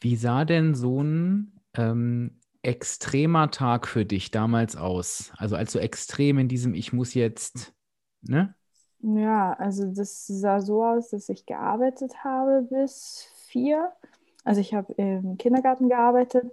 Wie 0.00 0.16
sah 0.16 0.44
denn 0.44 0.74
so 0.74 1.02
ein 1.02 1.60
ähm, 1.74 2.40
extremer 2.62 3.50
Tag 3.50 3.86
für 3.86 4.04
dich 4.04 4.30
damals 4.30 4.76
aus? 4.76 5.32
Also 5.36 5.56
als 5.56 5.72
du 5.72 5.78
extrem 5.78 6.38
in 6.38 6.48
diesem 6.48 6.74
Ich 6.74 6.92
muss 6.92 7.14
jetzt, 7.14 7.74
ne? 8.22 8.54
Ja, 9.00 9.52
also 9.52 9.92
das 9.92 10.26
sah 10.26 10.60
so 10.60 10.84
aus, 10.84 11.10
dass 11.10 11.28
ich 11.28 11.46
gearbeitet 11.46 12.24
habe 12.24 12.66
bis 12.68 13.28
vier. 13.46 13.92
Also 14.42 14.60
ich 14.60 14.74
habe 14.74 14.92
im 14.94 15.36
Kindergarten 15.36 15.88
gearbeitet 15.88 16.50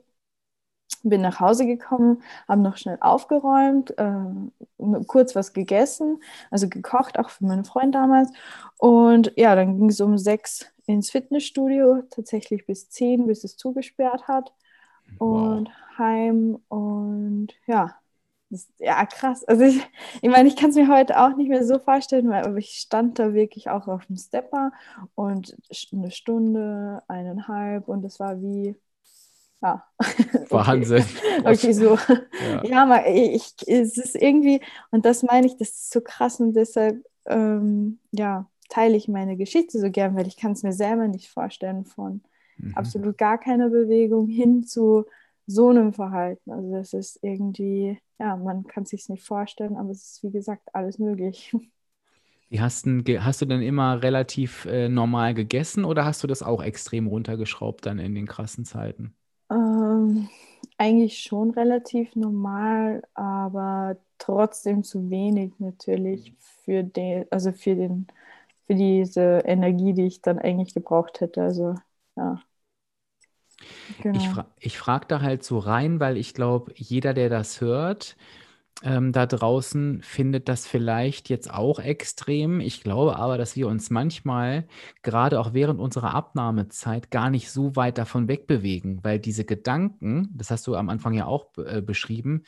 bin 1.04 1.22
nach 1.22 1.40
Hause 1.40 1.66
gekommen, 1.66 2.24
habe 2.48 2.62
noch 2.62 2.78
schnell 2.78 2.98
aufgeräumt, 3.02 3.98
äh, 3.98 5.04
kurz 5.08 5.36
was 5.36 5.54
gegessen, 5.54 6.22
also 6.50 6.70
gekocht, 6.70 7.20
auch 7.20 7.30
für 7.30 7.46
meinen 7.46 7.66
Freund 7.66 7.94
damals. 7.94 8.32
Und 8.78 9.34
ja, 9.36 9.56
dann 9.56 9.78
ging 9.78 9.90
es 9.90 10.02
um 10.02 10.18
sechs 10.18 10.66
ins 10.86 11.12
Fitnessstudio, 11.12 12.04
tatsächlich 12.10 12.66
bis 12.66 12.90
zehn, 12.90 13.28
bis 13.28 13.44
es 13.44 13.58
zugesperrt 13.58 14.28
hat. 14.28 14.54
Wow. 15.20 15.58
Und 15.58 15.70
heim 15.98 16.58
und 16.70 17.50
ja, 17.68 17.96
das, 18.50 18.68
ja, 18.78 19.06
krass. 19.06 19.44
Also 19.46 19.64
ich, 19.64 19.82
ich 20.22 20.30
meine, 20.30 20.48
ich 20.48 20.56
kann 20.56 20.70
es 20.70 20.76
mir 20.76 20.88
heute 20.88 21.20
auch 21.20 21.36
nicht 21.36 21.50
mehr 21.50 21.66
so 21.66 21.80
vorstellen, 21.80 22.30
weil 22.30 22.58
ich 22.58 22.76
stand 22.76 23.20
da 23.20 23.34
wirklich 23.34 23.70
auch 23.70 23.88
auf 23.88 24.06
dem 24.06 24.18
Stepper 24.18 24.72
und 25.16 25.56
eine 25.92 26.12
Stunde, 26.12 27.04
eineinhalb 27.08 27.88
und 27.88 28.06
es 28.06 28.20
war 28.20 28.42
wie 28.42 28.76
ja. 29.64 29.84
Wahnsinn. 30.50 31.06
okay, 31.46 31.74
so. 31.74 31.96
Ja, 31.96 32.64
ja 32.64 32.84
aber 32.84 33.08
ich, 33.08 33.54
es 33.66 33.98
ist 33.98 34.16
irgendwie, 34.16 34.62
und 34.92 35.06
das 35.06 35.24
meine 35.24 35.48
ich, 35.48 35.58
das 35.58 35.70
ist 35.70 35.92
so 35.92 36.02
krass 36.02 36.40
und 36.40 36.54
deshalb, 36.54 37.04
ähm, 37.26 38.00
ja, 38.12 38.50
teile 38.70 38.98
ich 38.98 39.08
meine 39.08 39.38
Geschichte 39.38 39.80
so 39.80 39.90
gern, 39.90 40.16
weil 40.16 40.28
ich 40.28 40.38
kann 40.38 40.52
es 40.52 40.64
mir 40.64 40.74
selber 40.74 41.08
nicht 41.08 41.30
vorstellen 41.30 41.86
von 41.86 42.22
mhm. 42.58 42.74
absolut 42.76 43.18
gar 43.18 43.38
keiner 43.38 43.70
Bewegung 43.70 44.28
hin 44.28 44.64
zu 44.64 45.06
so 45.46 45.70
einem 45.70 45.94
Verhalten. 45.94 46.52
Also 46.52 46.72
das 46.72 46.94
ist 46.94 47.20
irgendwie, 47.22 48.00
ja, 48.20 48.36
man 48.36 48.64
kann 48.66 48.84
es 48.84 48.90
sich 48.90 49.10
nicht 49.10 49.24
vorstellen, 49.24 49.78
aber 49.78 49.92
es 49.92 50.04
ist 50.04 50.24
wie 50.24 50.32
gesagt 50.32 50.74
alles 50.74 51.00
möglich. 51.00 51.56
Wie 52.50 52.62
hast, 52.62 52.86
denn, 52.86 53.04
hast 53.26 53.42
du 53.42 53.48
denn 53.48 53.64
immer 53.64 54.04
relativ 54.04 54.66
äh, 54.66 54.88
normal 54.88 55.34
gegessen 55.34 55.86
oder 55.86 56.06
hast 56.06 56.22
du 56.22 56.28
das 56.28 56.44
auch 56.44 56.62
extrem 56.62 57.08
runtergeschraubt 57.08 57.84
dann 57.84 57.98
in 57.98 58.14
den 58.14 58.28
krassen 58.28 58.64
Zeiten? 58.64 59.16
Ähm, 60.04 60.30
eigentlich 60.78 61.22
schon 61.24 61.52
relativ 61.52 62.16
normal, 62.16 63.04
aber 63.14 63.98
trotzdem 64.18 64.84
zu 64.84 65.10
wenig 65.10 65.54
natürlich 65.60 66.34
für 66.66 66.84
den, 66.84 67.26
also 67.32 67.52
für 67.54 67.76
den, 67.76 68.08
für 68.68 68.76
diese 68.76 69.44
Energie, 69.46 69.94
die 69.94 70.08
ich 70.08 70.22
dann 70.22 70.40
eigentlich 70.40 70.74
gebraucht 70.74 71.22
hätte. 71.22 71.44
Also 71.44 71.76
ja. 72.16 72.42
Genau. 74.02 74.20
Ich, 74.20 74.30
fra 74.30 74.46
ich 74.60 74.78
frage 74.78 75.06
da 75.08 75.22
halt 75.22 75.44
so 75.44 75.60
rein, 75.60 76.00
weil 76.00 76.18
ich 76.18 76.34
glaube, 76.34 76.74
jeder, 76.76 77.14
der 77.14 77.30
das 77.30 77.62
hört, 77.62 78.16
ähm, 78.84 79.14
da 79.14 79.26
draußen 79.26 80.02
findet 80.04 80.50
das 80.50 80.68
vielleicht 80.68 81.30
jetzt 81.30 81.52
auch 81.52 81.80
extrem. 81.80 82.60
Ich 82.60 82.84
glaube 82.84 83.16
aber, 83.16 83.38
dass 83.38 83.56
wir 83.56 83.68
uns 83.68 83.90
manchmal, 83.90 84.68
gerade 85.02 85.40
auch 85.40 85.54
während 85.54 85.80
unserer 85.80 86.14
Abnahmezeit, 86.14 87.10
gar 87.10 87.30
nicht 87.30 87.50
so 87.50 87.76
weit 87.76 87.98
davon 87.98 88.28
wegbewegen, 88.28 89.00
weil 89.04 89.20
diese 89.20 89.46
Gedanken, 89.46 90.30
das 90.34 90.52
hast 90.52 90.68
du 90.68 90.76
am 90.76 90.90
Anfang 90.90 91.14
ja 91.14 91.26
auch 91.26 91.48
äh, 91.58 91.82
beschrieben, 91.82 92.44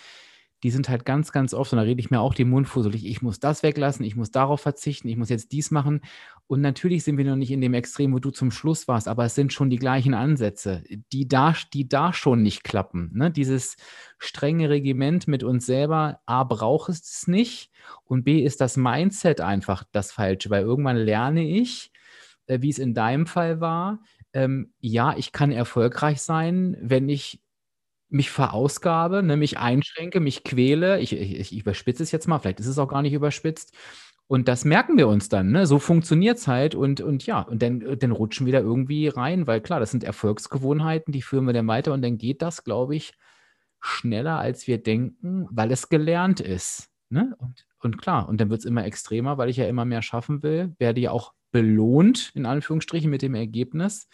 die 0.65 0.71
sind 0.71 0.89
halt 0.89 1.05
ganz, 1.05 1.31
ganz 1.31 1.53
oft, 1.53 1.71
und 1.73 1.77
da 1.77 1.83
rede 1.83 1.99
ich 1.99 2.09
mir 2.09 2.19
auch 2.19 2.33
den 2.33 2.49
Mund 2.49 2.67
fusselig, 2.67 3.05
ich 3.05 3.21
muss 3.21 3.39
das 3.39 3.61
weglassen, 3.61 4.03
ich 4.03 4.15
muss 4.15 4.31
darauf 4.31 4.61
verzichten, 4.61 5.07
ich 5.07 5.15
muss 5.15 5.29
jetzt 5.29 5.51
dies 5.51 5.69
machen. 5.69 6.01
Und 6.47 6.61
natürlich 6.61 7.03
sind 7.03 7.19
wir 7.19 7.25
noch 7.25 7.35
nicht 7.35 7.51
in 7.51 7.61
dem 7.61 7.75
Extrem, 7.75 8.13
wo 8.13 8.17
du 8.17 8.31
zum 8.31 8.49
Schluss 8.49 8.87
warst, 8.87 9.07
aber 9.07 9.25
es 9.25 9.35
sind 9.35 9.53
schon 9.53 9.69
die 9.69 9.77
gleichen 9.77 10.15
Ansätze, 10.15 10.83
die 11.13 11.27
da, 11.27 11.53
die 11.71 11.87
da 11.87 12.13
schon 12.13 12.41
nicht 12.41 12.63
klappen. 12.63 13.11
Ne? 13.13 13.29
Dieses 13.29 13.77
strenge 14.17 14.71
Regiment 14.71 15.27
mit 15.27 15.43
uns 15.43 15.67
selber, 15.67 16.19
A, 16.25 16.43
braucht 16.43 16.89
es 16.89 17.27
nicht 17.27 17.69
und 18.03 18.23
B, 18.23 18.39
ist 18.39 18.59
das 18.59 18.75
Mindset 18.75 19.41
einfach 19.41 19.83
das 19.91 20.11
Falsche, 20.11 20.49
weil 20.49 20.63
irgendwann 20.63 20.97
lerne 20.97 21.47
ich, 21.47 21.91
äh, 22.47 22.59
wie 22.61 22.71
es 22.71 22.79
in 22.79 22.95
deinem 22.95 23.27
Fall 23.27 23.61
war, 23.61 23.99
ähm, 24.33 24.73
ja, 24.79 25.15
ich 25.15 25.31
kann 25.31 25.51
erfolgreich 25.51 26.23
sein, 26.23 26.75
wenn 26.81 27.07
ich 27.07 27.39
mich 28.15 28.31
verausgabe, 28.31 29.21
ne, 29.21 29.37
mich 29.37 29.57
einschränke, 29.59 30.19
mich 30.19 30.43
quäle. 30.43 30.99
Ich, 30.99 31.13
ich, 31.13 31.51
ich 31.51 31.59
überspitze 31.59 32.01
es 32.01 32.11
jetzt 32.11 32.27
mal, 32.27 32.39
vielleicht 32.39 32.59
ist 32.59 32.67
es 32.67 32.79
auch 32.79 32.87
gar 32.87 33.01
nicht 33.01 33.13
überspitzt. 33.13 33.75
Und 34.27 34.47
das 34.47 34.65
merken 34.65 34.97
wir 34.97 35.07
uns 35.07 35.29
dann, 35.29 35.51
ne? 35.51 35.67
So 35.67 35.77
funktioniert 35.77 36.39
es 36.39 36.47
halt 36.47 36.73
und, 36.73 36.99
und 37.01 37.27
ja, 37.27 37.41
und 37.41 37.61
dann, 37.61 37.99
dann 37.99 38.11
rutschen 38.11 38.47
wir 38.47 38.53
da 38.53 38.59
irgendwie 38.59 39.07
rein, 39.07 39.45
weil 39.45 39.61
klar, 39.61 39.79
das 39.79 39.91
sind 39.91 40.03
Erfolgsgewohnheiten, 40.03 41.11
die 41.11 41.21
führen 41.21 41.45
wir 41.45 41.53
dann 41.53 41.67
weiter 41.67 41.93
und 41.93 42.01
dann 42.01 42.17
geht 42.17 42.41
das, 42.41 42.63
glaube 42.63 42.95
ich, 42.95 43.13
schneller, 43.81 44.39
als 44.39 44.65
wir 44.65 44.81
denken, 44.81 45.47
weil 45.51 45.71
es 45.71 45.89
gelernt 45.89 46.39
ist. 46.39 46.89
Ne? 47.09 47.35
Und, 47.37 47.67
und 47.81 47.97
klar, 48.01 48.27
und 48.27 48.41
dann 48.41 48.49
wird 48.49 48.61
es 48.61 48.65
immer 48.65 48.85
extremer, 48.85 49.37
weil 49.37 49.49
ich 49.49 49.57
ja 49.57 49.67
immer 49.67 49.85
mehr 49.85 50.01
schaffen 50.01 50.41
will, 50.41 50.73
werde 50.79 51.01
ja 51.01 51.11
auch 51.11 51.33
belohnt, 51.51 52.31
in 52.33 52.47
Anführungsstrichen, 52.47 53.11
mit 53.11 53.21
dem 53.21 53.35
Ergebnis 53.35 54.07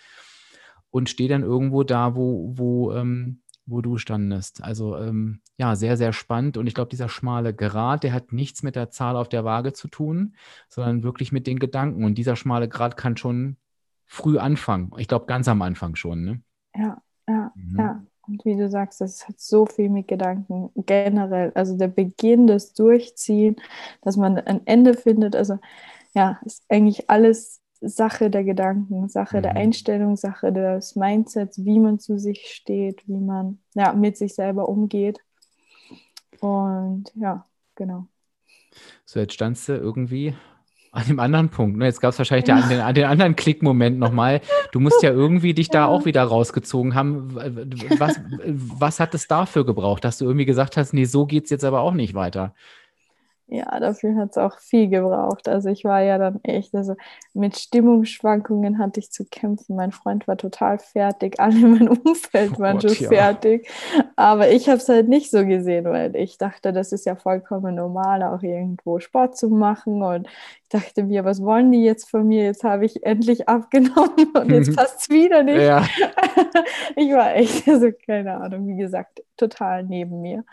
und 0.90 1.10
stehe 1.10 1.30
dann 1.30 1.44
irgendwo 1.44 1.84
da, 1.84 2.16
wo, 2.16 2.52
wo 2.58 2.92
ähm, 2.92 3.42
wo 3.72 3.82
du 3.82 3.98
standest. 3.98 4.64
Also 4.64 4.98
ähm, 4.98 5.42
ja, 5.58 5.76
sehr, 5.76 5.98
sehr 5.98 6.14
spannend. 6.14 6.58
Und 6.58 6.68
ich 6.68 6.74
glaube, 6.74 6.90
dieser 6.90 7.10
schmale 7.10 7.54
Grat, 7.54 8.04
der 8.04 8.14
hat 8.14 8.34
nichts 8.34 8.64
mit 8.64 8.76
der 8.76 8.92
Zahl 8.92 9.16
auf 9.16 9.30
der 9.30 9.44
Waage 9.44 9.74
zu 9.74 9.88
tun, 9.88 10.36
sondern 10.70 11.04
wirklich 11.04 11.32
mit 11.32 11.48
den 11.48 11.60
Gedanken. 11.60 12.04
Und 12.04 12.16
dieser 12.16 12.36
schmale 12.36 12.70
Grat 12.70 12.98
kann 12.98 13.18
schon 13.18 13.58
früh 14.06 14.38
anfangen. 14.38 14.92
Ich 14.98 15.08
glaube, 15.08 15.26
ganz 15.26 15.48
am 15.48 15.62
Anfang 15.62 15.96
schon. 15.96 16.24
Ne? 16.24 16.42
Ja, 16.76 17.02
ja, 17.28 17.52
mhm. 17.56 17.80
ja. 17.80 18.04
Und 18.28 18.46
wie 18.46 18.56
du 18.56 18.70
sagst, 18.70 19.02
das 19.02 19.28
hat 19.28 19.40
so 19.40 19.66
viel 19.66 19.90
mit 19.90 20.08
Gedanken 20.08 20.70
generell. 20.86 21.52
Also 21.56 21.78
der 21.78 21.88
Beginn, 21.88 22.48
das 22.48 22.74
Durchziehen, 22.74 23.56
dass 24.02 24.16
man 24.16 24.38
ein 24.38 24.62
Ende 24.66 24.94
findet. 24.94 25.36
Also 25.36 25.60
ja, 26.14 26.40
ist 26.46 26.64
eigentlich 26.70 27.10
alles 27.10 27.61
Sache 27.82 28.30
der 28.30 28.44
Gedanken, 28.44 29.10
Sache 29.10 29.38
mhm. 29.38 29.44
der 29.44 29.56
Einstellung, 29.56 30.16
Sache 30.16 30.54
des 30.54 30.96
Mindsets, 30.96 31.66
wie 31.66 31.80
man 31.80 32.00
zu 32.00 32.18
sich 32.18 32.54
steht, 32.54 33.08
wie 33.08 33.20
man 33.20 33.60
ja, 33.74 33.94
mit 33.94 34.18
sich 34.18 34.36
selber 34.36 34.70
umgeht. 34.70 35.20
Und 36.40 37.12
ja, 37.16 37.46
genau. 37.76 38.08
So, 39.06 39.20
jetzt 39.20 39.34
standst 39.34 39.68
du 39.68 39.74
irgendwie 39.74 40.36
an 40.92 41.08
dem 41.08 41.20
anderen 41.20 41.50
Punkt. 41.50 41.78
Ne? 41.78 41.86
Jetzt 41.86 42.02
gab 42.02 42.12
es 42.12 42.18
wahrscheinlich 42.18 42.48
ja. 42.48 42.60
den, 42.60 42.70
den, 42.70 42.94
den, 42.94 43.06
anderen 43.06 43.36
Klickmoment 43.36 43.98
nochmal. 43.98 44.42
Du 44.72 44.80
musst 44.80 45.02
ja 45.02 45.12
irgendwie 45.12 45.54
dich 45.54 45.70
da 45.70 45.86
auch 45.86 46.06
wieder 46.06 46.24
rausgezogen 46.24 46.96
haben. 46.96 47.34
Was, 47.98 48.20
was 48.46 49.00
hat 49.00 49.16
es 49.16 49.28
dafür 49.28 49.66
gebraucht, 49.66 50.04
dass 50.04 50.18
du 50.18 50.26
irgendwie 50.26 50.46
gesagt 50.46 50.78
hast, 50.78 50.94
nee, 50.94 51.06
so 51.06 51.26
geht 51.26 51.46
es 51.46 51.50
jetzt 51.50 51.64
aber 51.64 51.82
auch 51.82 51.94
nicht 51.94 52.14
weiter? 52.14 52.54
Ja, 53.54 53.82
dafür 53.82 54.16
hat 54.16 54.30
es 54.32 54.38
auch 54.38 54.60
viel 54.60 54.88
gebraucht. 54.88 55.50
Also 55.50 55.68
ich 55.68 55.84
war 55.84 56.02
ja 56.02 56.18
dann 56.18 56.40
echt, 56.42 56.74
also 56.74 56.96
mit 57.34 57.58
Stimmungsschwankungen 57.58 58.80
hatte 58.80 59.02
ich 59.02 59.12
zu 59.12 59.26
kämpfen. 59.26 59.76
Mein 59.76 59.92
Freund 59.92 60.26
war 60.26 60.38
total 60.38 60.80
fertig, 60.80 61.38
alle 61.38 61.58
in 61.58 61.72
meinem 61.72 62.00
Umfeld 62.02 62.54
oh 62.56 62.60
waren 62.60 62.80
Gott, 62.80 62.96
schon 62.96 63.04
ja. 63.04 63.10
fertig. 63.10 63.70
Aber 64.16 64.50
ich 64.50 64.70
habe 64.70 64.78
es 64.78 64.88
halt 64.88 65.10
nicht 65.10 65.30
so 65.30 65.46
gesehen, 65.46 65.84
weil 65.84 66.16
ich 66.16 66.38
dachte, 66.38 66.72
das 66.72 66.94
ist 66.94 67.06
ja 67.06 67.18
vollkommen 67.18 67.76
normal, 67.76 68.24
auch 68.24 68.42
irgendwo 68.42 69.02
Sport 69.02 69.36
zu 69.36 69.50
machen. 69.50 70.02
Und 70.02 70.30
ich 70.64 70.70
dachte 70.70 71.04
mir, 71.04 71.26
was 71.26 71.44
wollen 71.44 71.74
die 71.74 71.84
jetzt 71.84 72.10
von 72.10 72.26
mir? 72.26 72.46
Jetzt 72.46 72.64
habe 72.64 72.86
ich 72.86 73.06
endlich 73.06 73.50
abgenommen 73.50 74.32
und 74.34 74.50
jetzt 74.50 74.74
passt 74.74 75.02
es 75.02 75.10
wieder 75.10 75.44
nicht. 75.44 75.62
Ja. 75.62 75.86
ich 76.96 77.12
war 77.12 77.36
echt, 77.36 77.68
also 77.68 77.90
keine 78.06 78.38
Ahnung, 78.38 78.66
wie 78.66 78.78
gesagt, 78.78 79.22
total 79.36 79.84
neben 79.84 80.22
mir. 80.22 80.46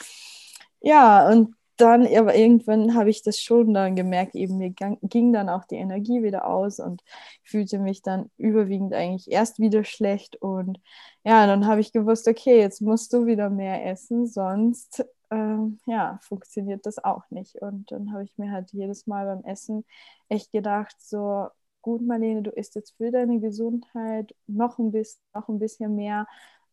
Ja, 0.80 1.28
und 1.28 1.54
dann, 1.80 2.06
aber 2.06 2.34
irgendwann 2.34 2.94
habe 2.94 3.10
ich 3.10 3.22
das 3.22 3.40
schon 3.40 3.74
dann 3.74 3.96
gemerkt, 3.96 4.34
eben 4.34 4.58
mir 4.58 4.70
ging 4.70 5.32
dann 5.32 5.48
auch 5.48 5.64
die 5.64 5.76
Energie 5.76 6.22
wieder 6.22 6.46
aus 6.46 6.80
und 6.80 7.02
fühlte 7.44 7.78
mich 7.78 8.02
dann 8.02 8.30
überwiegend 8.36 8.94
eigentlich 8.94 9.30
erst 9.30 9.58
wieder 9.58 9.84
schlecht 9.84 10.36
und 10.36 10.80
ja, 11.24 11.46
dann 11.46 11.66
habe 11.66 11.80
ich 11.80 11.92
gewusst, 11.92 12.28
okay, 12.28 12.58
jetzt 12.58 12.80
musst 12.80 13.12
du 13.12 13.26
wieder 13.26 13.50
mehr 13.50 13.86
essen, 13.86 14.26
sonst 14.26 15.04
ähm, 15.30 15.78
ja, 15.86 16.18
funktioniert 16.22 16.86
das 16.86 17.02
auch 17.02 17.24
nicht. 17.30 17.56
Und 17.56 17.90
dann 17.92 18.12
habe 18.12 18.24
ich 18.24 18.36
mir 18.38 18.50
halt 18.50 18.72
jedes 18.72 19.06
Mal 19.06 19.26
beim 19.26 19.44
Essen 19.44 19.84
echt 20.28 20.52
gedacht, 20.52 20.96
so, 21.00 21.48
gut, 21.82 22.02
Marlene, 22.02 22.42
du 22.42 22.50
isst 22.50 22.74
jetzt 22.74 22.96
für 22.96 23.10
deine 23.10 23.40
Gesundheit 23.40 24.34
noch 24.46 24.78
ein 24.78 24.90
bisschen, 24.92 25.22
noch 25.34 25.48
ein 25.48 25.58
bisschen 25.58 25.94
mehr, 25.94 26.26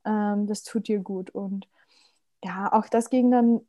ähm, 0.06 0.48
das 0.48 0.64
tut 0.64 0.88
dir 0.88 1.00
gut. 1.00 1.30
Und 1.32 1.68
ja, 2.44 2.72
auch 2.74 2.88
das 2.88 3.10
ging 3.10 3.32
dann 3.32 3.62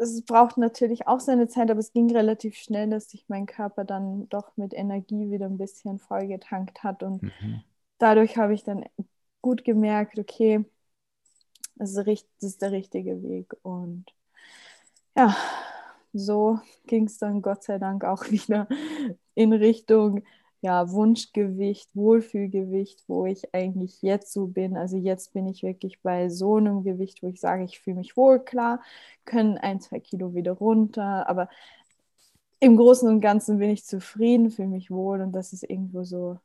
es 0.00 0.22
braucht 0.22 0.56
natürlich 0.56 1.06
auch 1.06 1.20
seine 1.20 1.48
Zeit, 1.48 1.70
aber 1.70 1.80
es 1.80 1.92
ging 1.92 2.10
relativ 2.10 2.56
schnell, 2.56 2.88
dass 2.88 3.10
sich 3.10 3.26
mein 3.28 3.46
Körper 3.46 3.84
dann 3.84 4.28
doch 4.30 4.56
mit 4.56 4.72
Energie 4.72 5.30
wieder 5.30 5.46
ein 5.46 5.58
bisschen 5.58 5.98
vollgetankt 5.98 6.82
hat. 6.82 7.02
Und 7.02 7.22
mhm. 7.22 7.62
dadurch 7.98 8.38
habe 8.38 8.54
ich 8.54 8.64
dann 8.64 8.84
gut 9.42 9.64
gemerkt, 9.64 10.18
okay, 10.18 10.64
das 11.76 11.96
ist, 11.96 12.06
das 12.40 12.50
ist 12.50 12.62
der 12.62 12.72
richtige 12.72 13.22
Weg. 13.22 13.54
Und 13.62 14.06
ja, 15.16 15.36
so 16.12 16.60
ging 16.86 17.04
es 17.06 17.18
dann 17.18 17.42
Gott 17.42 17.62
sei 17.64 17.78
Dank 17.78 18.04
auch 18.04 18.24
wieder 18.30 18.68
in 19.34 19.52
Richtung 19.52 20.22
ja, 20.62 20.90
Wunschgewicht, 20.90 21.88
Wohlfühlgewicht, 21.94 23.04
wo 23.08 23.24
ich 23.26 23.54
eigentlich 23.54 24.02
jetzt 24.02 24.32
so 24.32 24.46
bin. 24.46 24.76
Also 24.76 24.96
jetzt 24.96 25.32
bin 25.32 25.46
ich 25.46 25.62
wirklich 25.62 26.00
bei 26.02 26.28
so 26.28 26.56
einem 26.56 26.82
Gewicht, 26.84 27.22
wo 27.22 27.28
ich 27.28 27.40
sage, 27.40 27.64
ich 27.64 27.80
fühle 27.80 27.96
mich 27.96 28.16
wohl, 28.16 28.40
klar, 28.40 28.82
können 29.24 29.56
ein, 29.58 29.80
zwei 29.80 30.00
Kilo 30.00 30.34
wieder 30.34 30.52
runter, 30.52 31.28
aber 31.28 31.48
im 32.60 32.76
Großen 32.76 33.08
und 33.08 33.22
Ganzen 33.22 33.58
bin 33.58 33.70
ich 33.70 33.84
zufrieden, 33.86 34.50
fühle 34.50 34.68
mich 34.68 34.90
wohl 34.90 35.22
und 35.22 35.32
das 35.32 35.54
ist 35.54 35.62
irgendwo 35.62 36.04
so, 36.04 36.38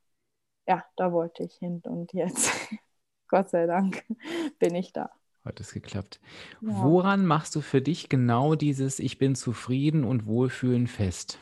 ja, 0.68 0.84
da 0.96 1.12
wollte 1.12 1.44
ich 1.44 1.56
hin 1.56 1.82
und 1.86 2.14
jetzt, 2.14 2.52
Gott 3.28 3.50
sei 3.50 3.66
Dank, 3.66 4.06
bin 4.60 4.76
ich 4.76 4.94
da. 4.94 5.10
Hat 5.44 5.60
es 5.60 5.74
geklappt. 5.74 6.22
Ja. 6.62 6.70
Woran 6.84 7.26
machst 7.26 7.54
du 7.56 7.62
für 7.62 7.82
dich 7.82 8.10
genau 8.10 8.56
dieses 8.56 9.00
Ich 9.00 9.18
bin 9.18 9.36
zufrieden 9.36 10.04
und 10.06 10.26
Wohlfühlen 10.26 10.88
fest? 10.88 11.38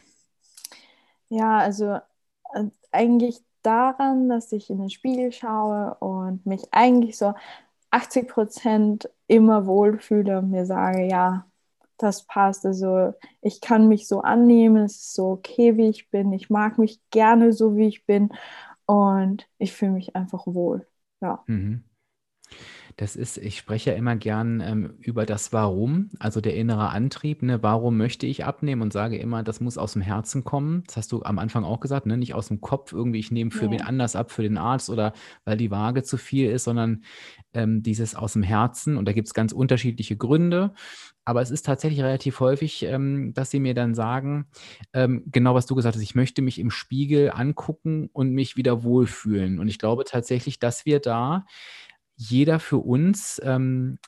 Ja, 1.30 1.60
also 1.60 2.00
eigentlich 2.92 3.40
daran, 3.64 4.30
dass 4.30 4.52
ich 4.52 4.70
in 4.70 4.80
den 4.80 4.90
Spiegel 4.90 5.32
schaue 5.32 5.96
und 6.00 6.46
mich 6.46 6.64
eigentlich 6.72 7.18
so 7.18 7.34
80 7.92 8.28
Prozent 8.28 9.10
immer 9.28 9.66
wohlfühle 9.66 10.40
und 10.40 10.52
mir 10.52 10.66
sage, 10.66 11.06
ja, 11.06 11.46
das 11.98 12.26
passt. 12.26 12.66
Also 12.66 13.14
ich 13.42 13.62
kann 13.62 13.88
mich 13.88 14.08
so 14.08 14.22
annehmen, 14.22 14.84
es 14.84 14.96
ist 14.96 15.14
so 15.14 15.32
okay, 15.32 15.78
wie 15.78 15.90
ich 15.90 16.10
bin. 16.10 16.34
Ich 16.34 16.50
mag 16.50 16.78
mich 16.78 17.00
gerne 17.12 17.54
so, 17.54 17.76
wie 17.76 17.88
ich 17.88 18.06
bin 18.06 18.30
und 18.86 19.48
ich 19.58 19.74
fühle 19.74 19.92
mich 19.92 20.16
einfach 20.16 20.46
wohl. 20.48 20.86
Ja. 21.22 21.44
Mhm. 21.48 21.84
Das 22.98 23.16
ist, 23.16 23.38
ich 23.38 23.58
spreche 23.58 23.92
ja 23.92 23.98
immer 23.98 24.16
gern 24.16 24.62
ähm, 24.62 24.94
über 25.00 25.26
das 25.26 25.52
Warum, 25.52 26.10
also 26.20 26.42
der 26.42 26.56
innere 26.56 26.90
Antrieb. 26.90 27.42
Ne? 27.42 27.64
Warum 27.64 27.98
möchte 27.98 28.28
ich 28.28 28.46
abnehmen 28.46 28.82
und 28.82 28.94
sage 28.94 29.18
immer, 29.18 29.44
das 29.44 29.60
muss 29.62 29.78
aus 29.78 29.94
dem 29.94 30.02
Herzen 30.02 30.44
kommen. 30.44 30.84
Das 30.88 30.98
hast 30.98 31.12
du 31.12 31.24
am 31.24 31.40
Anfang 31.40 31.64
auch 31.64 31.80
gesagt, 31.80 32.06
ne? 32.06 32.18
nicht 32.18 32.34
aus 32.34 32.50
dem 32.50 32.62
Kopf 32.62 32.94
irgendwie, 32.94 33.20
ich 33.20 33.32
nehme 33.32 33.52
für 33.52 33.66
ja. 33.66 33.72
wen 33.72 33.82
anders 33.82 34.16
ab, 34.16 34.32
für 34.32 34.44
den 34.44 34.58
Arzt 34.58 34.90
oder 34.90 35.14
weil 35.46 35.58
die 35.58 35.72
Waage 35.72 36.04
zu 36.04 36.18
viel 36.18 36.50
ist, 36.52 36.66
sondern 36.66 37.04
ähm, 37.54 37.84
dieses 37.84 38.16
aus 38.16 38.34
dem 38.34 38.44
Herzen. 38.44 38.98
Und 38.98 39.08
da 39.08 39.14
gibt 39.14 39.28
es 39.28 39.34
ganz 39.34 39.52
unterschiedliche 39.52 40.18
Gründe. 40.18 40.74
Aber 41.26 41.42
es 41.42 41.52
ist 41.52 41.66
tatsächlich 41.66 42.02
relativ 42.02 42.40
häufig, 42.42 42.84
ähm, 42.84 43.34
dass 43.34 43.50
sie 43.50 43.60
mir 43.60 43.74
dann 43.74 43.96
sagen, 43.96 44.48
ähm, 44.92 45.24
genau 45.28 45.56
was 45.56 45.66
du 45.66 45.76
gesagt 45.76 45.96
hast, 45.96 46.02
ich 46.02 46.16
möchte 46.16 46.42
mich 46.42 46.60
im 46.60 46.70
Spiegel 46.70 47.32
angucken 47.32 48.10
und 48.12 48.32
mich 48.32 48.58
wieder 48.58 48.84
wohlfühlen. 48.84 49.60
Und 49.60 49.70
ich 49.70 49.80
glaube 49.80 50.04
tatsächlich, 50.04 50.60
dass 50.60 50.86
wir 50.86 51.00
da 51.00 51.46
jeder 52.30 52.60
für 52.60 52.78
uns 52.78 53.42
ähm, 53.44 54.00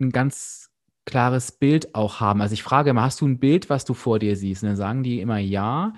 ein 0.00 0.10
ganz 0.10 0.70
klares 1.06 1.52
Bild 1.52 1.94
auch 1.94 2.20
haben. 2.20 2.40
Also 2.40 2.54
ich 2.54 2.62
frage 2.62 2.90
immer, 2.90 3.02
hast 3.02 3.20
du 3.20 3.26
ein 3.26 3.40
Bild, 3.40 3.70
was 3.70 3.84
du 3.84 3.94
vor 3.94 4.18
dir 4.18 4.36
siehst? 4.36 4.62
Und 4.62 4.70
dann 4.70 4.76
sagen 4.76 5.02
die 5.02 5.20
immer 5.20 5.38
ja. 5.38 5.92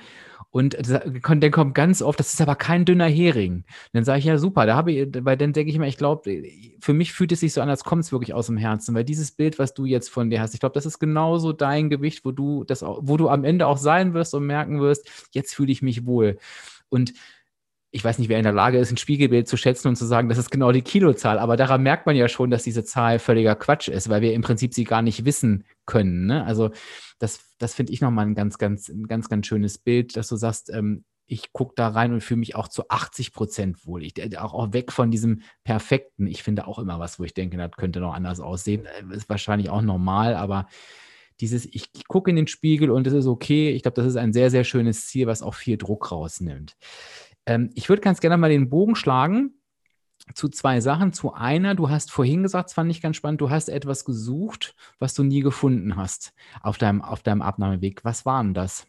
Und 0.50 0.76
der 0.78 1.50
kommt 1.50 1.74
ganz 1.74 2.02
oft, 2.02 2.20
das 2.20 2.34
ist 2.34 2.40
aber 2.40 2.56
kein 2.56 2.84
dünner 2.84 3.06
Hering. 3.06 3.64
dann 3.94 4.04
sage 4.04 4.18
ich, 4.18 4.26
ja, 4.26 4.36
super, 4.36 4.66
da 4.66 4.76
habe 4.76 4.92
ich, 4.92 5.08
weil 5.24 5.38
dann 5.38 5.54
denke 5.54 5.70
ich 5.70 5.76
immer, 5.76 5.86
ich 5.86 5.96
glaube, 5.96 6.42
für 6.78 6.92
mich 6.92 7.14
fühlt 7.14 7.32
es 7.32 7.40
sich 7.40 7.54
so 7.54 7.62
an, 7.62 7.70
als 7.70 7.84
kommt 7.84 8.04
es 8.04 8.12
wirklich 8.12 8.34
aus 8.34 8.46
dem 8.46 8.58
Herzen, 8.58 8.94
weil 8.94 9.04
dieses 9.04 9.32
Bild, 9.32 9.58
was 9.58 9.72
du 9.72 9.86
jetzt 9.86 10.10
von 10.10 10.28
dir 10.28 10.42
hast, 10.42 10.52
ich 10.52 10.60
glaube, 10.60 10.74
das 10.74 10.84
ist 10.84 10.98
genauso 10.98 11.52
dein 11.54 11.88
Gewicht, 11.88 12.24
wo 12.24 12.32
du 12.32 12.64
das, 12.64 12.82
wo 12.82 13.16
du 13.16 13.30
am 13.30 13.44
Ende 13.44 13.66
auch 13.66 13.78
sein 13.78 14.12
wirst 14.12 14.34
und 14.34 14.44
merken 14.44 14.80
wirst, 14.80 15.10
jetzt 15.32 15.54
fühle 15.54 15.72
ich 15.72 15.80
mich 15.80 16.04
wohl. 16.04 16.38
Und 16.90 17.14
ich 17.94 18.02
weiß 18.02 18.18
nicht, 18.18 18.30
wer 18.30 18.38
in 18.38 18.42
der 18.42 18.54
Lage 18.54 18.78
ist, 18.78 18.90
ein 18.90 18.96
Spiegelbild 18.96 19.46
zu 19.46 19.58
schätzen 19.58 19.88
und 19.88 19.96
zu 19.96 20.06
sagen, 20.06 20.30
das 20.30 20.38
ist 20.38 20.50
genau 20.50 20.72
die 20.72 20.80
Kilozahl, 20.80 21.38
aber 21.38 21.58
daran 21.58 21.82
merkt 21.82 22.06
man 22.06 22.16
ja 22.16 22.26
schon, 22.26 22.50
dass 22.50 22.64
diese 22.64 22.84
Zahl 22.84 23.18
völliger 23.18 23.54
Quatsch 23.54 23.88
ist, 23.88 24.08
weil 24.08 24.22
wir 24.22 24.32
im 24.32 24.40
Prinzip 24.40 24.72
sie 24.72 24.84
gar 24.84 25.02
nicht 25.02 25.26
wissen 25.26 25.64
können. 25.84 26.24
Ne? 26.24 26.42
Also 26.44 26.70
das, 27.18 27.40
das 27.58 27.74
finde 27.74 27.92
ich 27.92 28.00
nochmal 28.00 28.26
ein 28.26 28.34
ganz, 28.34 28.56
ganz, 28.56 28.88
ein 28.88 29.06
ganz, 29.06 29.28
ganz 29.28 29.46
schönes 29.46 29.76
Bild, 29.76 30.16
dass 30.16 30.28
du 30.28 30.36
sagst, 30.36 30.70
ähm, 30.70 31.04
ich 31.26 31.52
gucke 31.52 31.74
da 31.76 31.88
rein 31.88 32.14
und 32.14 32.22
fühle 32.22 32.40
mich 32.40 32.56
auch 32.56 32.68
zu 32.68 32.88
80 32.88 33.32
Prozent 33.32 33.86
wohl. 33.86 34.02
Ich, 34.02 34.18
äh, 34.18 34.36
auch, 34.38 34.54
auch 34.54 34.72
weg 34.72 34.90
von 34.90 35.10
diesem 35.10 35.42
Perfekten. 35.62 36.26
Ich 36.26 36.42
finde 36.42 36.66
auch 36.66 36.78
immer 36.78 36.98
was, 36.98 37.18
wo 37.18 37.24
ich 37.24 37.34
denke, 37.34 37.58
das 37.58 37.72
könnte 37.72 38.00
noch 38.00 38.14
anders 38.14 38.40
aussehen. 38.40 38.86
Äh, 38.86 39.14
ist 39.14 39.28
wahrscheinlich 39.28 39.68
auch 39.68 39.82
normal, 39.82 40.34
aber 40.34 40.66
dieses, 41.40 41.66
ich 41.66 41.90
gucke 42.08 42.30
in 42.30 42.36
den 42.36 42.46
Spiegel 42.46 42.90
und 42.90 43.06
es 43.06 43.12
ist 43.12 43.26
okay. 43.26 43.70
Ich 43.70 43.82
glaube, 43.82 43.96
das 43.96 44.06
ist 44.06 44.16
ein 44.16 44.32
sehr, 44.32 44.50
sehr 44.50 44.64
schönes 44.64 45.06
Ziel, 45.06 45.26
was 45.26 45.42
auch 45.42 45.54
viel 45.54 45.76
Druck 45.76 46.10
rausnimmt. 46.10 46.76
Ähm, 47.46 47.70
ich 47.74 47.88
würde 47.88 48.02
ganz 48.02 48.20
gerne 48.20 48.36
mal 48.36 48.50
den 48.50 48.70
Bogen 48.70 48.96
schlagen 48.96 49.54
zu 50.34 50.48
zwei 50.48 50.80
Sachen. 50.80 51.12
Zu 51.12 51.34
einer, 51.34 51.74
du 51.74 51.90
hast 51.90 52.10
vorhin 52.10 52.42
gesagt, 52.42 52.66
das 52.66 52.74
fand 52.74 52.90
ich 52.90 53.02
ganz 53.02 53.16
spannend, 53.16 53.40
du 53.40 53.50
hast 53.50 53.68
etwas 53.68 54.04
gesucht, 54.04 54.74
was 54.98 55.14
du 55.14 55.22
nie 55.22 55.40
gefunden 55.40 55.96
hast 55.96 56.32
auf 56.62 56.78
deinem, 56.78 57.02
auf 57.02 57.22
deinem 57.22 57.42
Abnahmeweg. 57.42 58.04
Was 58.04 58.24
war 58.24 58.42
denn 58.42 58.54
das? 58.54 58.86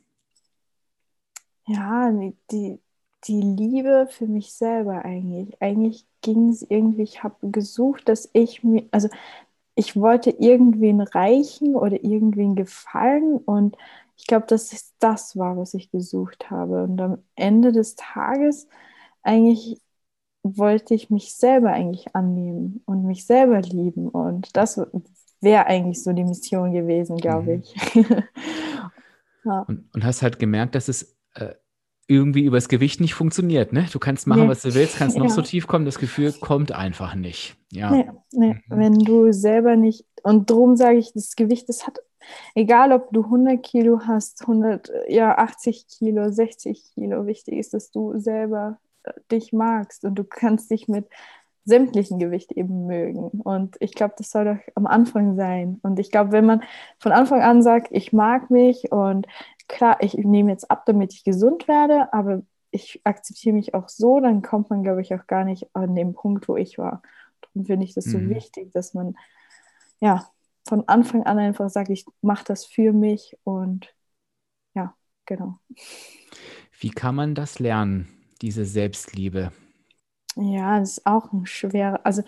Ja, 1.66 2.12
die, 2.52 2.80
die 3.26 3.42
Liebe 3.42 4.08
für 4.10 4.28
mich 4.28 4.54
selber 4.54 5.06
eigentlich. 5.06 5.62
Eigentlich 5.62 6.06
ging 6.22 6.50
es 6.50 6.62
irgendwie, 6.62 7.04
ich 7.04 7.24
habe 7.24 7.36
gesucht, 7.50 8.10
dass 8.10 8.30
ich 8.34 8.64
mir, 8.64 8.84
also 8.92 9.10
ich 9.76 9.96
wollte 9.96 10.30
irgendwen 10.30 11.02
reichen 11.02 11.76
oder 11.76 12.04
irgendwen 12.04 12.56
gefallen 12.56 13.38
und 13.38 13.76
ich 14.16 14.28
glaube, 14.28 14.46
dass 14.48 14.74
es 14.74 14.94
das 15.00 15.38
war, 15.38 15.58
was 15.58 15.74
ich 15.74 15.92
gesucht 15.92 16.50
habe. 16.50 16.84
Und 16.84 17.00
am 17.02 17.18
Ende 17.36 17.72
des 17.72 17.96
Tages 17.96 18.68
eigentlich 19.22 19.82
wollte 20.44 20.94
ich 20.94 21.10
mich 21.10 21.36
selber 21.36 21.72
eigentlich 21.72 22.16
annehmen 22.16 22.82
und 22.86 23.06
mich 23.06 23.26
selber 23.26 23.62
lieben. 23.62 24.10
Und 24.10 24.56
das 24.56 24.80
wäre 25.42 25.66
eigentlich 25.66 26.04
so 26.04 26.14
die 26.14 26.26
Mission 26.26 26.74
gewesen, 26.74 27.18
glaube 27.18 27.58
mhm. 27.58 27.62
ich. 27.62 27.76
ja. 29.46 29.60
und, 29.68 29.90
und, 29.94 30.04
hast 30.04 30.22
halt 30.22 30.40
gemerkt, 30.40 30.76
dass 30.76 30.90
es 30.90 31.16
äh, 31.36 31.54
irgendwie 32.08 32.44
übers 32.44 32.68
Gewicht 32.68 33.00
nicht 33.00 33.14
funktioniert. 33.14 33.72
Ne? 33.72 33.88
Du 33.92 34.00
kannst 34.00 34.28
machen, 34.28 34.44
nee. 34.44 34.50
was 34.50 34.62
du 34.62 34.74
willst, 34.74 34.98
kannst 34.98 35.18
noch 35.18 35.28
ja. 35.28 35.32
so 35.32 35.42
tief 35.42 35.68
kommen, 35.68 35.86
das 35.86 36.00
Gefühl 36.00 36.34
kommt 36.34 36.74
einfach 36.74 37.16
nicht. 37.16 37.56
Ja. 37.72 37.92
Nee, 37.92 38.10
nee. 38.32 38.54
Mhm. 38.54 38.62
wenn 38.68 39.00
du 39.00 39.32
selber 39.32 39.78
nicht, 39.78 40.06
und 40.24 40.50
darum 40.50 40.76
sage 40.76 40.98
ich, 40.98 41.14
das 41.14 41.36
Gewicht, 41.36 41.70
das 41.70 41.88
hat 41.88 42.00
Egal, 42.56 42.92
ob 42.92 43.12
du 43.12 43.24
100 43.24 43.62
Kilo 43.62 44.02
hast, 44.06 44.42
100, 44.42 44.92
ja, 45.08 45.38
80 45.38 45.88
Kilo, 45.88 46.32
60 46.32 46.94
Kilo, 46.94 47.26
wichtig 47.26 47.56
ist, 47.56 47.74
dass 47.74 47.92
du 47.92 48.18
selber 48.20 48.78
äh, 49.04 49.14
dich 49.32 49.54
magst 49.54 50.06
und 50.06 50.16
du 50.16 50.24
kannst 50.24 50.72
dich 50.72 50.88
mit 50.88 51.08
sämtlichen 51.66 52.20
Gewicht 52.20 52.52
eben 52.52 52.86
mögen. 52.86 53.30
Und 53.30 53.78
ich 53.80 53.94
glaube, 53.94 54.16
das 54.18 54.30
soll 54.30 54.46
doch 54.46 54.74
am 54.76 54.86
Anfang 54.86 55.36
sein. 55.36 55.80
Und 55.82 56.00
ich 56.00 56.12
glaube, 56.12 56.32
wenn 56.32 56.46
man 56.46 56.64
von 57.00 57.12
Anfang 57.12 57.42
an 57.42 57.62
sagt, 57.64 57.88
ich 57.92 58.12
mag 58.12 58.50
mich 58.50 58.92
und 58.92 59.28
klar, 59.68 59.98
ich 60.02 60.14
nehme 60.16 60.52
jetzt 60.52 60.70
ab, 60.70 60.84
damit 60.86 61.14
ich 61.14 61.24
gesund 61.24 61.68
werde, 61.68 62.12
aber 62.14 62.42
ich 62.72 63.02
akzeptiere 63.04 63.56
mich 63.56 63.74
auch 63.76 63.88
so, 63.88 64.20
dann 64.20 64.42
kommt 64.42 64.70
man, 64.70 64.84
glaube 64.84 65.02
ich, 65.02 65.14
auch 65.14 65.28
gar 65.28 65.46
nicht 65.46 65.68
an 65.74 65.96
den 65.96 66.14
Punkt, 66.14 66.48
wo 66.48 66.58
ich 66.58 66.78
war. 66.78 67.02
Darum 67.42 67.66
finde 67.66 67.86
ich 67.86 67.94
das 67.94 68.06
so 68.06 68.18
mhm. 68.18 68.30
wichtig, 68.30 68.72
dass 68.72 68.94
man 68.94 69.16
ja 70.00 70.28
von 70.66 70.88
Anfang 70.88 71.24
an 71.24 71.40
einfach 71.40 71.70
sage, 71.70 71.94
ich 71.94 72.06
mache 72.22 72.46
das 72.46 72.66
für 72.66 72.94
mich 72.94 73.38
und 73.44 73.94
ja, 74.76 74.96
genau. 75.26 75.58
Wie 76.80 76.90
kann 76.90 77.16
man 77.16 77.36
das 77.36 77.60
lernen, 77.60 78.08
diese 78.42 78.66
Selbstliebe? 78.66 79.52
Ja, 80.36 80.80
das 80.80 80.98
ist 80.98 81.06
auch 81.06 81.32
ein 81.32 81.46
schwerer, 81.46 82.00
also 82.04 82.24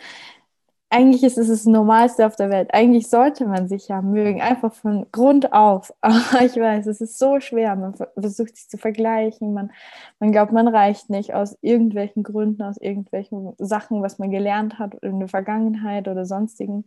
eigentlich 0.90 1.24
ist 1.24 1.38
es 1.38 1.48
das 1.50 1.66
Normalste 1.66 2.26
auf 2.26 2.36
der 2.36 2.50
Welt. 2.50 2.70
Eigentlich 2.74 3.10
sollte 3.10 3.46
man 3.48 3.68
sich 3.68 3.88
ja 3.90 4.02
mögen, 4.02 4.42
einfach 4.42 4.72
von 4.74 5.06
Grund 5.12 5.52
auf. 5.52 5.94
Aber 6.02 6.42
ich 6.42 6.56
weiß, 6.56 6.86
es 6.88 7.02
ist 7.02 7.18
so 7.18 7.40
schwer. 7.40 7.76
Man 7.76 7.96
versucht 8.18 8.56
sich 8.56 8.70
zu 8.70 8.78
vergleichen. 8.78 9.54
Man, 9.54 9.72
man 10.20 10.32
glaubt, 10.32 10.54
man 10.54 10.68
reicht 10.68 11.10
nicht 11.10 11.34
aus 11.34 11.58
irgendwelchen 11.62 12.24
Gründen, 12.24 12.62
aus 12.62 12.78
irgendwelchen 12.78 13.54
Sachen, 13.58 14.04
was 14.04 14.20
man 14.20 14.32
gelernt 14.32 14.80
hat 14.80 14.96
in 15.02 15.20
der 15.20 15.28
Vergangenheit 15.28 16.08
oder 16.08 16.26
sonstigen. 16.26 16.86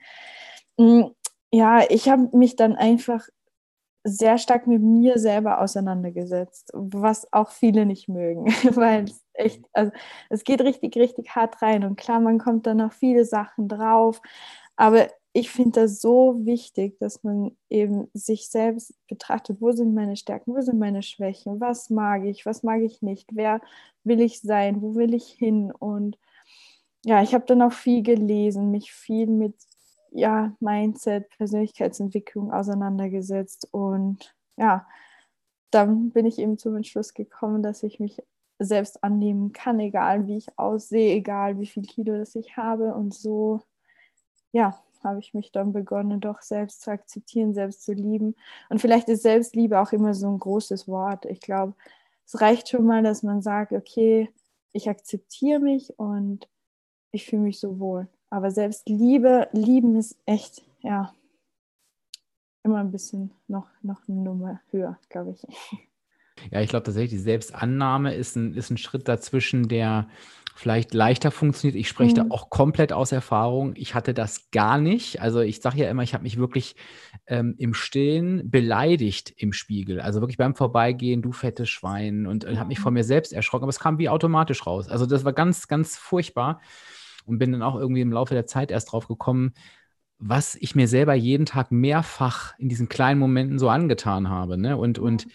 Ja, 1.53 1.83
ich 1.89 2.09
habe 2.09 2.37
mich 2.37 2.57
dann 2.57 2.75
einfach 2.77 3.27
sehr 4.05 4.39
stark 4.39 4.67
mit 4.67 4.83
mir 4.83 5.19
selber 5.19 5.61
auseinandergesetzt, 5.61 6.71
was 6.75 7.33
auch 7.33 7.51
viele 7.51 7.87
nicht 7.87 8.09
mögen, 8.09 8.47
weil 8.77 9.05
es 9.05 9.25
echt, 9.35 9.65
also 9.75 9.93
es 10.31 10.45
geht 10.45 10.63
richtig, 10.63 10.97
richtig 10.97 11.31
hart 11.37 11.63
rein 11.63 11.85
und 11.85 11.97
klar, 11.97 12.21
man 12.21 12.39
kommt 12.39 12.67
dann 12.67 12.79
noch 12.79 12.93
viele 12.93 13.25
Sachen 13.27 13.69
drauf, 13.69 14.23
aber 14.77 15.09
ich 15.35 15.51
finde 15.51 15.83
das 15.83 16.01
so 16.01 16.45
wichtig, 16.47 16.99
dass 17.01 17.23
man 17.25 17.57
eben 17.71 18.09
sich 18.15 18.49
selbst 18.51 18.95
betrachtet, 19.09 19.61
wo 19.61 19.73
sind 19.73 19.95
meine 19.95 20.17
Stärken, 20.17 20.55
wo 20.57 20.61
sind 20.63 20.79
meine 20.79 21.03
Schwächen, 21.03 21.61
was 21.61 21.91
mag 21.91 22.25
ich, 22.25 22.47
was 22.47 22.63
mag 22.65 22.83
ich 22.83 23.03
nicht, 23.03 23.31
wer 23.35 23.61
will 24.05 24.21
ich 24.23 24.41
sein, 24.43 24.83
wo 24.83 24.97
will 24.97 25.15
ich 25.15 25.29
hin 25.29 25.73
und 25.73 26.19
ja, 27.05 27.23
ich 27.23 27.35
habe 27.35 27.45
dann 27.47 27.63
auch 27.63 27.73
viel 27.73 28.03
gelesen, 28.03 28.71
mich 28.71 28.93
viel 28.93 29.27
mit 29.29 29.55
ja, 30.11 30.55
Mindset, 30.61 31.29
Persönlichkeitsentwicklung 31.37 32.53
auseinandergesetzt 32.53 33.69
und 33.73 34.35
ja, 34.57 34.87
dann 35.71 36.11
bin 36.11 36.27
ich 36.27 36.39
eben 36.39 36.59
zum 36.59 36.77
Entschluss 36.77 37.15
gekommen, 37.15 37.63
dass 37.63 37.83
ich 37.83 38.01
mich 38.01 38.23
selbst 38.59 39.05
annehmen 39.05 39.53
kann, 39.53 39.79
egal 39.81 40.27
wie 40.27 40.39
ich 40.39 40.59
aussehe, 40.59 41.15
egal 41.15 41.61
wie 41.61 41.67
viel 41.67 41.85
Kilo 41.85 42.17
das 42.17 42.35
ich 42.35 42.57
habe. 42.57 42.95
Und 42.95 43.15
so, 43.15 43.61
ja, 44.53 44.83
habe 45.05 45.21
ich 45.21 45.35
mich 45.35 45.53
dann 45.53 45.73
begonnen, 45.73 46.21
doch 46.21 46.43
selbst 46.43 46.83
zu 46.83 46.91
akzeptieren, 46.91 47.55
selbst 47.55 47.85
zu 47.85 47.93
lieben. 47.93 48.35
Und 48.69 48.81
vielleicht 48.81 49.09
ist 49.09 49.23
Selbstliebe 49.23 49.81
auch 49.81 49.93
immer 49.93 50.15
so 50.15 50.29
ein 50.29 50.39
großes 50.39 50.89
Wort. 50.89 51.25
Ich 51.27 51.41
glaube, 51.41 51.75
es 52.27 52.41
reicht 52.41 52.69
schon 52.69 52.85
mal, 52.87 53.03
dass 53.03 53.23
man 53.23 53.43
sagt, 53.43 53.73
okay, 53.73 54.31
ich 54.73 54.89
akzeptiere 54.89 55.61
mich 55.61 55.99
und 55.99 56.49
ich 57.13 57.27
fühle 57.27 57.43
mich 57.43 57.61
so 57.61 57.79
wohl. 57.79 58.09
Aber 58.31 58.51
selbst 58.51 58.89
Liebe, 58.89 59.49
lieben 59.53 59.97
ist 59.97 60.17
echt, 60.27 60.63
ja, 60.81 61.13
immer 62.63 62.79
ein 62.79 62.91
bisschen 62.91 63.33
noch, 63.47 63.69
noch 63.83 64.07
eine 64.09 64.19
Nummer 64.19 64.61
höher, 64.71 64.99
glaube 65.09 65.33
ich. 65.33 65.47
Ja, 66.53 66.61
ich 66.61 66.71
glaube 66.71 66.85
tatsächlich, 66.85 67.11
die 67.11 67.19
Selbstannahme 67.19 68.15
ist 68.15 68.37
ein, 68.37 68.55
ist 68.55 68.71
ein 68.71 68.77
Schritt 68.77 69.09
dazwischen, 69.09 69.69
der 69.69 70.09
vielleicht 70.55 70.93
leichter 70.93 71.31
funktioniert. 71.31 71.77
Ich 71.77 71.89
spreche 71.89 72.13
mhm. 72.13 72.29
da 72.29 72.35
auch 72.35 72.51
komplett 72.51 72.93
aus 72.93 73.13
Erfahrung. 73.13 73.75
Ich 73.77 73.95
hatte 73.95 74.13
das 74.13 74.51
gar 74.51 74.79
nicht. 74.79 75.21
Also 75.21 75.41
ich 75.41 75.61
sage 75.61 75.79
ja 75.79 75.91
immer, 75.91 76.03
ich 76.03 76.15
habe 76.15 76.25
mich 76.25 76.37
wirklich 76.37 76.75
ähm, 77.27 77.55
im 77.59 77.75
Stillen 77.75 78.51
beleidigt 78.51 79.33
im 79.37 79.53
Spiegel. 79.53 80.01
Also 80.01 80.21
wirklich 80.21 80.37
beim 80.37 80.57
Vorbeigehen, 80.57 81.23
du 81.23 81.31
fettes 81.31 81.69
Schwein 81.69 82.27
und, 82.27 82.45
und 82.45 82.59
habe 82.59 82.69
mich 82.69 82.81
vor 82.81 82.91
mir 82.91 83.05
selbst 83.05 83.33
erschrocken. 83.33 83.65
Aber 83.65 83.71
es 83.71 83.79
kam 83.79 83.99
wie 83.99 84.09
automatisch 84.09 84.67
raus. 84.67 84.89
Also 84.89 85.07
das 85.07 85.25
war 85.25 85.33
ganz, 85.33 85.69
ganz 85.69 85.97
furchtbar 85.97 86.61
und 87.29 87.39
bin 87.39 87.53
dann 87.53 87.63
auch 87.63 87.77
irgendwie 87.77 88.01
im 88.01 88.13
Laufe 88.13 88.35
der 88.35 88.47
Zeit 88.47 88.71
erst 88.71 88.93
drauf 88.93 89.07
gekommen, 89.07 89.53
was 90.19 90.57
ich 90.57 90.75
mir 90.75 90.89
selber 90.89 91.15
jeden 91.15 91.47
Tag 91.47 91.71
mehrfach 91.71 92.59
in 92.59 92.69
diesen 92.69 92.89
kleinen 92.89 93.21
Momenten 93.21 93.59
so 93.59 93.69
angetan 93.69 94.29
habe. 94.29 94.59
Ne? 94.59 94.77
Und, 94.77 94.99
und 94.99 95.29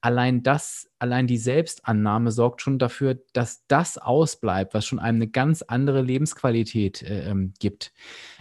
allein 0.00 0.42
das 0.42 0.89
allein 1.00 1.26
die 1.26 1.38
Selbstannahme 1.38 2.30
sorgt 2.30 2.62
schon 2.62 2.78
dafür, 2.78 3.18
dass 3.32 3.64
das 3.68 3.98
ausbleibt, 3.98 4.74
was 4.74 4.86
schon 4.86 4.98
einem 4.98 5.16
eine 5.16 5.28
ganz 5.28 5.62
andere 5.62 6.02
Lebensqualität 6.02 7.02
äh, 7.02 7.30
ähm, 7.30 7.52
gibt. 7.58 7.92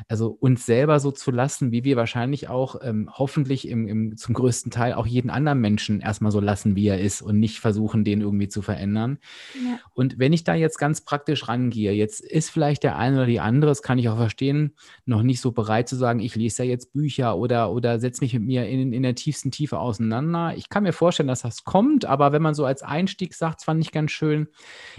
Also 0.08 0.30
uns 0.30 0.66
selber 0.66 1.00
so 1.00 1.12
zu 1.12 1.32
lassen, 1.32 1.72
wie 1.72 1.84
wir 1.84 1.96
wahrscheinlich 1.98 2.50
auch 2.50 2.76
ähm, 2.82 3.10
hoffentlich 3.12 3.68
im, 3.68 3.88
im, 3.88 4.18
zum 4.18 4.36
größten 4.36 4.72
Teil 4.72 4.94
auch 4.94 5.08
jeden 5.08 5.30
anderen 5.30 5.60
Menschen 5.60 6.02
erstmal 6.02 6.32
so 6.32 6.40
lassen, 6.40 6.76
wie 6.76 6.88
er 6.88 7.00
ist 7.00 7.22
und 7.22 7.40
nicht 7.40 7.60
versuchen, 7.60 8.04
den 8.04 8.22
irgendwie 8.22 8.48
zu 8.48 8.62
verändern. 8.62 9.20
Ja. 9.56 9.80
Und 9.94 10.20
wenn 10.20 10.34
ich 10.34 10.44
da 10.44 10.54
jetzt 10.54 10.78
ganz 10.78 11.02
praktisch 11.02 11.48
rangehe, 11.48 11.94
jetzt 11.94 12.22
ist 12.22 12.50
vielleicht 12.50 12.84
der 12.84 12.98
eine 12.98 13.18
oder 13.18 13.26
die 13.26 13.40
andere, 13.40 13.72
das 13.72 13.82
kann 13.82 14.00
ich 14.00 14.10
auch 14.10 14.18
verstehen, 14.18 14.76
noch 15.06 15.24
nicht 15.24 15.42
so 15.42 15.52
bereit 15.52 15.90
zu 15.90 15.96
sagen, 15.96 16.20
ich 16.20 16.36
lese 16.36 16.64
ja 16.64 16.70
jetzt 16.70 16.94
Bücher 16.94 17.38
oder, 17.38 17.72
oder 17.72 18.00
setze 18.00 18.24
mich 18.24 18.34
mit 18.34 18.44
mir 18.44 18.68
in, 18.68 18.94
in 18.94 19.04
der 19.04 19.16
tiefsten 19.16 19.52
Tiefe 19.52 19.80
auseinander. 19.80 20.54
Ich 20.56 20.70
kann 20.70 20.84
mir 20.84 20.94
vorstellen, 20.94 21.28
dass 21.28 21.42
das 21.42 21.64
kommt, 21.64 22.06
aber 22.06 22.32
wenn 22.32 22.42
man 22.42 22.49
man 22.50 22.56
so 22.56 22.66
als 22.66 22.82
Einstieg 22.82 23.34
sagt, 23.34 23.64
fand 23.64 23.84
ich 23.84 23.92
ganz 23.92 24.12
schön. 24.12 24.48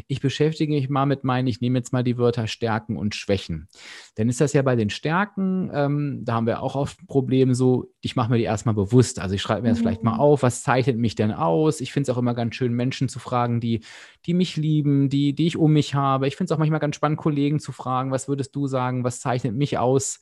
Ich 0.07 0.21
beschäftige 0.21 0.73
mich 0.73 0.89
mal 0.89 1.07
mit 1.07 1.25
meinen, 1.25 1.49
ich 1.49 1.61
nehme 1.61 1.79
jetzt 1.79 1.93
mal 1.93 2.05
die 2.05 2.17
Wörter 2.17 2.47
Stärken 2.47 2.97
und 2.97 3.15
Schwächen. 3.15 3.69
Denn 4.17 4.29
ist 4.29 4.41
das 4.41 4.53
ja 4.53 4.63
bei 4.63 4.77
den 4.77 4.91
Stärken, 4.91 5.71
ähm, 5.75 6.21
da 6.25 6.35
haben 6.35 6.47
wir 6.47 6.63
auch 6.63 6.77
oft 6.77 7.03
ein 7.03 7.07
Problem 7.07 7.55
so, 7.55 7.93
ich 8.01 8.17
mache 8.17 8.31
mir 8.31 8.39
die 8.39 8.45
erstmal 8.45 8.75
bewusst. 8.75 9.19
Also 9.19 9.35
ich 9.35 9.43
schreibe 9.43 9.63
mir 9.63 9.71
das 9.71 9.79
mhm. 9.79 9.83
vielleicht 9.83 10.05
mal 10.05 10.17
auf, 10.17 10.43
was 10.43 10.63
zeichnet 10.63 10.97
mich 10.97 11.17
denn 11.17 11.33
aus? 11.33 11.81
Ich 11.81 11.93
finde 11.93 12.11
es 12.11 12.17
auch 12.17 12.19
immer 12.19 12.35
ganz 12.35 12.55
schön, 12.55 12.73
Menschen 12.73 13.09
zu 13.09 13.19
fragen, 13.19 13.61
die, 13.61 13.81
die 14.27 14.35
mich 14.35 14.57
lieben, 14.57 15.09
die, 15.09 15.35
die 15.35 15.47
ich 15.47 15.57
um 15.57 15.73
mich 15.73 15.95
habe. 15.95 16.29
Ich 16.29 16.37
finde 16.37 16.53
es 16.53 16.55
auch 16.55 16.59
manchmal 16.59 16.81
ganz 16.81 16.97
spannend, 16.97 17.19
Kollegen 17.19 17.59
zu 17.59 17.73
fragen, 17.73 18.13
was 18.13 18.29
würdest 18.29 18.55
du 18.55 18.67
sagen, 18.67 19.05
was 19.05 19.21
zeichnet 19.21 19.57
mich 19.57 19.79
aus? 19.79 20.21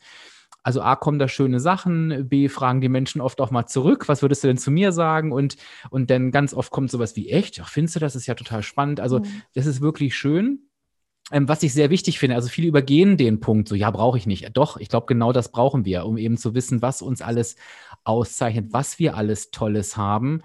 Also 0.62 0.82
A, 0.82 0.96
kommen 0.96 1.18
da 1.18 1.28
schöne 1.28 1.60
Sachen, 1.60 2.28
B, 2.28 2.48
fragen 2.48 2.80
die 2.80 2.88
Menschen 2.88 3.20
oft 3.20 3.40
auch 3.40 3.50
mal 3.50 3.66
zurück, 3.66 4.08
was 4.08 4.22
würdest 4.22 4.44
du 4.44 4.48
denn 4.48 4.58
zu 4.58 4.70
mir 4.70 4.92
sagen? 4.92 5.32
Und, 5.32 5.56
und 5.90 6.10
dann 6.10 6.30
ganz 6.30 6.52
oft 6.52 6.70
kommt 6.70 6.90
sowas 6.90 7.16
wie, 7.16 7.30
echt? 7.30 7.60
Ach, 7.60 7.68
findest 7.68 7.96
du 7.96 8.00
das? 8.00 8.16
ist 8.16 8.26
ja 8.26 8.34
total 8.34 8.62
spannend. 8.62 9.00
Also 9.00 9.20
mhm. 9.20 9.42
das 9.54 9.66
ist 9.66 9.80
wirklich 9.80 10.16
schön. 10.16 10.68
Ähm, 11.30 11.48
was 11.48 11.62
ich 11.62 11.74
sehr 11.74 11.90
wichtig 11.90 12.18
finde, 12.18 12.36
also 12.36 12.48
viele 12.48 12.68
übergehen 12.68 13.16
den 13.16 13.40
Punkt, 13.40 13.68
so 13.68 13.74
ja, 13.74 13.90
brauche 13.90 14.18
ich 14.18 14.26
nicht. 14.26 14.48
Doch, 14.54 14.78
ich 14.78 14.88
glaube, 14.88 15.06
genau 15.06 15.32
das 15.32 15.52
brauchen 15.52 15.84
wir, 15.84 16.06
um 16.06 16.16
eben 16.16 16.38
zu 16.38 16.54
wissen, 16.54 16.80
was 16.80 17.02
uns 17.02 17.20
alles 17.20 17.56
auszeichnet, 18.04 18.72
was 18.72 18.98
wir 18.98 19.16
alles 19.16 19.50
Tolles 19.50 19.96
haben 19.96 20.42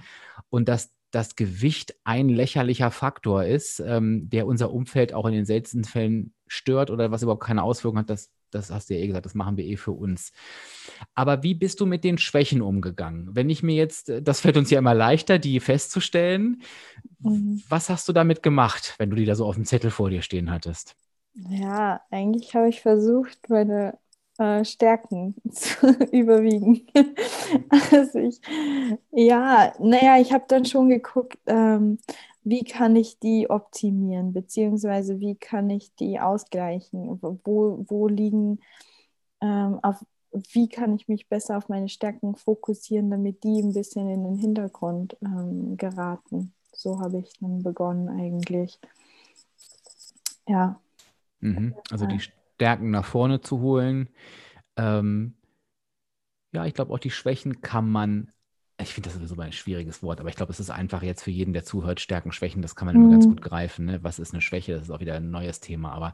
und 0.50 0.68
dass 0.68 0.94
das 1.12 1.36
Gewicht 1.36 1.96
ein 2.04 2.28
lächerlicher 2.28 2.92
Faktor 2.92 3.46
ist, 3.46 3.80
ähm, 3.80 4.30
der 4.30 4.48
unser 4.48 4.72
Umfeld 4.72 5.14
auch 5.14 5.26
in 5.26 5.34
den 5.34 5.46
seltensten 5.46 5.84
Fällen 5.84 6.34
stört 6.48 6.90
oder 6.90 7.12
was 7.12 7.24
überhaupt 7.24 7.44
keine 7.44 7.64
Auswirkungen 7.64 8.00
hat, 8.02 8.10
das 8.10 8.32
das 8.54 8.70
hast 8.70 8.90
du 8.90 8.96
ja 8.96 9.02
eh 9.02 9.08
gesagt, 9.08 9.26
das 9.26 9.36
machen 9.36 9.58
wir 9.58 9.66
eh 9.66 9.78
für 9.78 9.92
uns. 9.92 10.32
Aber 11.16 11.44
wie 11.44 11.54
bist 11.54 11.80
du 11.80 11.86
mit 11.86 12.04
den 12.04 12.18
Schwächen 12.18 12.62
umgegangen? 12.62 13.36
Wenn 13.36 13.50
ich 13.50 13.64
mir 13.64 13.76
jetzt, 13.76 14.12
das 14.22 14.42
fällt 14.42 14.58
uns 14.58 14.70
ja 14.70 14.80
immer 14.80 14.94
leichter, 14.94 15.40
die 15.40 15.60
festzustellen. 15.60 16.62
Mhm. 17.20 17.62
Was 17.70 17.90
hast 17.90 18.08
du 18.08 18.14
damit 18.14 18.44
gemacht, 18.44 18.96
wenn 18.98 19.10
du 19.10 19.16
die 19.16 19.26
da 19.26 19.36
so 19.36 19.46
auf 19.46 19.56
dem 19.56 19.66
Zettel 19.66 19.92
vor 19.92 20.10
dir 20.10 20.22
stehen 20.22 20.52
hattest? 20.52 20.96
Ja, 21.34 22.02
eigentlich 22.12 22.56
habe 22.56 22.70
ich 22.70 22.82
versucht, 22.82 23.50
meine 23.50 23.98
äh, 24.38 24.64
Stärken 24.66 25.36
zu 25.52 25.88
überwiegen. 26.12 26.88
also 27.70 28.20
ich, 28.20 28.40
ja, 29.12 29.74
naja, 29.80 30.20
ich 30.20 30.32
habe 30.34 30.46
dann 30.48 30.66
schon 30.66 30.90
geguckt, 30.90 31.38
ähm, 31.48 32.00
wie 32.44 32.64
kann 32.64 32.96
ich 32.96 33.20
die 33.20 33.50
optimieren, 33.50 34.34
beziehungsweise 34.34 35.20
wie 35.20 35.36
kann 35.36 35.70
ich 35.70 35.96
die 35.96 36.20
ausgleichen? 36.20 37.20
Wo, 37.22 37.86
wo 37.88 38.08
liegen, 38.08 38.60
ähm, 39.42 39.80
auf, 39.82 40.06
wie 40.32 40.68
kann 40.68 40.96
ich 40.96 41.08
mich 41.08 41.30
besser 41.30 41.58
auf 41.58 41.70
meine 41.70 41.90
Stärken 41.90 42.36
fokussieren, 42.36 43.10
damit 43.12 43.44
die 43.44 43.62
ein 43.62 43.74
bisschen 43.74 44.10
in 44.10 44.24
den 44.24 44.38
Hintergrund 44.38 45.16
ähm, 45.22 45.78
geraten? 45.78 46.54
So 46.74 47.00
habe 47.00 47.20
ich 47.20 47.32
dann 47.40 47.64
begonnen 47.64 48.10
eigentlich. 48.10 48.80
Ja. 50.48 50.82
Mhm. 51.40 51.76
Also 51.92 52.06
die 52.08 52.20
Stärken 52.20 52.92
nach 52.92 53.06
vorne 53.06 53.42
zu 53.42 53.62
holen. 53.62 54.10
Ähm, 54.76 55.36
ja, 56.52 56.66
ich 56.66 56.74
glaube 56.74 56.94
auch 56.94 57.00
die 57.00 57.12
Schwächen 57.12 57.62
kann 57.62 57.90
man 57.90 58.33
ich 58.84 58.94
finde 58.94 59.10
das 59.10 59.18
sowieso 59.18 59.40
ein 59.42 59.52
schwieriges 59.52 60.04
Wort, 60.04 60.20
aber 60.20 60.30
ich 60.30 60.36
glaube, 60.36 60.52
es 60.52 60.60
ist 60.60 60.70
einfach 60.70 61.02
jetzt 61.02 61.24
für 61.24 61.32
jeden, 61.32 61.54
der 61.54 61.64
zuhört, 61.64 62.00
Stärken, 62.00 62.32
Schwächen, 62.32 62.62
das 62.62 62.76
kann 62.76 62.86
man 62.86 62.96
immer 62.96 63.10
ganz 63.10 63.26
mhm. 63.26 63.32
gut 63.32 63.42
greifen. 63.42 63.86
Ne? 63.86 64.00
Was 64.04 64.20
ist 64.20 64.34
eine 64.34 64.42
Schwäche? 64.42 64.74
Das 64.74 64.84
ist 64.84 64.92
auch 64.92 65.00
wieder 65.00 65.16
ein 65.16 65.32
neues 65.32 65.60
Thema. 65.60 65.92
Aber 65.94 66.14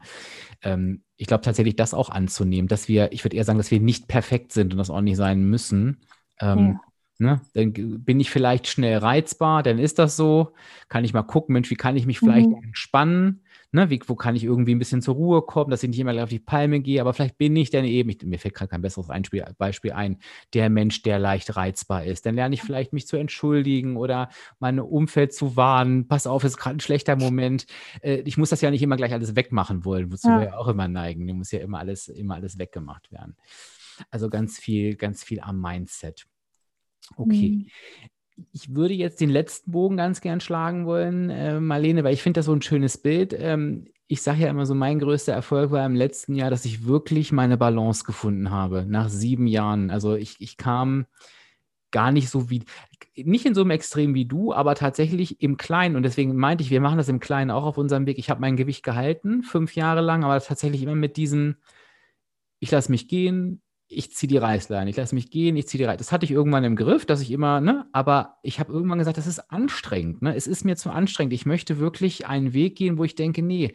ähm, 0.62 1.02
ich 1.16 1.26
glaube 1.26 1.42
tatsächlich, 1.42 1.76
das 1.76 1.92
auch 1.92 2.08
anzunehmen, 2.08 2.68
dass 2.68 2.88
wir, 2.88 3.12
ich 3.12 3.24
würde 3.24 3.36
eher 3.36 3.44
sagen, 3.44 3.58
dass 3.58 3.70
wir 3.70 3.80
nicht 3.80 4.08
perfekt 4.08 4.52
sind 4.52 4.72
und 4.72 4.78
das 4.78 4.90
auch 4.90 5.02
nicht 5.02 5.16
sein 5.16 5.44
müssen. 5.44 5.98
Ähm, 6.40 6.58
ja. 6.58 6.80
Ne? 7.20 7.40
Dann 7.52 7.72
bin 8.02 8.18
ich 8.18 8.30
vielleicht 8.30 8.66
schnell 8.66 8.96
reizbar, 8.96 9.62
dann 9.62 9.78
ist 9.78 9.98
das 9.98 10.16
so. 10.16 10.54
Kann 10.88 11.04
ich 11.04 11.12
mal 11.12 11.22
gucken, 11.22 11.52
Mensch, 11.52 11.70
wie 11.70 11.76
kann 11.76 11.96
ich 11.96 12.06
mich 12.06 12.18
vielleicht 12.18 12.48
mhm. 12.48 12.62
entspannen? 12.62 13.42
Ne, 13.72 13.88
wie, 13.88 14.00
wo 14.06 14.16
kann 14.16 14.34
ich 14.34 14.42
irgendwie 14.42 14.74
ein 14.74 14.80
bisschen 14.80 15.00
zur 15.00 15.14
Ruhe 15.14 15.42
kommen, 15.42 15.70
dass 15.70 15.84
ich 15.84 15.88
nicht 15.90 16.00
immer 16.00 16.20
auf 16.20 16.28
die 16.28 16.40
Palme 16.40 16.80
gehe, 16.80 17.00
aber 17.00 17.14
vielleicht 17.14 17.38
bin 17.38 17.54
ich 17.54 17.70
dann 17.70 17.84
eben, 17.84 18.10
ich, 18.10 18.20
mir 18.24 18.40
fällt 18.40 18.54
gerade 18.54 18.68
kein 18.68 18.82
besseres 18.82 19.10
Einspiel, 19.10 19.44
Beispiel 19.58 19.92
ein, 19.92 20.18
der 20.54 20.70
Mensch, 20.70 21.02
der 21.02 21.20
leicht 21.20 21.56
reizbar 21.56 22.04
ist. 22.04 22.26
Dann 22.26 22.34
lerne 22.34 22.54
ich 22.54 22.62
vielleicht 22.62 22.92
mich 22.92 23.06
zu 23.06 23.16
entschuldigen 23.16 23.96
oder 23.96 24.28
mein 24.58 24.80
Umfeld 24.80 25.32
zu 25.32 25.54
warnen. 25.54 26.08
Pass 26.08 26.26
auf, 26.26 26.42
es 26.42 26.52
ist 26.52 26.58
gerade 26.58 26.78
ein 26.78 26.80
schlechter 26.80 27.14
Moment. 27.14 27.66
Äh, 28.02 28.22
ich 28.24 28.36
muss 28.36 28.50
das 28.50 28.60
ja 28.60 28.72
nicht 28.72 28.82
immer 28.82 28.96
gleich 28.96 29.12
alles 29.12 29.36
wegmachen 29.36 29.84
wollen, 29.84 30.10
wozu 30.10 30.28
ja. 30.28 30.38
wir 30.40 30.46
ja 30.46 30.56
auch 30.56 30.66
immer 30.66 30.88
neigen. 30.88 31.24
Mir 31.24 31.34
muss 31.34 31.52
ja 31.52 31.60
immer 31.60 31.78
alles, 31.78 32.08
immer 32.08 32.34
alles 32.34 32.58
weggemacht 32.58 33.12
werden. 33.12 33.36
Also 34.10 34.30
ganz 34.30 34.58
viel, 34.58 34.96
ganz 34.96 35.22
viel 35.22 35.40
am 35.40 35.60
Mindset. 35.60 36.26
Okay. 37.16 37.50
Mhm 37.50 37.66
ich 38.52 38.74
würde 38.74 38.94
jetzt 38.94 39.20
den 39.20 39.30
letzten 39.30 39.70
Bogen 39.72 39.96
ganz 39.96 40.20
gern 40.20 40.40
schlagen 40.40 40.86
wollen, 40.86 41.30
äh, 41.30 41.60
Marlene, 41.60 42.04
weil 42.04 42.14
ich 42.14 42.22
finde 42.22 42.38
das 42.38 42.46
so 42.46 42.52
ein 42.52 42.62
schönes 42.62 42.98
Bild. 42.98 43.34
Ähm, 43.36 43.86
ich 44.06 44.22
sage 44.22 44.42
ja 44.42 44.48
immer 44.48 44.66
so, 44.66 44.74
mein 44.74 44.98
größter 44.98 45.32
Erfolg 45.32 45.70
war 45.70 45.86
im 45.86 45.94
letzten 45.94 46.34
Jahr, 46.34 46.50
dass 46.50 46.64
ich 46.64 46.84
wirklich 46.86 47.30
meine 47.30 47.56
Balance 47.56 48.04
gefunden 48.04 48.50
habe, 48.50 48.84
nach 48.88 49.08
sieben 49.08 49.46
Jahren. 49.46 49.90
Also 49.90 50.16
ich, 50.16 50.36
ich 50.40 50.56
kam 50.56 51.06
gar 51.92 52.10
nicht 52.12 52.28
so 52.28 52.50
wie, 52.50 52.64
nicht 53.16 53.46
in 53.46 53.54
so 53.54 53.60
einem 53.62 53.70
Extrem 53.70 54.14
wie 54.14 54.24
du, 54.24 54.52
aber 54.52 54.74
tatsächlich 54.74 55.40
im 55.40 55.56
Kleinen. 55.56 55.96
Und 55.96 56.02
deswegen 56.02 56.34
meinte 56.36 56.62
ich, 56.62 56.70
wir 56.70 56.80
machen 56.80 56.98
das 56.98 57.08
im 57.08 57.20
Kleinen 57.20 57.50
auch 57.50 57.64
auf 57.64 57.78
unserem 57.78 58.06
Weg. 58.06 58.18
Ich 58.18 58.30
habe 58.30 58.40
mein 58.40 58.56
Gewicht 58.56 58.82
gehalten, 58.82 59.42
fünf 59.42 59.76
Jahre 59.76 60.00
lang, 60.00 60.24
aber 60.24 60.40
tatsächlich 60.40 60.82
immer 60.82 60.94
mit 60.94 61.16
diesem, 61.16 61.56
ich 62.58 62.70
lasse 62.70 62.90
mich 62.90 63.08
gehen, 63.08 63.62
ich 63.92 64.12
ziehe 64.12 64.28
die 64.28 64.36
Reißleine, 64.36 64.88
ich 64.88 64.96
lasse 64.96 65.16
mich 65.16 65.30
gehen, 65.30 65.56
ich 65.56 65.66
ziehe 65.66 65.78
die 65.78 65.84
Reißleine. 65.84 65.98
Das 65.98 66.12
hatte 66.12 66.24
ich 66.24 66.30
irgendwann 66.30 66.62
im 66.62 66.76
Griff, 66.76 67.06
dass 67.06 67.20
ich 67.20 67.32
immer, 67.32 67.60
ne, 67.60 67.86
aber 67.92 68.38
ich 68.42 68.60
habe 68.60 68.72
irgendwann 68.72 69.00
gesagt, 69.00 69.18
das 69.18 69.26
ist 69.26 69.50
anstrengend, 69.50 70.22
ne? 70.22 70.34
Es 70.34 70.46
ist 70.46 70.64
mir 70.64 70.76
zu 70.76 70.90
anstrengend. 70.90 71.32
Ich 71.32 71.44
möchte 71.44 71.78
wirklich 71.78 72.26
einen 72.26 72.52
Weg 72.54 72.76
gehen, 72.76 72.98
wo 72.98 73.04
ich 73.04 73.16
denke, 73.16 73.42
nee, 73.42 73.74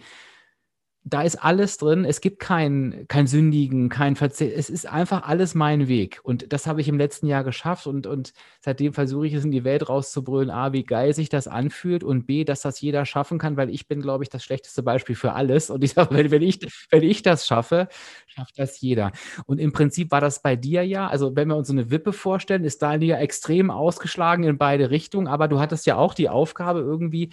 da 1.07 1.21
ist 1.21 1.35
alles 1.35 1.77
drin. 1.77 2.03
Es 2.03 2.19
gibt 2.19 2.39
kein, 2.39 3.05
kein 3.07 3.27
Sündigen, 3.27 3.89
kein 3.89 4.15
Verzicht. 4.15 4.53
Es 4.55 4.71
ist 4.71 4.87
einfach 4.87 5.21
alles 5.21 5.53
mein 5.53 5.87
Weg. 5.87 6.19
Und 6.23 6.51
das 6.51 6.65
habe 6.65 6.81
ich 6.81 6.87
im 6.87 6.97
letzten 6.97 7.27
Jahr 7.27 7.43
geschafft. 7.43 7.85
Und, 7.85 8.07
und 8.07 8.33
seitdem 8.59 8.91
versuche 8.91 9.27
ich 9.27 9.33
es 9.35 9.45
in 9.45 9.51
die 9.51 9.63
Welt 9.63 9.87
rauszubrüllen. 9.87 10.49
A, 10.49 10.73
wie 10.73 10.83
geil 10.83 11.13
sich 11.13 11.29
das 11.29 11.47
anfühlt. 11.47 12.03
Und 12.03 12.25
B, 12.25 12.43
dass 12.43 12.61
das 12.61 12.81
jeder 12.81 13.05
schaffen 13.05 13.37
kann, 13.37 13.55
weil 13.55 13.69
ich 13.69 13.87
bin, 13.87 14.01
glaube 14.01 14.23
ich, 14.23 14.31
das 14.31 14.43
schlechteste 14.43 14.81
Beispiel 14.81 15.15
für 15.15 15.33
alles. 15.33 15.69
Und 15.69 15.83
ich 15.83 15.93
sage, 15.93 16.15
wenn, 16.15 16.31
wenn, 16.31 16.41
ich, 16.41 16.59
wenn 16.89 17.03
ich 17.03 17.21
das 17.21 17.45
schaffe, 17.45 17.87
schafft 18.25 18.57
das 18.57 18.81
jeder. 18.81 19.11
Und 19.45 19.59
im 19.59 19.73
Prinzip 19.73 20.09
war 20.09 20.21
das 20.21 20.41
bei 20.41 20.55
dir 20.55 20.83
ja, 20.87 21.07
also 21.07 21.35
wenn 21.35 21.49
wir 21.49 21.55
uns 21.55 21.67
so 21.67 21.73
eine 21.73 21.91
Wippe 21.91 22.13
vorstellen, 22.13 22.63
ist 22.63 22.81
Daniel 22.81 23.11
ja 23.11 23.17
extrem 23.19 23.69
ausgeschlagen 23.69 24.43
in 24.43 24.57
beide 24.57 24.89
Richtungen. 24.89 25.27
Aber 25.27 25.47
du 25.47 25.59
hattest 25.59 25.85
ja 25.85 25.97
auch 25.97 26.15
die 26.15 26.29
Aufgabe 26.29 26.79
irgendwie, 26.79 27.29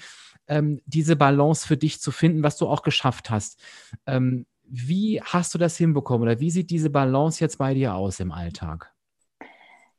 ähm, 0.49 0.81
diese 0.87 1.17
Balance 1.17 1.67
für 1.67 1.77
dich 1.77 2.01
zu 2.01 2.11
finden, 2.11 2.43
was 2.43 2.57
du 2.57 2.69
auch 2.69 2.83
geschafft 2.83 3.31
hast. 3.31 3.59
Ähm, 4.07 4.47
wie 4.65 5.21
hast 5.23 5.55
du 5.55 5.59
das 5.59 5.77
hinbekommen 5.77 6.23
oder 6.23 6.41
wie 6.41 6.51
sieht 6.51 6.71
diese 6.71 6.91
Balance 6.91 7.41
jetzt 7.41 7.59
bei 7.59 7.75
dir 7.75 7.95
aus 7.95 8.21
im 8.21 8.33
Alltag? 8.33 8.93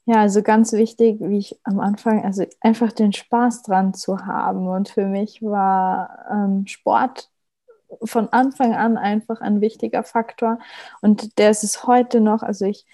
Ja, 0.06 0.16
also 0.16 0.42
ganz 0.42 0.74
wichtig, 0.74 1.18
wie 1.22 1.38
ich 1.38 1.60
am 1.64 1.80
Anfang, 1.80 2.26
also 2.26 2.46
einfach 2.60 2.92
den 2.92 3.14
Spaß 3.14 3.64
dran 3.64 3.94
zu 3.94 4.26
haben. 4.26 4.68
Und 4.68 4.90
für 4.90 5.06
mich 5.06 5.42
war 5.42 6.26
ähm, 6.30 6.68
Sport 6.68 7.30
von 8.04 8.28
Anfang 8.30 8.74
an 8.74 8.98
einfach 8.98 9.40
ein 9.40 9.62
wichtiger 9.62 10.04
Faktor. 10.04 10.60
Und 11.02 11.38
der 11.38 11.52
ist 11.52 11.64
es 11.64 11.88
heute 11.88 12.20
noch. 12.20 12.44
Also 12.44 12.66
ich 12.66 12.86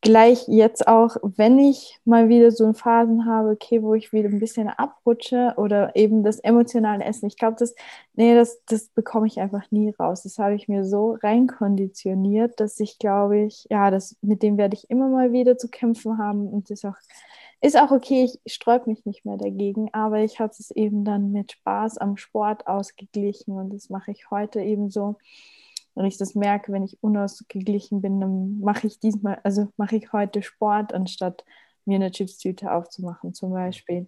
gleich 0.00 0.46
jetzt 0.46 0.86
auch, 0.86 1.16
wenn 1.22 1.58
ich 1.58 1.98
mal 2.04 2.28
wieder 2.28 2.52
so 2.52 2.72
Phasen 2.72 3.26
habe, 3.26 3.50
okay, 3.50 3.82
wo 3.82 3.94
ich 3.94 4.12
wieder 4.12 4.28
ein 4.28 4.38
bisschen 4.38 4.68
abrutsche 4.68 5.54
oder 5.56 5.96
eben 5.96 6.22
das 6.22 6.38
emotionale 6.38 7.04
Essen. 7.04 7.26
Ich 7.26 7.36
glaube, 7.36 7.56
das, 7.58 7.74
nee, 8.14 8.34
das, 8.34 8.62
das 8.66 8.88
bekomme 8.90 9.26
ich 9.26 9.40
einfach 9.40 9.70
nie 9.70 9.90
raus. 9.98 10.22
Das 10.22 10.38
habe 10.38 10.54
ich 10.54 10.68
mir 10.68 10.84
so 10.84 11.18
reinkonditioniert, 11.22 12.60
dass 12.60 12.78
ich 12.78 12.98
glaube 12.98 13.40
ich, 13.40 13.66
ja, 13.70 13.90
das, 13.90 14.16
mit 14.22 14.42
dem 14.42 14.56
werde 14.56 14.76
ich 14.76 14.88
immer 14.88 15.08
mal 15.08 15.32
wieder 15.32 15.58
zu 15.58 15.68
kämpfen 15.68 16.18
haben 16.18 16.46
und 16.48 16.70
das 16.70 16.84
auch, 16.84 16.96
ist 17.60 17.76
auch 17.76 17.90
okay, 17.90 18.30
ich 18.44 18.54
sträube 18.54 18.88
mich 18.88 19.04
nicht 19.04 19.24
mehr 19.24 19.36
dagegen, 19.36 19.92
aber 19.92 20.20
ich 20.20 20.38
habe 20.38 20.52
es 20.56 20.70
eben 20.70 21.04
dann 21.04 21.32
mit 21.32 21.52
Spaß 21.52 21.98
am 21.98 22.16
Sport 22.16 22.68
ausgeglichen 22.68 23.52
und 23.54 23.74
das 23.74 23.90
mache 23.90 24.12
ich 24.12 24.30
heute 24.30 24.60
eben 24.60 24.90
so 24.90 25.16
und 25.98 26.04
ich 26.04 26.16
das 26.16 26.36
merke, 26.36 26.72
wenn 26.72 26.84
ich 26.84 27.02
unausgeglichen 27.02 28.00
bin, 28.00 28.20
dann 28.20 28.60
mache 28.60 28.86
ich 28.86 29.00
diesmal, 29.00 29.40
also 29.42 29.72
mache 29.76 29.96
ich 29.96 30.12
heute 30.12 30.42
Sport, 30.42 30.94
anstatt 30.94 31.44
mir 31.86 31.96
eine 31.96 32.12
Chipstüte 32.12 32.70
aufzumachen 32.70 33.34
zum 33.34 33.50
Beispiel. 33.50 34.06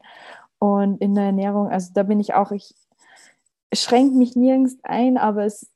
Und 0.60 1.00
in 1.00 1.16
der 1.16 1.24
Ernährung, 1.24 1.68
also 1.68 1.90
da 1.92 2.04
bin 2.04 2.20
ich 2.20 2.34
auch, 2.34 2.52
ich 2.52 2.76
schränke 3.74 4.16
mich 4.16 4.36
nirgends 4.36 4.78
ein, 4.84 5.18
aber 5.18 5.46
es, 5.46 5.68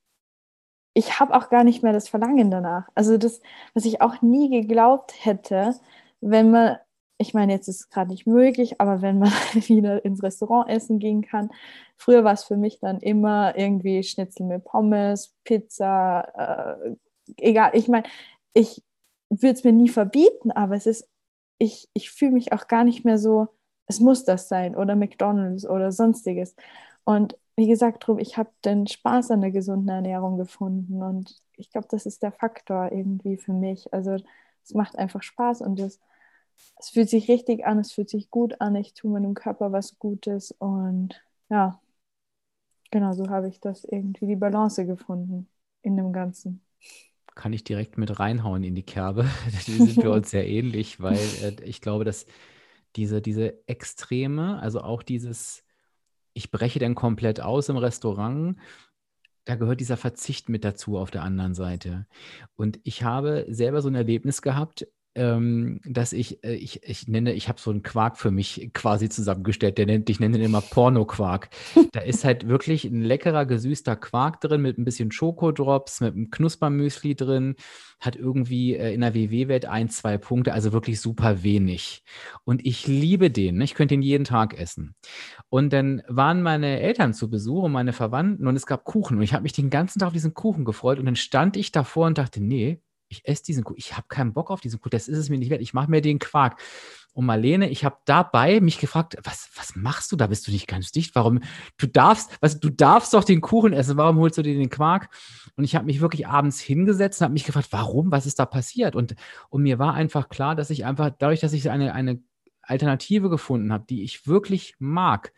ich 0.92 1.18
habe 1.18 1.34
auch 1.34 1.50
gar 1.50 1.64
nicht 1.64 1.82
mehr 1.82 1.92
das 1.92 2.08
Verlangen 2.08 2.48
danach. 2.48 2.88
Also 2.94 3.18
das, 3.18 3.40
was 3.74 3.84
ich 3.84 4.00
auch 4.00 4.22
nie 4.22 4.50
geglaubt 4.50 5.14
hätte, 5.24 5.74
wenn 6.20 6.52
man 6.52 6.76
ich 7.18 7.34
meine, 7.34 7.52
jetzt 7.52 7.68
ist 7.68 7.80
es 7.80 7.90
gerade 7.90 8.10
nicht 8.10 8.26
möglich, 8.26 8.80
aber 8.80 9.02
wenn 9.02 9.18
man 9.18 9.30
wieder 9.54 10.04
ins 10.04 10.22
Restaurant 10.22 10.68
essen 10.70 10.98
gehen 10.98 11.22
kann, 11.22 11.50
früher 11.96 12.24
war 12.24 12.32
es 12.32 12.44
für 12.44 12.56
mich 12.56 12.80
dann 12.80 13.00
immer 13.00 13.56
irgendwie 13.56 14.02
Schnitzel 14.02 14.46
mit 14.46 14.64
Pommes, 14.64 15.34
Pizza, 15.44 16.76
äh, 16.86 16.96
egal. 17.38 17.70
Ich 17.74 17.88
meine, 17.88 18.06
ich 18.54 18.82
würde 19.30 19.54
es 19.54 19.64
mir 19.64 19.72
nie 19.72 19.88
verbieten, 19.88 20.50
aber 20.52 20.76
es 20.76 20.86
ist, 20.86 21.08
ich, 21.58 21.88
ich 21.94 22.10
fühle 22.10 22.32
mich 22.32 22.52
auch 22.52 22.66
gar 22.68 22.84
nicht 22.84 23.04
mehr 23.04 23.18
so 23.18 23.48
es 23.86 24.00
muss 24.00 24.24
das 24.24 24.48
sein 24.48 24.76
oder 24.76 24.96
McDonald's 24.96 25.66
oder 25.66 25.92
sonstiges. 25.92 26.54
Und 27.04 27.36
wie 27.56 27.68
gesagt, 27.68 28.06
ich 28.18 28.36
habe 28.36 28.50
den 28.64 28.86
Spaß 28.86 29.30
an 29.30 29.40
der 29.40 29.50
gesunden 29.50 29.88
Ernährung 29.88 30.38
gefunden 30.38 31.02
und 31.02 31.36
ich 31.56 31.70
glaube, 31.70 31.86
das 31.90 32.06
ist 32.06 32.22
der 32.22 32.32
Faktor 32.32 32.90
irgendwie 32.92 33.36
für 33.36 33.52
mich. 33.52 33.92
Also 33.92 34.16
es 34.64 34.74
macht 34.74 34.96
einfach 34.98 35.22
Spaß 35.22 35.60
und 35.60 35.78
es, 35.80 36.00
es 36.78 36.90
fühlt 36.90 37.08
sich 37.08 37.28
richtig 37.28 37.64
an, 37.64 37.78
es 37.78 37.92
fühlt 37.92 38.08
sich 38.08 38.30
gut 38.30 38.60
an, 38.60 38.74
ich 38.76 38.94
tue 38.94 39.10
meinem 39.10 39.34
Körper 39.34 39.72
was 39.72 39.98
Gutes 39.98 40.52
und 40.52 41.22
ja, 41.48 41.80
genau 42.90 43.12
so 43.12 43.28
habe 43.28 43.48
ich 43.48 43.60
das 43.60 43.84
irgendwie 43.84 44.26
die 44.26 44.36
Balance 44.36 44.84
gefunden 44.86 45.48
in 45.82 45.96
dem 45.96 46.12
Ganzen. 46.12 46.62
Kann 47.34 47.52
ich 47.52 47.64
direkt 47.64 47.98
mit 47.98 48.20
reinhauen 48.20 48.62
in 48.62 48.74
die 48.76 48.84
Kerbe. 48.84 49.28
Die 49.66 49.72
sind 49.72 49.96
wir 49.96 50.12
uns 50.12 50.30
sehr 50.30 50.46
ähnlich, 50.46 51.00
weil 51.00 51.18
äh, 51.42 51.56
ich 51.64 51.80
glaube, 51.80 52.04
dass 52.04 52.26
diese, 52.94 53.20
diese 53.20 53.66
Extreme, 53.66 54.60
also 54.60 54.80
auch 54.80 55.02
dieses, 55.02 55.64
ich 56.32 56.52
breche 56.52 56.78
dann 56.78 56.94
komplett 56.94 57.40
aus 57.40 57.68
im 57.68 57.76
Restaurant, 57.76 58.56
da 59.44 59.56
gehört 59.56 59.80
dieser 59.80 59.96
Verzicht 59.96 60.48
mit 60.48 60.64
dazu 60.64 60.96
auf 60.96 61.10
der 61.10 61.22
anderen 61.22 61.54
Seite. 61.54 62.06
Und 62.54 62.78
ich 62.84 63.02
habe 63.02 63.46
selber 63.48 63.82
so 63.82 63.88
ein 63.88 63.94
Erlebnis 63.94 64.40
gehabt, 64.40 64.86
ähm, 65.14 65.80
dass 65.84 66.12
ich, 66.12 66.42
äh, 66.44 66.54
ich, 66.54 66.82
ich 66.82 67.06
nenne, 67.08 67.32
ich 67.32 67.48
habe 67.48 67.60
so 67.60 67.70
einen 67.70 67.82
Quark 67.82 68.18
für 68.18 68.30
mich 68.30 68.70
quasi 68.74 69.08
zusammengestellt, 69.08 69.78
der 69.78 69.86
nennt, 69.86 70.10
ich 70.10 70.20
nenne 70.20 70.38
den 70.38 70.46
immer 70.46 70.60
Porno-Quark. 70.60 71.50
da 71.92 72.00
ist 72.00 72.24
halt 72.24 72.48
wirklich 72.48 72.84
ein 72.84 73.02
leckerer, 73.02 73.46
gesüßter 73.46 73.96
Quark 73.96 74.40
drin 74.40 74.62
mit 74.62 74.78
ein 74.78 74.84
bisschen 74.84 75.12
Schokodrops, 75.12 76.00
mit 76.00 76.14
einem 76.14 76.30
Knuspermüsli 76.30 77.14
drin, 77.14 77.54
hat 78.00 78.16
irgendwie 78.16 78.74
äh, 78.74 78.92
in 78.92 79.02
der 79.02 79.14
WW-Welt 79.14 79.66
ein, 79.66 79.88
zwei 79.88 80.18
Punkte, 80.18 80.52
also 80.52 80.72
wirklich 80.72 81.00
super 81.00 81.42
wenig. 81.42 82.02
Und 82.44 82.64
ich 82.66 82.86
liebe 82.86 83.30
den, 83.30 83.58
ne? 83.58 83.64
ich 83.64 83.74
könnte 83.74 83.94
ihn 83.94 84.02
jeden 84.02 84.24
Tag 84.24 84.58
essen. 84.58 84.94
Und 85.48 85.72
dann 85.72 86.02
waren 86.08 86.42
meine 86.42 86.80
Eltern 86.80 87.14
zu 87.14 87.30
Besuch 87.30 87.64
und 87.64 87.72
meine 87.72 87.92
Verwandten 87.92 88.46
und 88.46 88.56
es 88.56 88.66
gab 88.66 88.84
Kuchen 88.84 89.18
und 89.18 89.22
ich 89.22 89.32
habe 89.32 89.44
mich 89.44 89.52
den 89.52 89.70
ganzen 89.70 90.00
Tag 90.00 90.08
auf 90.08 90.12
diesen 90.12 90.34
Kuchen 90.34 90.64
gefreut 90.64 90.98
und 90.98 91.06
dann 91.06 91.16
stand 91.16 91.56
ich 91.56 91.72
davor 91.72 92.06
und 92.06 92.18
dachte, 92.18 92.42
nee, 92.42 92.80
ich 93.14 93.28
esse 93.28 93.44
diesen 93.44 93.64
Kuchen, 93.64 93.78
ich 93.78 93.96
habe 93.96 94.06
keinen 94.08 94.32
Bock 94.32 94.50
auf 94.50 94.60
diesen 94.60 94.80
Kuchen, 94.80 94.90
das 94.90 95.08
ist 95.08 95.18
es 95.18 95.28
mir 95.30 95.38
nicht 95.38 95.50
wert, 95.50 95.60
ich 95.60 95.74
mache 95.74 95.90
mir 95.90 96.00
den 96.00 96.18
Quark. 96.18 96.60
Und 97.14 97.26
Marlene, 97.26 97.70
ich 97.70 97.84
habe 97.84 97.96
dabei 98.06 98.60
mich 98.60 98.78
gefragt, 98.80 99.16
was, 99.22 99.48
was 99.54 99.76
machst 99.76 100.10
du 100.10 100.16
da? 100.16 100.26
Bist 100.26 100.48
du 100.48 100.50
nicht 100.50 100.66
ganz 100.66 100.90
dicht? 100.90 101.14
Warum? 101.14 101.40
Du 101.78 101.86
darfst, 101.86 102.36
was, 102.40 102.58
du 102.58 102.70
darfst 102.70 103.14
doch 103.14 103.22
den 103.22 103.40
Kuchen 103.40 103.72
essen, 103.72 103.96
warum 103.96 104.18
holst 104.18 104.36
du 104.36 104.42
dir 104.42 104.54
den 104.54 104.68
Quark? 104.68 105.08
Und 105.54 105.62
ich 105.62 105.76
habe 105.76 105.86
mich 105.86 106.00
wirklich 106.00 106.26
abends 106.26 106.58
hingesetzt 106.58 107.20
und 107.20 107.26
habe 107.26 107.34
mich 107.34 107.44
gefragt, 107.44 107.68
warum? 107.70 108.10
Was 108.10 108.26
ist 108.26 108.40
da 108.40 108.46
passiert? 108.46 108.96
Und, 108.96 109.14
und 109.48 109.62
mir 109.62 109.78
war 109.78 109.94
einfach 109.94 110.28
klar, 110.28 110.56
dass 110.56 110.70
ich 110.70 110.84
einfach, 110.84 111.10
dadurch, 111.16 111.38
dass 111.38 111.52
ich 111.52 111.70
eine, 111.70 111.94
eine 111.94 112.20
Alternative 112.62 113.30
gefunden 113.30 113.72
habe, 113.72 113.84
die 113.88 114.02
ich 114.02 114.26
wirklich 114.26 114.74
mag, 114.80 115.32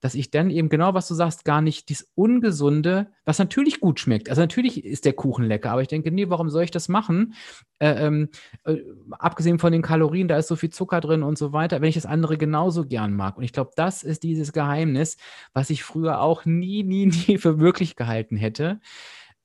dass 0.00 0.14
ich 0.14 0.30
dann 0.30 0.50
eben 0.50 0.68
genau, 0.68 0.94
was 0.94 1.08
du 1.08 1.14
sagst, 1.14 1.44
gar 1.44 1.60
nicht 1.60 1.88
dieses 1.88 2.10
Ungesunde, 2.14 3.12
was 3.24 3.38
natürlich 3.38 3.80
gut 3.80 4.00
schmeckt. 4.00 4.30
Also 4.30 4.40
natürlich 4.40 4.84
ist 4.84 5.04
der 5.04 5.12
Kuchen 5.12 5.44
lecker, 5.44 5.70
aber 5.70 5.82
ich 5.82 5.88
denke, 5.88 6.10
nee, 6.10 6.28
warum 6.28 6.48
soll 6.48 6.64
ich 6.64 6.70
das 6.70 6.88
machen? 6.88 7.34
Äh, 7.78 8.06
ähm, 8.06 8.28
äh, 8.64 8.76
abgesehen 9.12 9.58
von 9.58 9.72
den 9.72 9.82
Kalorien, 9.82 10.28
da 10.28 10.38
ist 10.38 10.48
so 10.48 10.56
viel 10.56 10.70
Zucker 10.70 11.00
drin 11.00 11.22
und 11.22 11.36
so 11.36 11.52
weiter, 11.52 11.80
wenn 11.80 11.88
ich 11.88 11.94
das 11.94 12.06
andere 12.06 12.38
genauso 12.38 12.86
gern 12.86 13.14
mag. 13.14 13.36
Und 13.36 13.44
ich 13.44 13.52
glaube, 13.52 13.72
das 13.76 14.02
ist 14.02 14.22
dieses 14.22 14.52
Geheimnis, 14.52 15.16
was 15.52 15.70
ich 15.70 15.82
früher 15.82 16.20
auch 16.20 16.44
nie, 16.44 16.82
nie, 16.82 17.06
nie 17.28 17.38
für 17.38 17.54
möglich 17.54 17.96
gehalten 17.96 18.36
hätte. 18.36 18.80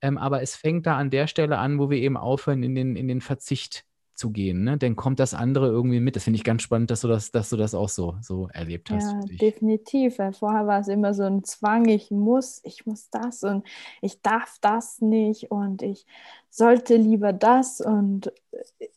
Ähm, 0.02 0.18
aber 0.18 0.42
es 0.42 0.56
fängt 0.56 0.86
da 0.86 0.98
an 0.98 1.10
der 1.10 1.28
Stelle 1.28 1.58
an, 1.58 1.80
wo 1.80 1.90
wir 1.90 1.98
eben 1.98 2.18
aufhören, 2.18 2.64
in 2.64 2.76
den, 2.76 2.96
in 2.96 3.08
den 3.08 3.22
Verzicht 3.22 3.86
zu 4.16 4.32
gehen, 4.32 4.64
ne? 4.64 4.78
dann 4.78 4.96
kommt 4.96 5.20
das 5.20 5.34
andere 5.34 5.68
irgendwie 5.68 6.00
mit. 6.00 6.16
Das 6.16 6.24
finde 6.24 6.38
ich 6.38 6.44
ganz 6.44 6.62
spannend, 6.62 6.90
dass 6.92 7.02
du 7.02 7.08
das, 7.08 7.32
dass 7.32 7.50
du 7.50 7.58
das 7.58 7.76
auch 7.76 7.90
so, 7.90 8.16
so 8.22 8.48
erlebt 8.54 8.90
hast. 8.90 9.12
Ja, 9.12 9.38
definitiv. 9.38 10.20
Weil 10.20 10.34
vorher 10.34 10.68
war 10.68 10.80
es 10.80 10.88
immer 10.88 11.14
so 11.14 11.24
ein 11.24 11.44
Zwang, 11.44 11.88
ich 11.88 12.12
muss, 12.12 12.62
ich 12.64 12.86
muss 12.86 13.10
das 13.10 13.44
und 13.44 13.66
ich 14.02 14.22
darf 14.22 14.58
das 14.62 15.02
nicht 15.02 15.52
und 15.52 15.82
ich 15.82 16.06
sollte 16.50 16.96
lieber 16.96 17.34
das 17.34 17.82
und 17.82 18.28
äh, 18.52 18.88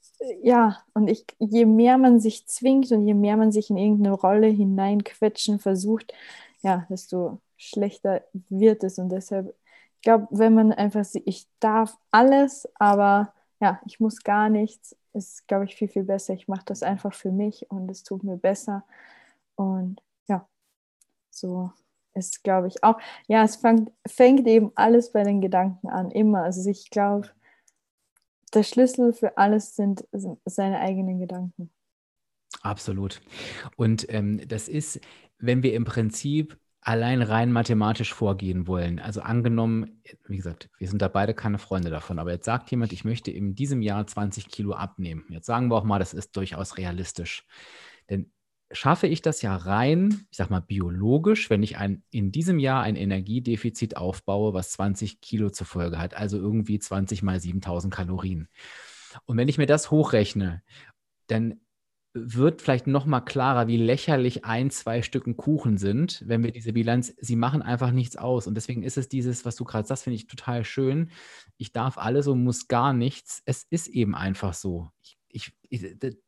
ja, 0.42 0.78
und 0.94 1.08
ich, 1.08 1.24
je 1.38 1.64
mehr 1.64 1.98
man 1.98 2.20
sich 2.20 2.46
zwingt 2.46 2.90
und 2.92 3.06
je 3.06 3.14
mehr 3.14 3.36
man 3.36 3.52
sich 3.52 3.70
in 3.70 3.76
irgendeine 3.76 4.14
Rolle 4.14 4.48
hineinquetschen 4.48 5.58
versucht, 5.58 6.12
ja, 6.62 6.86
desto 6.90 7.40
schlechter 7.56 8.22
wird 8.48 8.84
es. 8.84 8.98
Und 8.98 9.10
deshalb, 9.10 9.54
ich 9.96 10.02
glaube, 10.02 10.26
wenn 10.30 10.54
man 10.54 10.72
einfach 10.72 11.04
sieht, 11.04 11.24
ich 11.26 11.46
darf 11.60 11.96
alles, 12.10 12.68
aber 12.76 13.32
ja, 13.60 13.80
ich 13.86 14.00
muss 14.00 14.22
gar 14.22 14.48
nichts, 14.48 14.96
ist, 15.12 15.46
glaube 15.48 15.64
ich, 15.64 15.76
viel, 15.76 15.88
viel 15.88 16.04
besser. 16.04 16.34
Ich 16.34 16.48
mache 16.48 16.64
das 16.66 16.82
einfach 16.82 17.14
für 17.14 17.30
mich 17.30 17.70
und 17.70 17.90
es 17.90 18.02
tut 18.02 18.22
mir 18.24 18.36
besser. 18.36 18.84
Und 19.56 20.00
ja, 20.28 20.48
so 21.30 21.72
ist, 22.14 22.42
glaube 22.42 22.68
ich, 22.68 22.82
auch, 22.82 22.98
ja, 23.26 23.44
es 23.44 23.56
fängt, 23.56 23.90
fängt 24.06 24.46
eben 24.46 24.72
alles 24.74 25.12
bei 25.12 25.22
den 25.22 25.40
Gedanken 25.40 25.88
an, 25.88 26.10
immer. 26.10 26.42
Also 26.42 26.68
ich 26.68 26.90
glaube, 26.90 27.28
der 28.54 28.62
Schlüssel 28.62 29.12
für 29.12 29.36
alles 29.36 29.76
sind, 29.76 30.06
sind 30.12 30.38
seine 30.44 30.80
eigenen 30.80 31.20
Gedanken. 31.20 31.70
Absolut. 32.62 33.20
Und 33.76 34.12
ähm, 34.12 34.40
das 34.48 34.68
ist, 34.68 35.00
wenn 35.38 35.62
wir 35.62 35.74
im 35.74 35.84
Prinzip 35.84 36.58
allein 36.88 37.20
rein 37.20 37.52
mathematisch 37.52 38.14
vorgehen 38.14 38.66
wollen. 38.66 38.98
Also 38.98 39.20
angenommen, 39.20 40.00
wie 40.26 40.38
gesagt, 40.38 40.70
wir 40.78 40.88
sind 40.88 41.02
da 41.02 41.08
beide 41.08 41.34
keine 41.34 41.58
Freunde 41.58 41.90
davon, 41.90 42.18
aber 42.18 42.32
jetzt 42.32 42.46
sagt 42.46 42.70
jemand, 42.70 42.94
ich 42.94 43.04
möchte 43.04 43.30
in 43.30 43.54
diesem 43.54 43.82
Jahr 43.82 44.06
20 44.06 44.48
Kilo 44.48 44.72
abnehmen. 44.72 45.26
Jetzt 45.28 45.44
sagen 45.44 45.68
wir 45.70 45.76
auch 45.76 45.84
mal, 45.84 45.98
das 45.98 46.14
ist 46.14 46.34
durchaus 46.34 46.78
realistisch. 46.78 47.44
Denn 48.08 48.32
schaffe 48.72 49.06
ich 49.06 49.20
das 49.20 49.42
ja 49.42 49.54
rein, 49.54 50.26
ich 50.30 50.38
sag 50.38 50.48
mal 50.48 50.60
biologisch, 50.60 51.50
wenn 51.50 51.62
ich 51.62 51.76
ein, 51.76 52.04
in 52.10 52.32
diesem 52.32 52.58
Jahr 52.58 52.84
ein 52.84 52.96
Energiedefizit 52.96 53.98
aufbaue, 53.98 54.54
was 54.54 54.70
20 54.70 55.20
Kilo 55.20 55.50
zur 55.50 55.66
Folge 55.66 55.98
hat, 55.98 56.14
also 56.14 56.38
irgendwie 56.38 56.78
20 56.78 57.22
mal 57.22 57.38
7000 57.38 57.92
Kalorien. 57.92 58.48
Und 59.26 59.36
wenn 59.36 59.48
ich 59.48 59.58
mir 59.58 59.66
das 59.66 59.90
hochrechne, 59.90 60.62
dann 61.26 61.60
wird 62.14 62.62
vielleicht 62.62 62.86
noch 62.86 63.06
mal 63.06 63.20
klarer, 63.20 63.66
wie 63.66 63.76
lächerlich 63.76 64.44
ein, 64.44 64.70
zwei 64.70 65.02
Stücken 65.02 65.36
Kuchen 65.36 65.78
sind, 65.78 66.22
wenn 66.26 66.42
wir 66.42 66.52
diese 66.52 66.72
Bilanz, 66.72 67.14
sie 67.20 67.36
machen 67.36 67.62
einfach 67.62 67.92
nichts 67.92 68.16
aus. 68.16 68.46
Und 68.46 68.54
deswegen 68.54 68.82
ist 68.82 68.96
es 68.96 69.08
dieses, 69.08 69.44
was 69.44 69.56
du 69.56 69.64
gerade 69.64 69.86
sagst, 69.86 70.04
finde 70.04 70.16
ich 70.16 70.26
total 70.26 70.64
schön. 70.64 71.10
Ich 71.56 71.72
darf 71.72 71.98
alles 71.98 72.26
und 72.26 72.42
muss 72.42 72.68
gar 72.68 72.92
nichts. 72.92 73.42
Es 73.44 73.66
ist 73.70 73.88
eben 73.88 74.14
einfach 74.14 74.54
so. 74.54 74.90
Ich, 75.02 75.18
ich, 75.28 75.52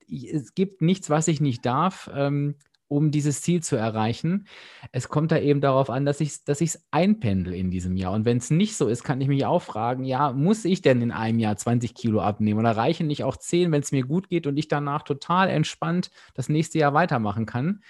ich, 0.06 0.32
es 0.32 0.54
gibt 0.54 0.82
nichts, 0.82 1.08
was 1.08 1.28
ich 1.28 1.40
nicht 1.40 1.64
darf. 1.64 2.10
Ähm, 2.14 2.56
um 2.90 3.12
dieses 3.12 3.40
Ziel 3.40 3.62
zu 3.62 3.76
erreichen. 3.76 4.48
Es 4.90 5.08
kommt 5.08 5.30
da 5.30 5.38
eben 5.38 5.60
darauf 5.60 5.90
an, 5.90 6.04
dass 6.04 6.20
ich 6.20 6.30
es 6.30 6.44
dass 6.44 6.60
einpendel 6.90 7.54
in 7.54 7.70
diesem 7.70 7.96
Jahr. 7.96 8.12
Und 8.12 8.24
wenn 8.24 8.38
es 8.38 8.50
nicht 8.50 8.76
so 8.76 8.88
ist, 8.88 9.04
kann 9.04 9.20
ich 9.20 9.28
mich 9.28 9.46
auch 9.46 9.62
fragen, 9.62 10.04
ja, 10.04 10.32
muss 10.32 10.64
ich 10.64 10.82
denn 10.82 11.00
in 11.00 11.12
einem 11.12 11.38
Jahr 11.38 11.56
20 11.56 11.94
Kilo 11.94 12.20
abnehmen 12.20 12.58
oder 12.58 12.76
reichen 12.76 13.06
nicht 13.06 13.22
auch 13.22 13.36
10, 13.36 13.70
wenn 13.70 13.80
es 13.80 13.92
mir 13.92 14.02
gut 14.02 14.28
geht 14.28 14.48
und 14.48 14.56
ich 14.56 14.66
danach 14.66 15.02
total 15.02 15.48
entspannt 15.48 16.10
das 16.34 16.48
nächste 16.48 16.78
Jahr 16.78 16.92
weitermachen 16.92 17.46
kann? 17.46 17.80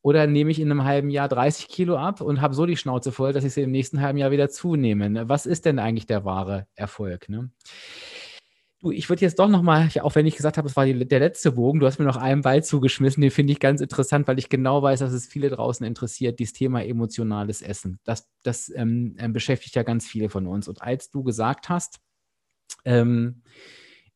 Oder 0.00 0.26
nehme 0.26 0.50
ich 0.50 0.60
in 0.60 0.70
einem 0.70 0.84
halben 0.84 1.10
Jahr 1.10 1.28
30 1.28 1.68
Kilo 1.68 1.98
ab 1.98 2.22
und 2.22 2.40
habe 2.40 2.54
so 2.54 2.64
die 2.64 2.78
Schnauze 2.78 3.12
voll, 3.12 3.34
dass 3.34 3.44
ich 3.44 3.52
sie 3.52 3.62
im 3.62 3.70
nächsten 3.70 4.00
halben 4.00 4.16
Jahr 4.16 4.30
wieder 4.30 4.48
zunehme? 4.48 5.28
Was 5.28 5.44
ist 5.44 5.66
denn 5.66 5.78
eigentlich 5.78 6.06
der 6.06 6.24
wahre 6.24 6.66
Erfolg? 6.74 7.28
Ne? 7.28 7.50
Du, 8.80 8.92
ich 8.92 9.08
würde 9.08 9.22
jetzt 9.22 9.40
doch 9.40 9.48
nochmal, 9.48 9.90
auch 10.02 10.14
wenn 10.14 10.26
ich 10.26 10.36
gesagt 10.36 10.56
habe, 10.56 10.68
es 10.68 10.76
war 10.76 10.86
die, 10.86 11.06
der 11.06 11.18
letzte 11.18 11.50
Bogen, 11.50 11.80
du 11.80 11.86
hast 11.86 11.98
mir 11.98 12.04
noch 12.04 12.16
einen 12.16 12.42
Ball 12.42 12.62
zugeschmissen, 12.62 13.20
den 13.20 13.32
finde 13.32 13.52
ich 13.52 13.58
ganz 13.58 13.80
interessant, 13.80 14.28
weil 14.28 14.38
ich 14.38 14.48
genau 14.48 14.82
weiß, 14.82 15.00
dass 15.00 15.12
es 15.12 15.26
viele 15.26 15.50
draußen 15.50 15.84
interessiert, 15.84 16.38
dieses 16.38 16.52
Thema 16.52 16.84
emotionales 16.84 17.60
Essen. 17.60 17.98
Das, 18.04 18.28
das 18.44 18.72
ähm, 18.76 19.16
ähm, 19.18 19.32
beschäftigt 19.32 19.74
ja 19.74 19.82
ganz 19.82 20.06
viele 20.06 20.28
von 20.28 20.46
uns. 20.46 20.68
Und 20.68 20.80
als 20.80 21.10
du 21.10 21.24
gesagt 21.24 21.68
hast, 21.68 21.98
ähm, 22.84 23.42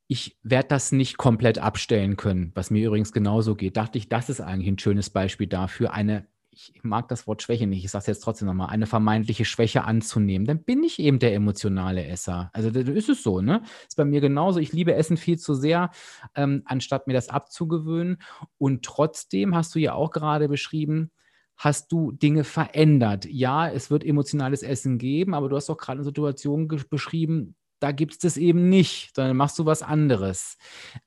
ich 0.07 0.39
werde 0.45 0.69
das 0.69 0.93
nicht 0.93 1.17
komplett 1.17 1.59
abstellen 1.59 2.17
können, 2.17 2.53
was 2.55 2.71
mir 2.71 2.87
übrigens 2.87 3.13
genauso 3.13 3.57
geht, 3.57 3.77
dachte 3.77 3.99
ich, 3.99 4.09
das 4.09 4.29
ist 4.29 4.41
eigentlich 4.41 4.69
ein 4.69 4.79
schönes 4.79 5.11
Beispiel 5.11 5.49
dafür, 5.49 5.93
eine 5.93 6.29
ich 6.53 6.73
mag 6.83 7.09
das 7.09 7.27
Wort 7.27 7.43
Schwäche 7.43 7.67
nicht, 7.67 7.85
ich 7.85 7.91
sage 7.91 8.03
es 8.03 8.07
jetzt 8.07 8.21
trotzdem 8.21 8.47
nochmal, 8.47 8.69
eine 8.69 8.87
vermeintliche 8.87 9.45
Schwäche 9.47 9.85
anzunehmen, 9.85 10.47
dann 10.47 10.63
bin 10.63 10.85
ich 10.85 10.99
eben 10.99 11.19
der 11.19 11.35
emotionale 11.35 12.05
Esser. 12.05 12.51
Also 12.53 12.71
das 12.71 12.89
ist 12.89 13.09
es 13.09 13.23
so, 13.23 13.41
ne? 13.41 13.63
Ist 13.89 13.97
bei 13.97 14.05
mir 14.05 14.21
genauso. 14.21 14.61
Ich 14.61 14.73
liebe 14.73 14.95
Essen 14.95 15.17
viel 15.17 15.39
zu 15.39 15.55
sehr, 15.55 15.91
ähm, 16.35 16.63
anstatt 16.67 17.07
mir 17.07 17.15
das 17.15 17.31
abzugewöhnen. 17.31 18.19
Und 18.59 18.85
trotzdem 18.85 19.55
hast 19.55 19.75
du 19.75 19.79
ja 19.79 19.95
auch 19.95 20.11
gerade 20.11 20.49
beschrieben, 20.49 21.11
hast 21.57 21.91
du 21.91 22.13
Dinge 22.13 22.45
verändert. 22.45 23.25
Ja, 23.25 23.69
es 23.69 23.91
wird 23.91 24.05
emotionales 24.05 24.63
Essen 24.63 24.99
geben, 24.99 25.35
aber 25.35 25.49
du 25.49 25.57
hast 25.57 25.71
doch 25.71 25.79
gerade 25.79 25.99
eine 25.99 26.05
Situation 26.05 26.69
beschrieben, 26.91 27.57
da 27.81 27.93
gibt 27.93 28.13
es 28.13 28.19
das 28.19 28.37
eben 28.37 28.69
nicht, 28.69 29.17
sondern 29.17 29.37
machst 29.37 29.59
du 29.59 29.67
was 29.67 29.83
anderes. 29.83 30.57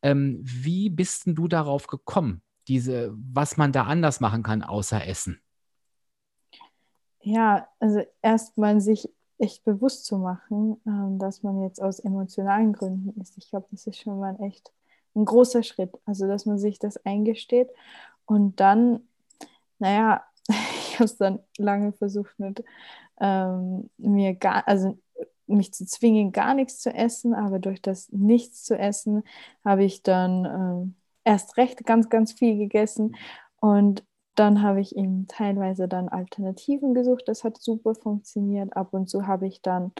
Ähm, 0.01 0.39
wie 0.41 0.89
bist 0.89 1.25
denn 1.25 1.35
du 1.35 1.47
darauf 1.47 1.87
gekommen? 1.87 2.41
Diese, 2.67 3.13
was 3.15 3.57
man 3.57 3.71
da 3.71 3.83
anders 3.83 4.19
machen 4.19 4.43
kann, 4.43 4.63
außer 4.63 5.05
Essen? 5.05 5.39
Ja, 7.21 7.67
also 7.79 8.01
erstmal 8.21 8.81
sich 8.81 9.09
echt 9.37 9.63
bewusst 9.63 10.05
zu 10.05 10.17
machen, 10.17 10.79
ähm, 10.85 11.19
dass 11.19 11.43
man 11.43 11.61
jetzt 11.61 11.81
aus 11.81 11.99
emotionalen 11.99 12.73
Gründen 12.73 13.19
ist. 13.19 13.37
Ich 13.37 13.49
glaube, 13.49 13.67
das 13.71 13.87
ist 13.87 13.99
schon 13.99 14.19
mal 14.19 14.37
echt 14.41 14.71
ein 15.15 15.25
großer 15.25 15.63
Schritt. 15.63 15.91
Also, 16.05 16.27
dass 16.27 16.45
man 16.45 16.59
sich 16.59 16.79
das 16.79 17.03
eingesteht 17.05 17.69
und 18.25 18.59
dann 18.59 19.01
naja, 19.79 20.23
ich 20.49 20.95
habe 20.95 21.05
es 21.05 21.17
dann 21.17 21.39
lange 21.57 21.93
versucht 21.93 22.37
mit 22.39 22.63
ähm, 23.19 23.89
mir 23.97 24.35
gar, 24.35 24.67
also 24.67 24.97
mich 25.47 25.73
zu 25.73 25.85
zwingen, 25.85 26.31
gar 26.31 26.53
nichts 26.53 26.79
zu 26.79 26.93
essen, 26.93 27.33
aber 27.33 27.59
durch 27.59 27.81
das 27.81 28.11
Nichts 28.11 28.63
zu 28.63 28.77
essen 28.77 29.23
habe 29.63 29.83
ich 29.83 30.03
dann 30.03 30.45
ähm, 30.45 30.95
erst 31.25 31.57
recht 31.57 31.85
ganz, 31.85 32.09
ganz 32.09 32.33
viel 32.33 32.57
gegessen 32.57 33.15
und 33.59 34.03
dann 34.35 34.61
habe 34.61 34.81
ich 34.81 34.95
ihm 34.95 35.27
teilweise 35.27 35.87
dann 35.87 36.09
Alternativen 36.09 36.93
gesucht. 36.93 37.23
Das 37.27 37.43
hat 37.43 37.57
super 37.61 37.95
funktioniert. 37.95 38.75
Ab 38.75 38.89
und 38.91 39.09
zu 39.09 39.27
habe 39.27 39.47
ich 39.47 39.61
dann 39.61 39.93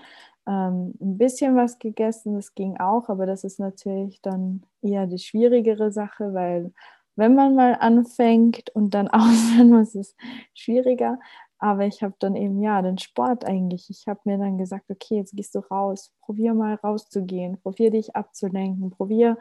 ähm, 0.45 0.93
ein 0.99 1.17
bisschen 1.17 1.55
was 1.55 1.79
gegessen. 1.79 2.35
Das 2.35 2.53
ging 2.53 2.77
auch, 2.77 3.09
aber 3.09 3.25
das 3.25 3.43
ist 3.43 3.59
natürlich 3.59 4.21
dann 4.21 4.63
eher 4.81 5.07
die 5.07 5.19
schwierigere 5.19 5.91
Sache, 5.91 6.33
weil 6.33 6.73
wenn 7.15 7.33
man 7.35 7.55
mal 7.55 7.77
anfängt 7.79 8.69
und 8.75 8.93
dann 8.93 9.07
aufhören 9.09 9.69
muss, 9.69 9.95
ist 9.95 10.15
es 10.19 10.27
schwieriger. 10.53 11.17
Aber 11.57 11.85
ich 11.85 12.03
habe 12.03 12.15
dann 12.19 12.35
eben, 12.35 12.61
ja, 12.61 12.81
den 12.81 12.97
Sport 12.97 13.45
eigentlich. 13.45 13.89
Ich 13.89 14.07
habe 14.07 14.19
mir 14.25 14.37
dann 14.37 14.57
gesagt, 14.57 14.85
okay, 14.89 15.15
jetzt 15.15 15.35
gehst 15.35 15.55
du 15.55 15.59
raus, 15.59 16.11
probier 16.21 16.53
mal 16.53 16.75
rauszugehen, 16.75 17.59
probier 17.61 17.91
dich 17.91 18.15
abzulenken, 18.15 18.91
probier 18.91 19.37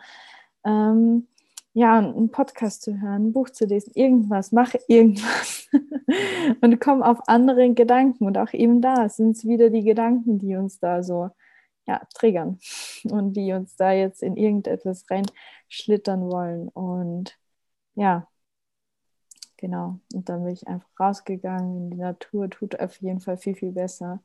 ähm, 0.65 1.27
ja, 1.75 1.99
einen 1.99 2.31
Podcast 2.31 2.83
zu 2.83 3.01
hören, 3.01 3.27
ein 3.27 3.33
Buch 3.33 3.51
zu 3.51 3.67
lesen, 3.67 3.93
irgendwas, 3.95 4.53
mach 4.53 4.75
irgendwas 4.89 5.69
und 6.61 6.81
komm 6.81 7.03
auf 7.03 7.19
andere 7.29 7.75
Gedanken. 7.75 8.27
Und 8.27 8.39
auch 8.39 8.53
eben 8.53 8.81
da 8.81 9.09
sind 9.09 9.37
es 9.37 9.45
wieder 9.45 9.71
die 9.71 9.83
Gedanken, 9.83 10.39
die 10.39 10.57
uns 10.57 10.79
da 10.79 11.03
so 11.03 11.31
ja, 11.87 12.01
triggern 12.15 12.61
und 13.05 13.35
die 13.35 13.53
uns 13.53 13.77
da 13.77 13.93
jetzt 13.93 14.23
in 14.23 14.37
irgendetwas 14.37 15.05
reinschlittern 15.11 16.31
wollen. 16.31 16.69
Und 16.69 17.37
ja, 17.97 18.29
genau. 19.57 20.01
Und 20.15 20.29
dann 20.29 20.45
bin 20.45 20.53
ich 20.55 20.69
einfach 20.69 20.89
rausgegangen 21.01 21.77
in 21.77 21.91
die 21.91 21.97
Natur, 21.99 22.51
tut 22.51 22.79
auf 22.81 23.01
jeden 23.01 23.21
Fall 23.21 23.37
viel, 23.37 23.57
viel 23.57 23.73
besser. 23.73 24.23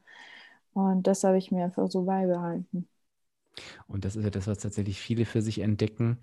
Und 0.73 1.07
das 1.07 1.23
habe 1.23 1.37
ich 1.37 1.51
mir 1.51 1.65
einfach 1.65 1.89
so 1.89 2.03
beibehalten. 2.03 2.87
Und 3.87 4.05
das 4.05 4.15
ist 4.15 4.23
ja 4.23 4.29
das, 4.29 4.47
was 4.47 4.59
tatsächlich 4.59 4.99
viele 4.99 5.25
für 5.25 5.41
sich 5.41 5.59
entdecken, 5.59 6.17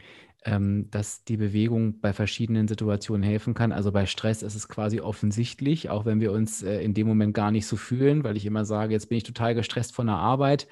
ähm, 0.45 0.89
dass 0.91 1.25
die 1.25 1.37
Bewegung 1.37 2.01
bei 2.01 2.13
verschiedenen 2.13 2.69
Situationen 2.69 3.23
helfen 3.23 3.55
kann. 3.55 3.73
Also 3.73 3.93
bei 3.93 4.07
Stress 4.07 4.43
ist 4.43 4.55
es 4.55 4.69
quasi 4.69 5.01
offensichtlich, 5.01 5.91
auch 5.91 6.05
wenn 6.05 6.21
wir 6.21 6.33
uns 6.33 6.63
äh, 6.63 6.81
in 6.81 6.95
dem 6.95 7.07
Moment 7.07 7.35
gar 7.35 7.51
nicht 7.51 7.67
so 7.67 7.77
fühlen, 7.77 8.25
weil 8.25 8.37
ich 8.37 8.47
immer 8.47 8.65
sage, 8.65 8.93
jetzt 8.93 9.09
bin 9.09 9.19
ich 9.19 9.25
total 9.25 9.55
gestresst 9.55 9.95
von 9.95 10.07
der 10.07 10.17
Arbeit, 10.17 10.69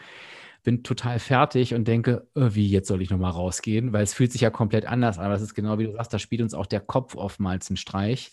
bin 0.62 0.82
total 0.82 1.18
fertig 1.18 1.74
und 1.74 1.88
denke, 1.88 2.26
äh, 2.34 2.50
wie, 2.52 2.68
jetzt 2.68 2.88
soll 2.88 3.02
ich 3.02 3.10
nochmal 3.10 3.32
rausgehen, 3.32 3.92
weil 3.92 4.04
es 4.04 4.14
fühlt 4.14 4.32
sich 4.32 4.40
ja 4.40 4.50
komplett 4.50 4.86
anders 4.86 5.18
an. 5.18 5.26
Aber 5.26 5.34
das 5.34 5.42
ist 5.42 5.54
genau 5.54 5.78
wie 5.78 5.84
du 5.84 5.92
sagst, 5.92 6.12
da 6.12 6.18
spielt 6.18 6.42
uns 6.42 6.54
auch 6.54 6.66
der 6.66 6.80
Kopf 6.80 7.16
oftmals 7.16 7.68
einen 7.68 7.76
Streich. 7.76 8.32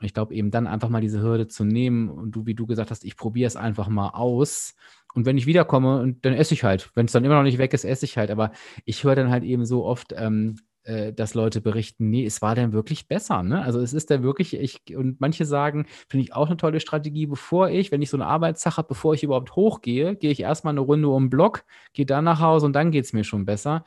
Und 0.00 0.06
ich 0.06 0.14
glaube 0.14 0.34
eben 0.34 0.50
dann 0.50 0.66
einfach 0.66 0.88
mal 0.88 1.02
diese 1.02 1.20
Hürde 1.20 1.46
zu 1.46 1.64
nehmen 1.64 2.08
und 2.08 2.32
du, 2.32 2.46
wie 2.46 2.54
du 2.54 2.66
gesagt 2.66 2.90
hast, 2.90 3.04
ich 3.04 3.16
probiere 3.16 3.46
es 3.46 3.56
einfach 3.56 3.88
mal 3.88 4.10
aus 4.10 4.74
und 5.14 5.26
wenn 5.26 5.38
ich 5.38 5.46
wiederkomme, 5.46 6.16
dann 6.22 6.34
esse 6.34 6.54
ich 6.54 6.64
halt. 6.64 6.90
Wenn 6.94 7.06
es 7.06 7.12
dann 7.12 7.24
immer 7.24 7.36
noch 7.36 7.42
nicht 7.42 7.58
weg 7.58 7.72
ist, 7.74 7.84
esse 7.84 8.04
ich 8.04 8.16
halt. 8.16 8.30
Aber 8.30 8.52
ich 8.84 9.04
höre 9.04 9.16
dann 9.16 9.30
halt 9.30 9.44
eben 9.44 9.64
so 9.64 9.84
oft, 9.84 10.14
ähm, 10.16 10.56
äh, 10.84 11.12
dass 11.12 11.34
Leute 11.34 11.60
berichten, 11.60 12.10
nee, 12.10 12.24
es 12.24 12.40
war 12.42 12.54
dann 12.54 12.72
wirklich 12.72 13.06
besser. 13.06 13.42
Ne? 13.42 13.62
Also 13.62 13.80
es 13.80 13.92
ist 13.92 14.10
dann 14.10 14.22
wirklich, 14.22 14.54
ich, 14.54 14.96
und 14.96 15.20
manche 15.20 15.44
sagen, 15.44 15.86
finde 16.08 16.24
ich 16.24 16.34
auch 16.34 16.46
eine 16.46 16.56
tolle 16.56 16.80
Strategie, 16.80 17.26
bevor 17.26 17.68
ich, 17.68 17.92
wenn 17.92 18.02
ich 18.02 18.10
so 18.10 18.16
eine 18.16 18.26
Arbeitstag 18.26 18.76
habe, 18.76 18.88
bevor 18.88 19.14
ich 19.14 19.22
überhaupt 19.22 19.56
hochgehe, 19.56 20.16
gehe 20.16 20.30
ich 20.30 20.40
erstmal 20.40 20.72
eine 20.72 20.80
Runde 20.80 21.08
um 21.08 21.24
den 21.24 21.30
Block, 21.30 21.64
gehe 21.92 22.06
dann 22.06 22.24
nach 22.24 22.40
Hause 22.40 22.66
und 22.66 22.72
dann 22.72 22.90
geht 22.90 23.04
es 23.04 23.12
mir 23.12 23.24
schon 23.24 23.44
besser. 23.44 23.84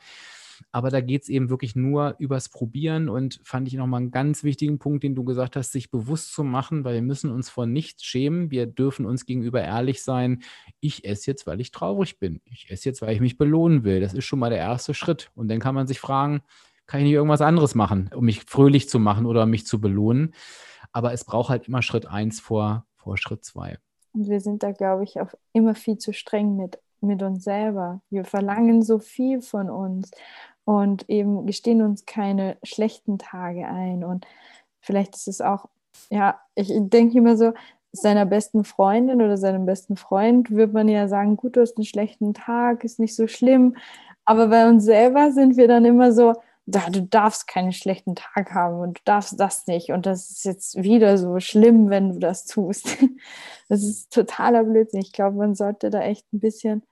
Aber 0.72 0.90
da 0.90 1.00
geht 1.00 1.22
es 1.22 1.28
eben 1.28 1.50
wirklich 1.50 1.76
nur 1.76 2.14
übers 2.18 2.48
Probieren 2.48 3.08
und 3.08 3.40
fand 3.42 3.68
ich 3.68 3.74
nochmal 3.74 4.02
einen 4.02 4.10
ganz 4.10 4.44
wichtigen 4.44 4.78
Punkt, 4.78 5.02
den 5.04 5.14
du 5.14 5.24
gesagt 5.24 5.56
hast, 5.56 5.72
sich 5.72 5.90
bewusst 5.90 6.32
zu 6.32 6.44
machen, 6.44 6.84
weil 6.84 6.94
wir 6.94 7.02
müssen 7.02 7.30
uns 7.30 7.50
vor 7.50 7.66
nichts 7.66 8.04
schämen. 8.04 8.50
Wir 8.50 8.66
dürfen 8.66 9.06
uns 9.06 9.26
gegenüber 9.26 9.62
ehrlich 9.62 10.02
sein. 10.02 10.42
Ich 10.80 11.04
esse 11.04 11.30
jetzt, 11.30 11.46
weil 11.46 11.60
ich 11.60 11.70
traurig 11.70 12.18
bin. 12.18 12.40
Ich 12.44 12.70
esse 12.70 12.88
jetzt, 12.88 13.02
weil 13.02 13.14
ich 13.14 13.20
mich 13.20 13.38
belohnen 13.38 13.84
will. 13.84 14.00
Das 14.00 14.14
ist 14.14 14.24
schon 14.24 14.38
mal 14.38 14.50
der 14.50 14.58
erste 14.58 14.94
Schritt. 14.94 15.30
Und 15.34 15.48
dann 15.48 15.60
kann 15.60 15.74
man 15.74 15.86
sich 15.86 16.00
fragen, 16.00 16.42
kann 16.86 17.00
ich 17.00 17.04
nicht 17.04 17.14
irgendwas 17.14 17.40
anderes 17.40 17.74
machen, 17.74 18.10
um 18.14 18.24
mich 18.24 18.42
fröhlich 18.44 18.88
zu 18.88 18.98
machen 18.98 19.26
oder 19.26 19.46
mich 19.46 19.66
zu 19.66 19.80
belohnen? 19.80 20.34
Aber 20.92 21.12
es 21.12 21.24
braucht 21.24 21.48
halt 21.48 21.68
immer 21.68 21.82
Schritt 21.82 22.06
eins 22.06 22.40
vor, 22.40 22.86
vor 22.94 23.16
Schritt 23.16 23.44
zwei. 23.44 23.78
Und 24.12 24.28
wir 24.28 24.40
sind 24.40 24.62
da, 24.62 24.70
glaube 24.70 25.02
ich, 25.04 25.20
auch 25.20 25.34
immer 25.52 25.74
viel 25.74 25.98
zu 25.98 26.12
streng 26.12 26.56
mit 26.56 26.78
mit 27.04 27.22
uns 27.22 27.44
selber. 27.44 28.00
Wir 28.10 28.24
verlangen 28.24 28.82
so 28.82 28.98
viel 28.98 29.42
von 29.42 29.70
uns 29.70 30.10
und 30.64 31.08
eben 31.08 31.46
gestehen 31.46 31.82
uns 31.82 32.06
keine 32.06 32.56
schlechten 32.62 33.18
Tage 33.18 33.66
ein. 33.66 34.04
Und 34.04 34.26
vielleicht 34.80 35.14
ist 35.14 35.28
es 35.28 35.40
auch, 35.40 35.66
ja, 36.10 36.40
ich 36.54 36.72
denke 36.72 37.18
immer 37.18 37.36
so, 37.36 37.52
seiner 37.92 38.26
besten 38.26 38.64
Freundin 38.64 39.22
oder 39.22 39.36
seinem 39.36 39.66
besten 39.66 39.96
Freund 39.96 40.50
wird 40.50 40.72
man 40.72 40.88
ja 40.88 41.06
sagen, 41.06 41.36
gut, 41.36 41.56
du 41.56 41.60
hast 41.60 41.76
einen 41.76 41.84
schlechten 41.84 42.34
Tag, 42.34 42.82
ist 42.82 42.98
nicht 42.98 43.14
so 43.14 43.28
schlimm. 43.28 43.76
Aber 44.24 44.48
bei 44.48 44.68
uns 44.68 44.84
selber 44.84 45.30
sind 45.32 45.56
wir 45.56 45.68
dann 45.68 45.84
immer 45.84 46.12
so, 46.12 46.34
da, 46.66 46.88
du 46.90 47.02
darfst 47.02 47.46
keinen 47.46 47.72
schlechten 47.72 48.14
Tag 48.14 48.52
haben 48.52 48.80
und 48.80 48.98
du 48.98 49.02
darfst 49.04 49.38
das 49.38 49.66
nicht. 49.66 49.90
Und 49.90 50.06
das 50.06 50.30
ist 50.30 50.44
jetzt 50.44 50.82
wieder 50.82 51.18
so 51.18 51.38
schlimm, 51.40 51.90
wenn 51.90 52.12
du 52.14 52.18
das 52.18 52.46
tust. 52.46 52.86
Das 53.70 53.82
ist 53.82 54.12
totaler 54.12 54.62
Blödsinn. 54.62 55.00
Ich 55.00 55.12
glaube, 55.12 55.38
man 55.38 55.54
sollte 55.54 55.88
da 55.88 56.02
echt 56.02 56.30
ein 56.34 56.38
bisschen 56.40 56.82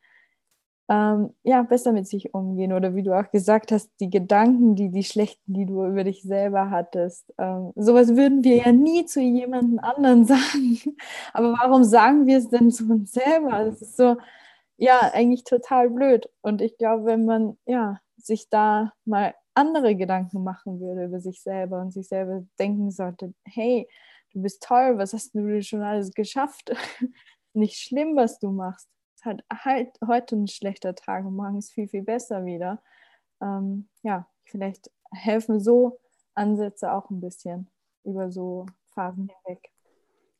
ähm, 0.93 1.30
ja, 1.43 1.62
besser 1.62 1.93
mit 1.93 2.07
sich 2.07 2.34
umgehen. 2.34 2.74
Oder 2.74 2.95
wie 2.95 3.03
du 3.03 3.18
auch 3.18 3.30
gesagt 3.30 3.72
hast, 3.72 3.90
die 3.99 4.11
Gedanken, 4.11 4.74
die, 4.76 4.90
die 4.90 5.05
schlechten, 5.05 5.55
die 5.55 5.64
du 5.64 5.86
über 5.86 6.05
dich 6.05 6.22
selber 6.22 6.68
hattest. 6.68 7.32
Ähm, 7.38 7.72
sowas 7.76 8.14
würden 8.14 8.45
wir 8.45 8.57
ja 8.57 8.72
nie 8.72 9.07
zu 9.07 9.20
jemandem 9.20 9.78
anderen 9.78 10.24
sagen. 10.26 10.78
Aber 11.32 11.55
warum 11.55 11.84
sagen 11.84 12.26
wir 12.26 12.36
es 12.36 12.51
denn 12.51 12.70
zu 12.70 12.90
uns 12.90 13.12
selber? 13.12 13.64
Das 13.64 13.80
ist 13.80 13.97
so, 13.97 14.18
ja, 14.76 15.01
eigentlich 15.14 15.45
total 15.45 15.88
blöd. 15.88 16.28
Und 16.43 16.61
ich 16.61 16.76
glaube, 16.76 17.07
wenn 17.07 17.24
man, 17.24 17.57
ja, 17.64 17.99
sich 18.18 18.51
da 18.51 18.93
mal 19.07 19.34
andere 19.55 19.97
Gedanken 19.97 20.45
machen 20.45 20.78
würde 20.80 21.07
über 21.07 21.20
sich 21.20 21.40
selber 21.40 21.80
und 21.80 21.93
sich 21.93 22.09
selber 22.09 22.45
denken 22.59 22.90
sollte, 22.90 23.32
hey, 23.45 23.88
du 24.34 24.43
bist 24.43 24.62
toll, 24.62 24.99
was 24.99 25.14
hast 25.14 25.34
du 25.34 25.62
schon 25.62 25.82
alles 25.82 26.12
geschafft? 26.12 26.70
Nicht 27.55 27.78
schlimm, 27.78 28.14
was 28.14 28.38
du 28.38 28.51
machst 28.51 28.88
halt, 29.24 29.42
halt 29.50 29.90
heute 30.06 30.36
ein 30.36 30.48
schlechter 30.48 30.94
Tag 30.94 31.24
und 31.24 31.34
morgen 31.34 31.58
ist 31.58 31.72
viel, 31.72 31.88
viel 31.88 32.02
besser 32.02 32.44
wieder. 32.44 32.82
Ähm, 33.40 33.88
ja, 34.02 34.28
vielleicht 34.44 34.90
helfen 35.12 35.60
so 35.60 36.00
Ansätze 36.34 36.92
auch 36.92 37.10
ein 37.10 37.20
bisschen 37.20 37.68
über 38.04 38.30
so 38.30 38.66
Phasen 38.90 39.28
hinweg. 39.28 39.68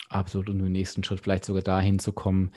Absolut. 0.09 0.49
Und 0.51 0.61
im 0.61 0.73
nächsten 0.73 1.05
Schritt 1.05 1.21
vielleicht 1.21 1.45
sogar 1.45 1.63
dahin 1.63 1.99
zu 1.99 2.13
kommen, 2.13 2.53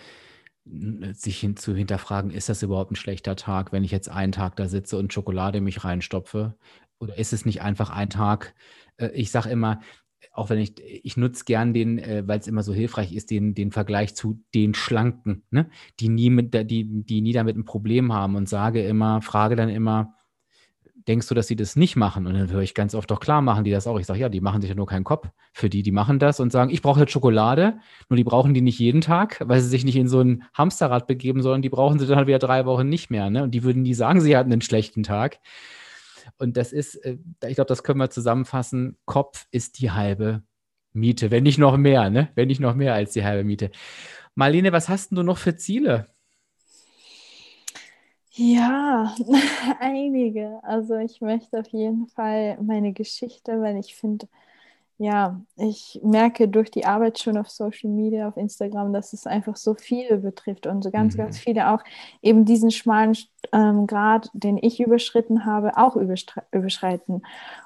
sich 0.66 1.40
hin, 1.40 1.56
zu 1.56 1.76
hinterfragen, 1.76 2.32
ist 2.32 2.50
das 2.50 2.64
überhaupt 2.64 2.92
ein 2.92 2.96
schlechter 2.96 3.36
Tag, 3.36 3.72
wenn 3.72 3.84
ich 3.84 3.92
jetzt 3.92 4.10
einen 4.10 4.32
Tag 4.32 4.56
da 4.56 4.68
sitze 4.68 4.98
und 4.98 5.14
Schokolade 5.14 5.62
mich 5.62 5.84
reinstopfe? 5.84 6.56
Oder 7.00 7.18
ist 7.18 7.34
es 7.34 7.46
nicht 7.46 7.62
einfach 7.62 7.92
ein 7.92 8.10
Tag? 8.10 8.56
Äh, 8.98 9.10
ich 9.10 9.32
sage 9.32 9.50
immer, 9.50 9.82
auch 10.32 10.50
wenn 10.50 10.60
ich, 10.60 10.74
ich 10.80 11.18
nutze 11.18 11.46
gern 11.46 11.74
den, 11.74 12.00
äh, 12.00 12.24
weil 12.26 12.40
es 12.40 12.48
immer 12.48 12.64
so 12.64 12.74
hilfreich 12.74 13.14
ist, 13.14 13.32
den, 13.32 13.54
den 13.54 13.72
Vergleich 13.72 14.16
zu 14.16 14.42
den 14.54 14.74
Schlanken, 14.74 15.44
ne? 15.52 15.70
die, 16.00 16.10
nie 16.10 16.30
mit, 16.30 16.54
die, 16.70 17.04
die 17.04 17.22
nie 17.22 17.34
damit 17.34 17.58
ein 17.58 17.66
Problem 17.66 18.14
haben 18.14 18.36
und 18.36 18.50
sage 18.50 18.86
immer, 18.86 19.22
frage 19.22 19.56
dann 19.56 19.70
immer, 19.70 20.16
denkst 21.08 21.28
du, 21.28 21.36
dass 21.36 21.48
sie 21.48 21.56
das 21.56 21.76
nicht 21.76 21.96
machen? 21.96 22.26
Und 22.26 22.34
dann 22.34 22.50
höre 22.50 22.62
ich 22.62 22.74
ganz 22.74 22.96
oft, 22.96 23.10
doch 23.12 23.20
klar 23.20 23.42
machen 23.42 23.64
die 23.64 23.72
das 23.72 23.88
auch. 23.88 24.00
Ich 24.00 24.06
sage, 24.06 24.20
ja, 24.20 24.30
die 24.30 24.42
machen 24.42 24.62
sich 24.62 24.70
ja 24.70 24.76
nur 24.76 24.88
keinen 24.88 25.04
Kopf. 25.04 25.30
Für 25.54 25.70
die, 25.70 25.84
die 25.84 25.92
machen 25.92 26.20
das 26.20 26.40
und 26.40 26.52
sagen, 26.52 26.72
ich 26.72 26.82
brauche 26.82 27.02
jetzt 27.02 27.12
Schokolade, 27.12 27.78
nur 28.10 28.18
die 28.18 28.24
brauchen 28.24 28.54
die 28.54 28.62
nicht 28.62 28.80
jeden 28.80 29.02
Tag, 29.02 29.42
weil 29.46 29.62
sie 29.62 29.70
sich 29.70 29.86
nicht 29.86 29.96
in 29.96 30.08
so 30.08 30.22
ein 30.22 30.44
Hamsterrad 30.54 31.08
begeben, 31.08 31.42
sondern 31.42 31.62
die 31.62 31.70
brauchen 31.70 32.00
sie 32.00 32.08
dann 32.08 32.18
halt 32.18 32.28
wieder 32.28 32.40
drei 32.40 32.66
Wochen 32.66 32.90
nicht 32.90 33.10
mehr. 33.10 33.30
Ne? 33.30 33.44
Und 33.44 33.52
die 33.52 33.64
würden 33.64 33.84
nie 33.84 33.94
sagen, 33.94 34.22
sie 34.22 34.36
hatten 34.36 34.52
einen 34.52 34.62
schlechten 34.62 35.04
Tag. 35.04 35.40
Und 36.38 36.58
das 36.58 36.74
ist, 36.74 36.96
äh, 36.96 37.18
ich 37.48 37.56
glaube, 37.56 37.68
das 37.68 37.84
können 37.84 38.00
wir 38.00 38.10
zusammenfassen. 38.10 38.98
Kopf 39.06 39.48
ist 39.52 39.80
die 39.80 39.92
halbe 39.92 40.44
Miete, 40.94 41.32
wenn 41.32 41.44
nicht 41.44 41.58
noch 41.58 41.78
mehr, 41.78 42.10
ne? 42.10 42.30
Wenn 42.36 42.48
nicht 42.48 42.62
noch 42.62 42.76
mehr 42.76 42.94
als 42.94 43.14
die 43.14 43.24
halbe 43.24 43.44
Miete. 43.44 43.72
Marlene, 44.36 44.72
was 44.72 44.90
hast 44.90 45.12
du 45.12 45.24
noch 45.24 45.38
für 45.38 45.56
Ziele? 45.56 46.08
Ja, 48.32 49.16
einige. 49.80 50.60
Also 50.64 50.98
ich 50.98 51.22
möchte 51.22 51.60
auf 51.60 51.68
jeden 51.70 52.08
Fall 52.08 52.58
meine 52.62 52.92
Geschichte, 52.92 53.62
weil 53.62 53.78
ich 53.78 53.96
finde, 53.96 54.28
ja, 54.98 55.42
ich 55.58 56.00
merke 56.04 56.48
durch 56.48 56.72
die 56.72 56.86
Arbeit 56.86 57.20
schon 57.20 57.38
auf 57.38 57.50
Social 57.50 57.90
Media, 57.90 58.30
auf 58.30 58.38
Instagram, 58.38 58.94
dass 58.94 59.12
es 59.12 59.28
einfach 59.28 59.58
so 59.58 59.74
viele 59.74 60.18
betrifft 60.18 60.68
und 60.68 60.84
so 60.84 60.92
ganz, 60.92 61.16
mhm. 61.16 61.18
ganz 61.18 61.38
viele 61.38 61.70
auch 61.72 61.84
eben 62.22 62.46
diesen 62.46 62.72
schmalen 62.72 63.18
ähm, 63.52 63.88
Grad, 63.88 64.30
den 64.34 64.58
ich 64.58 64.80
überschritten 64.80 65.46
habe, 65.46 65.78
auch 65.78 65.98
überschreiten. 65.98 67.24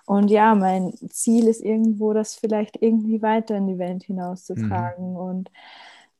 Und 0.08 0.32
ja, 0.32 0.56
mein 0.56 0.94
Ziel 1.10 1.48
ist 1.48 1.62
irgendwo, 1.62 2.14
das 2.14 2.34
vielleicht 2.34 2.82
irgendwie 2.82 3.22
weiter 3.22 3.56
in 3.58 3.68
die 3.68 3.78
Welt 3.78 4.04
hinauszutragen 4.04 5.12
mhm. 5.12 5.18
und 5.18 5.52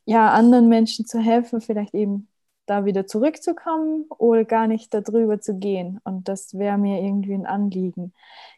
ja, 0.06 0.32
anderen 0.32 0.70
Menschen 0.70 1.06
zu 1.06 1.20
helfen, 1.20 1.62
vielleicht 1.62 1.96
eben 1.96 2.28
da 2.70 2.86
wieder 2.86 3.08
zurückzukommen 3.08 4.06
oder 4.10 4.46
gar 4.46 4.68
nicht 4.68 4.94
darüber 4.94 5.40
zu 5.42 5.58
gehen. 5.58 6.00
Und 6.04 6.28
das 6.30 6.58
wäre 6.58 6.78
mir 6.78 7.02
irgendwie 7.02 7.34
ein 7.34 7.46
Anliegen. 7.46 8.14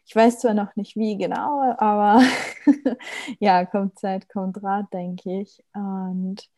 Ich 0.06 0.14
weiß 0.14 0.40
zwar 0.40 0.54
noch 0.54 0.76
nicht 0.76 0.96
wie 0.96 1.16
genau, 1.16 1.74
aber 1.78 2.22
ja, 3.40 3.64
kommt 3.66 3.98
Zeit, 3.98 4.28
kommt 4.28 4.62
Rat, 4.62 4.92
denke 4.92 5.40
ich. 5.40 5.64
Und 5.74 6.48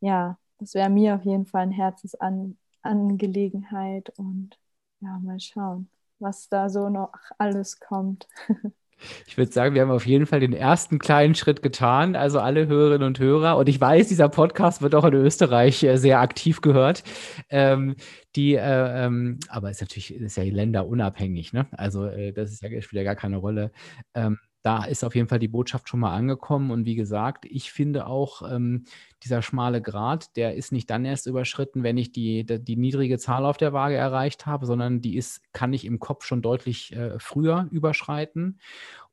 ja, 0.00 0.38
das 0.58 0.74
wäre 0.74 0.90
mir 0.90 1.16
auf 1.16 1.24
jeden 1.24 1.46
Fall 1.46 1.62
eine 1.62 1.74
Herzensangelegenheit 1.74 4.10
und 4.18 4.58
ja, 5.00 5.18
mal 5.22 5.40
schauen, 5.40 5.88
was 6.18 6.48
da 6.48 6.68
so 6.70 6.88
noch 6.88 7.12
alles 7.38 7.78
kommt. 7.80 8.28
Ich 9.26 9.36
würde 9.36 9.52
sagen, 9.52 9.74
wir 9.74 9.82
haben 9.82 9.90
auf 9.90 10.06
jeden 10.06 10.26
Fall 10.26 10.40
den 10.40 10.52
ersten 10.52 10.98
kleinen 10.98 11.34
Schritt 11.34 11.62
getan, 11.62 12.16
also 12.16 12.40
alle 12.40 12.66
Hörerinnen 12.66 13.06
und 13.06 13.18
Hörer. 13.18 13.56
Und 13.56 13.68
ich 13.68 13.80
weiß, 13.80 14.08
dieser 14.08 14.28
Podcast 14.28 14.82
wird 14.82 14.94
auch 14.94 15.04
in 15.04 15.14
Österreich 15.14 15.82
äh, 15.82 15.96
sehr 15.96 16.20
aktiv 16.20 16.60
gehört. 16.60 17.04
Ähm, 17.50 17.96
die, 18.36 18.54
äh, 18.54 19.04
ähm, 19.04 19.38
aber 19.48 19.70
ist 19.70 19.80
natürlich 19.80 20.14
ist 20.14 20.36
ja 20.36 20.44
länderunabhängig, 20.44 21.52
ne? 21.52 21.66
Also 21.72 22.06
äh, 22.06 22.32
das 22.32 22.52
ist 22.52 22.62
ja, 22.62 22.68
spielt 22.80 23.00
ja 23.00 23.04
gar 23.04 23.16
keine 23.16 23.36
Rolle. 23.36 23.70
Ähm, 24.14 24.38
da 24.64 24.84
ist 24.84 25.04
auf 25.04 25.14
jeden 25.14 25.28
Fall 25.28 25.38
die 25.38 25.48
Botschaft 25.48 25.90
schon 25.90 26.00
mal 26.00 26.14
angekommen. 26.16 26.70
Und 26.70 26.86
wie 26.86 26.94
gesagt, 26.94 27.44
ich 27.44 27.70
finde 27.70 28.06
auch, 28.06 28.40
ähm, 28.50 28.84
dieser 29.22 29.42
schmale 29.42 29.82
Grat, 29.82 30.34
der 30.36 30.54
ist 30.54 30.72
nicht 30.72 30.88
dann 30.88 31.04
erst 31.04 31.26
überschritten, 31.26 31.82
wenn 31.82 31.98
ich 31.98 32.12
die, 32.12 32.46
die, 32.46 32.64
die, 32.64 32.76
niedrige 32.76 33.18
Zahl 33.18 33.44
auf 33.44 33.58
der 33.58 33.74
Waage 33.74 33.96
erreicht 33.96 34.46
habe, 34.46 34.64
sondern 34.64 35.02
die 35.02 35.16
ist, 35.16 35.42
kann 35.52 35.74
ich 35.74 35.84
im 35.84 35.98
Kopf 35.98 36.24
schon 36.24 36.40
deutlich 36.40 36.96
äh, 36.96 37.18
früher 37.18 37.68
überschreiten. 37.72 38.58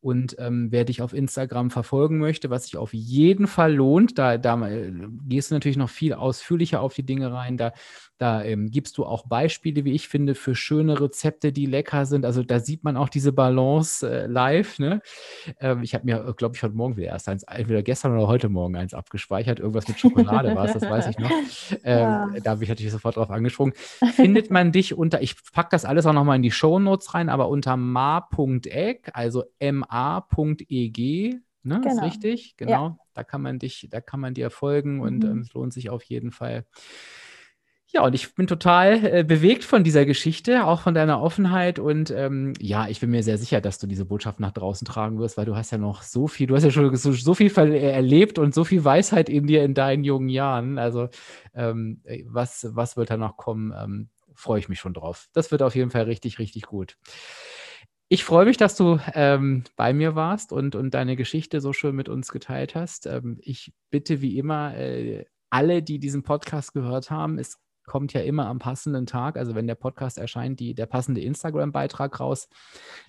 Und 0.01 0.35
ähm, 0.39 0.67
wer 0.71 0.83
dich 0.83 1.03
auf 1.03 1.13
Instagram 1.13 1.69
verfolgen 1.69 2.17
möchte, 2.17 2.49
was 2.49 2.63
sich 2.63 2.75
auf 2.75 2.91
jeden 2.91 3.45
Fall 3.45 3.75
lohnt, 3.75 4.17
da, 4.17 4.39
da 4.39 4.67
äh, 4.67 4.91
gehst 5.27 5.51
du 5.51 5.55
natürlich 5.55 5.77
noch 5.77 5.91
viel 5.91 6.13
ausführlicher 6.13 6.81
auf 6.81 6.95
die 6.95 7.05
Dinge 7.05 7.31
rein. 7.31 7.55
Da, 7.55 7.71
da 8.17 8.43
ähm, 8.43 8.71
gibst 8.71 8.97
du 8.97 9.05
auch 9.05 9.27
Beispiele, 9.27 9.85
wie 9.85 9.93
ich 9.93 10.07
finde, 10.07 10.33
für 10.33 10.55
schöne 10.55 10.99
Rezepte, 10.99 11.51
die 11.51 11.67
lecker 11.67 12.07
sind. 12.07 12.25
Also 12.25 12.41
da 12.41 12.59
sieht 12.59 12.83
man 12.83 12.97
auch 12.97 13.09
diese 13.09 13.31
Balance 13.31 14.07
äh, 14.07 14.25
live. 14.25 14.79
Ne? 14.79 15.01
Ähm, 15.59 15.83
ich 15.83 15.93
habe 15.93 16.05
mir, 16.05 16.33
glaube 16.35 16.55
ich, 16.55 16.63
heute 16.63 16.75
Morgen 16.75 16.97
wieder 16.97 17.09
erst 17.09 17.29
eins, 17.29 17.43
entweder 17.43 17.83
gestern 17.83 18.13
oder 18.17 18.27
heute 18.27 18.49
Morgen 18.49 18.75
eins 18.75 18.95
abgespeichert. 18.95 19.59
Irgendwas 19.59 19.87
mit 19.87 19.99
Schokolade 19.99 20.55
war 20.55 20.65
es, 20.65 20.73
das 20.73 20.83
weiß 20.83 21.07
ich 21.07 21.19
noch. 21.19 21.31
Ähm, 21.83 21.99
ja. 21.99 22.29
Da 22.43 22.51
habe 22.51 22.63
ich 22.63 22.69
natürlich 22.69 22.91
sofort 22.91 23.15
drauf 23.15 23.29
angesprungen. 23.29 23.73
Findet 24.13 24.51
man 24.51 24.71
dich 24.71 24.93
unter, 24.93 25.21
ich 25.21 25.35
packe 25.53 25.69
das 25.71 25.85
alles 25.85 26.05
auch 26.05 26.13
nochmal 26.13 26.35
in 26.35 26.41
die 26.41 26.51
Show 26.51 26.79
Notes 26.79 27.13
rein, 27.13 27.29
aber 27.29 27.49
unter 27.49 27.77
ma.egg, 27.77 29.11
also 29.13 29.43
ma.eg, 29.91 31.41
Ne, 31.63 31.79
genau. 31.79 31.95
ist 31.95 32.01
richtig, 32.01 32.57
genau. 32.57 32.71
Ja. 32.71 32.97
Da 33.13 33.23
kann 33.23 33.41
man 33.41 33.59
dich, 33.59 33.87
da 33.91 34.01
kann 34.01 34.19
man 34.19 34.33
dir 34.33 34.49
folgen 34.49 34.95
mhm. 34.95 35.01
und 35.01 35.23
ähm, 35.23 35.39
es 35.41 35.53
lohnt 35.53 35.73
sich 35.73 35.89
auf 35.89 36.03
jeden 36.03 36.31
Fall. 36.31 36.65
Ja, 37.93 38.05
und 38.05 38.15
ich 38.15 38.33
bin 38.35 38.47
total 38.47 39.03
äh, 39.03 39.23
bewegt 39.23 39.65
von 39.65 39.83
dieser 39.83 40.05
Geschichte, 40.05 40.65
auch 40.65 40.79
von 40.79 40.93
deiner 40.93 41.21
Offenheit. 41.21 41.77
Und 41.77 42.09
ähm, 42.09 42.53
ja, 42.57 42.87
ich 42.87 43.01
bin 43.01 43.09
mir 43.09 43.21
sehr 43.21 43.37
sicher, 43.37 43.59
dass 43.59 43.79
du 43.79 43.85
diese 43.85 44.05
Botschaft 44.05 44.39
nach 44.39 44.53
draußen 44.53 44.87
tragen 44.87 45.19
wirst, 45.19 45.37
weil 45.37 45.45
du 45.45 45.57
hast 45.57 45.71
ja 45.71 45.77
noch 45.77 46.01
so 46.01 46.27
viel, 46.27 46.47
du 46.47 46.55
hast 46.55 46.63
ja 46.63 46.71
schon 46.71 46.95
so, 46.95 47.11
so 47.11 47.33
viel 47.33 47.51
erlebt 47.57 48.39
und 48.39 48.55
so 48.55 48.63
viel 48.63 48.85
Weisheit 48.85 49.27
in 49.27 49.45
dir 49.45 49.63
in 49.65 49.73
deinen 49.73 50.05
jungen 50.05 50.29
Jahren. 50.29 50.79
Also 50.79 51.09
ähm, 51.53 51.99
äh, 52.05 52.23
was, 52.27 52.65
was 52.71 52.95
wird 52.95 53.09
da 53.09 53.17
noch 53.17 53.35
kommen? 53.35 53.73
Ähm, 53.77 54.09
Freue 54.33 54.59
ich 54.59 54.69
mich 54.69 54.79
schon 54.79 54.93
drauf. 54.93 55.27
Das 55.33 55.51
wird 55.51 55.61
auf 55.61 55.75
jeden 55.75 55.91
Fall 55.91 56.03
richtig, 56.03 56.39
richtig 56.39 56.63
gut. 56.63 56.97
Ich 58.13 58.25
freue 58.25 58.43
mich, 58.43 58.57
dass 58.57 58.75
du 58.75 58.99
ähm, 59.13 59.63
bei 59.77 59.93
mir 59.93 60.15
warst 60.15 60.51
und, 60.51 60.75
und 60.75 60.93
deine 60.93 61.15
Geschichte 61.15 61.61
so 61.61 61.71
schön 61.71 61.95
mit 61.95 62.09
uns 62.09 62.33
geteilt 62.33 62.75
hast. 62.75 63.05
Ähm, 63.05 63.37
ich 63.39 63.71
bitte 63.89 64.19
wie 64.19 64.37
immer 64.37 64.75
äh, 64.75 65.23
alle, 65.49 65.81
die 65.81 65.97
diesen 65.97 66.21
Podcast 66.21 66.73
gehört 66.73 67.09
haben, 67.09 67.39
es 67.39 67.61
kommt 67.91 68.13
ja 68.13 68.21
immer 68.21 68.45
am 68.47 68.57
passenden 68.57 69.05
Tag, 69.05 69.35
also 69.35 69.53
wenn 69.53 69.67
der 69.67 69.75
Podcast 69.75 70.17
erscheint, 70.17 70.61
die, 70.61 70.73
der 70.73 70.85
passende 70.85 71.19
Instagram-Beitrag 71.19 72.21
raus. 72.21 72.47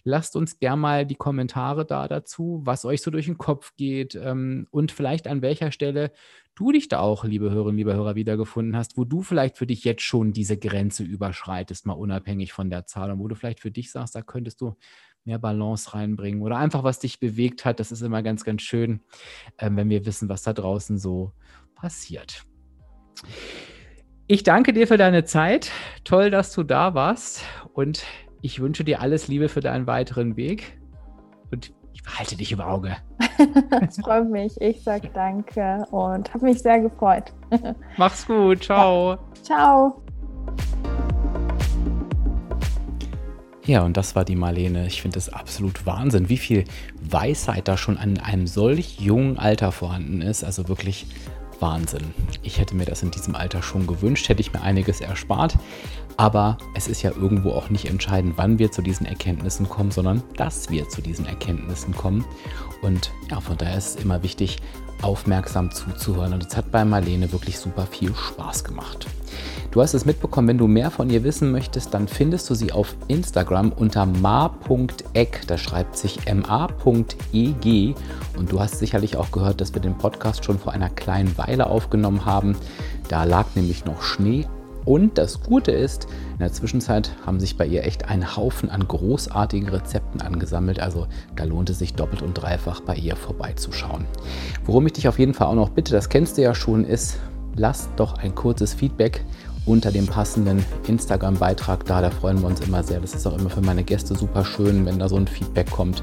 Lasst 0.03 0.35
uns 0.35 0.59
gern 0.59 0.80
mal 0.80 1.07
die 1.07 1.14
Kommentare 1.14 1.87
da 1.87 2.09
dazu, 2.09 2.62
was 2.64 2.85
euch 2.85 3.01
so 3.01 3.12
durch 3.12 3.26
den 3.26 3.39
Kopf 3.39 3.76
geht 3.76 4.16
ähm, 4.16 4.66
und 4.72 4.91
vielleicht 4.91 5.28
an 5.28 5.41
welcher 5.41 5.70
Stelle 5.70 6.11
du 6.57 6.72
dich 6.72 6.89
da 6.89 6.99
auch, 6.99 7.22
liebe 7.22 7.53
Hörerinnen, 7.53 7.76
liebe 7.76 7.95
Hörer, 7.95 8.16
wiedergefunden 8.16 8.76
hast, 8.76 8.97
wo 8.97 9.05
du 9.05 9.22
vielleicht 9.22 9.57
für 9.57 9.68
dich 9.68 9.85
jetzt 9.85 10.03
schon 10.03 10.33
diese 10.33 10.59
Grenze 10.59 11.05
überschreitest, 11.05 11.87
mal 11.87 11.93
unabhängig 11.93 12.53
von 12.53 12.68
der 12.68 12.85
Zahl 12.85 13.12
und 13.12 13.20
wo 13.20 13.28
du 13.28 13.37
vielleicht 13.37 13.61
für 13.61 13.70
dich 13.70 13.93
sagst, 13.93 14.16
da 14.16 14.22
könntest 14.22 14.61
du 14.61 14.74
mehr 15.24 15.39
Balance 15.39 15.95
reinbringen 15.95 16.43
oder 16.43 16.57
einfach 16.57 16.83
was 16.83 16.99
dich 16.99 17.20
bewegt 17.20 17.64
hat. 17.64 17.78
Das 17.78 17.93
ist 17.93 18.03
immer 18.03 18.24
ganz, 18.24 18.43
ganz 18.43 18.62
schön, 18.62 18.99
äh, 19.59 19.70
wenn 19.72 19.91
wir 19.91 20.05
wissen, 20.07 20.28
was 20.28 20.43
da 20.43 20.53
draußen 20.53 20.99
so 20.99 21.35
passiert. 21.76 22.45
Ich 24.33 24.45
danke 24.45 24.72
dir 24.72 24.87
für 24.87 24.97
deine 24.97 25.24
Zeit. 25.24 25.70
Toll, 26.05 26.30
dass 26.30 26.55
du 26.55 26.62
da 26.62 26.95
warst. 26.95 27.45
Und 27.74 28.03
ich 28.41 28.61
wünsche 28.61 28.83
dir 28.83 29.03
alles 29.03 29.28
Liebe 29.28 29.51
für 29.51 29.61
deinen 29.61 29.87
weiteren 29.87 30.39
Weg. 30.39 30.80
Und 31.51 31.74
ich 31.93 32.03
behalte 32.03 32.37
dich 32.37 32.51
im 32.51 32.62
Auge. 32.62 32.97
Es 33.87 34.01
freut 34.01 34.30
mich. 34.30 34.59
Ich 34.59 34.83
sage 34.85 35.11
danke 35.12 35.85
und 35.91 36.33
habe 36.33 36.47
mich 36.47 36.62
sehr 36.62 36.80
gefreut. 36.80 37.35
Mach's 37.99 38.26
gut. 38.26 38.64
Ciao. 38.64 39.11
Ja. 39.11 39.18
Ciao. 39.43 40.03
Ja, 43.66 43.83
und 43.83 43.99
das 43.99 44.16
war 44.16 44.24
die 44.24 44.37
Marlene. 44.37 44.87
Ich 44.87 45.03
finde 45.03 45.18
es 45.18 45.30
absolut 45.30 45.85
Wahnsinn, 45.85 46.30
wie 46.30 46.39
viel 46.39 46.64
Weisheit 47.03 47.68
da 47.68 47.76
schon 47.76 47.99
an 47.99 48.18
einem 48.18 48.47
solch 48.47 48.99
jungen 48.99 49.39
Alter 49.39 49.72
vorhanden 49.72 50.22
ist. 50.22 50.43
Also 50.43 50.68
wirklich 50.68 51.07
Wahnsinn. 51.63 52.13
Ich 52.43 52.59
hätte 52.59 52.75
mir 52.75 52.85
das 52.85 53.03
in 53.03 53.11
diesem 53.11 53.35
Alter 53.35 53.63
schon 53.63 53.87
gewünscht, 53.87 54.29
hätte 54.29 54.41
ich 54.41 54.53
mir 54.53 54.61
einiges 54.61 55.01
erspart. 55.01 55.57
Aber 56.19 56.59
es 56.75 56.89
ist 56.89 57.03
ja 57.03 57.13
irgendwo 57.13 57.53
auch 57.53 57.71
nicht 57.71 57.87
entscheidend, 57.87 58.35
wann 58.37 58.59
wir 58.59 58.71
zu 58.71 58.83
diesen 58.83 59.07
Erkenntnissen 59.07 59.69
kommen, 59.69 59.91
sondern 59.91 60.23
dass 60.37 60.69
wir 60.69 60.89
zu 60.89 61.01
diesen 61.01 61.25
Erkenntnissen 61.25 61.95
kommen. 61.97 62.25
Und 62.83 63.11
ja, 63.30 63.41
von 63.41 63.57
daher 63.57 63.78
ist 63.78 63.97
es 63.97 64.05
immer 64.05 64.22
wichtig, 64.22 64.59
aufmerksam 65.03 65.70
zuzuhören. 65.70 66.35
Und 66.35 66.47
es 66.47 66.57
hat 66.57 66.70
bei 66.70 66.85
Marlene 66.85 67.33
wirklich 67.33 67.59
super 67.59 67.87
viel 67.87 68.14
Spaß 68.14 68.64
gemacht. 68.64 69.07
Du 69.70 69.80
hast 69.80 69.95
es 69.95 70.05
mitbekommen, 70.05 70.49
wenn 70.49 70.59
du 70.59 70.66
mehr 70.66 70.91
von 70.91 71.09
ihr 71.09 71.24
wissen 71.24 71.51
möchtest, 71.51 71.95
dann 71.95 72.07
findest 72.07 72.51
du 72.51 72.55
sie 72.55 72.72
auf 72.72 72.95
Instagram 73.09 73.72
unter 73.72 74.05
ma.eck. 74.05 75.43
Das 75.47 75.61
schreibt 75.61 75.97
sich 75.97 76.18
ma.eg. 76.33 77.95
Und 78.37 78.53
du 78.53 78.61
hast 78.61 78.78
sicherlich 78.78 79.16
auch 79.16 79.30
gehört, 79.30 79.61
dass 79.61 79.72
wir 79.72 79.80
den 79.80 79.97
Podcast 79.97 80.45
schon 80.45 80.59
vor 80.59 80.72
einer 80.72 80.91
kleinen 80.91 81.37
Weile 81.39 81.68
aufgenommen 81.68 82.26
haben. 82.26 82.57
Da 83.09 83.24
lag 83.24 83.47
nämlich 83.55 83.85
noch 83.85 84.03
Schnee 84.03 84.47
und 84.85 85.18
das 85.18 85.41
Gute 85.43 85.70
ist, 85.70 86.07
in 86.33 86.39
der 86.39 86.53
Zwischenzeit 86.53 87.12
haben 87.24 87.39
sich 87.39 87.57
bei 87.57 87.66
ihr 87.66 87.85
echt 87.85 88.09
ein 88.09 88.37
Haufen 88.37 88.68
an 88.70 88.87
großartigen 88.87 89.68
Rezepten 89.68 90.20
angesammelt. 90.20 90.80
Also 90.80 91.07
da 91.37 91.45
lohnt 91.45 91.70
es 91.70 91.78
sich 91.78 91.95
doppelt 91.95 92.22
und 92.22 92.35
dreifach 92.35 92.80
bei 92.80 92.97
ihr 92.97 93.16
vorbeizuschauen. 93.16 94.07
Worum 94.64 94.87
ich 94.87 94.95
dich 94.95 95.09
auf 95.09 95.18
jeden 95.18 95.35
Fall 95.35 95.47
auch 95.47 95.55
noch 95.55 95.70
bitte, 95.70 95.93
das 95.93 96.09
kennst 96.09 96.37
du 96.37 96.43
ja 96.43 96.55
schon, 96.55 96.85
ist, 96.85 97.18
lass 97.57 97.89
doch 97.97 98.18
ein 98.18 98.35
kurzes 98.35 98.74
Feedback 98.74 99.24
unter 99.64 99.93
dem 99.93 100.07
passenden 100.07 100.64
Instagram-Beitrag 100.89 101.85
da. 101.85 102.01
Da 102.01 102.11
freuen 102.11 102.41
wir 102.41 102.49
uns 102.49 102.61
immer 102.61 102.83
sehr. 102.83 103.01
Das 103.01 103.14
ist 103.14 103.26
auch 103.26 103.39
immer 103.39 103.51
für 103.51 103.61
meine 103.61 103.85
Gäste 103.85 104.16
super 104.16 104.45
schön, 104.45 104.87
wenn 104.87 104.99
da 104.99 105.09
so 105.09 105.16
ein 105.16 105.28
Feedback 105.28 105.70
kommt. 105.70 106.03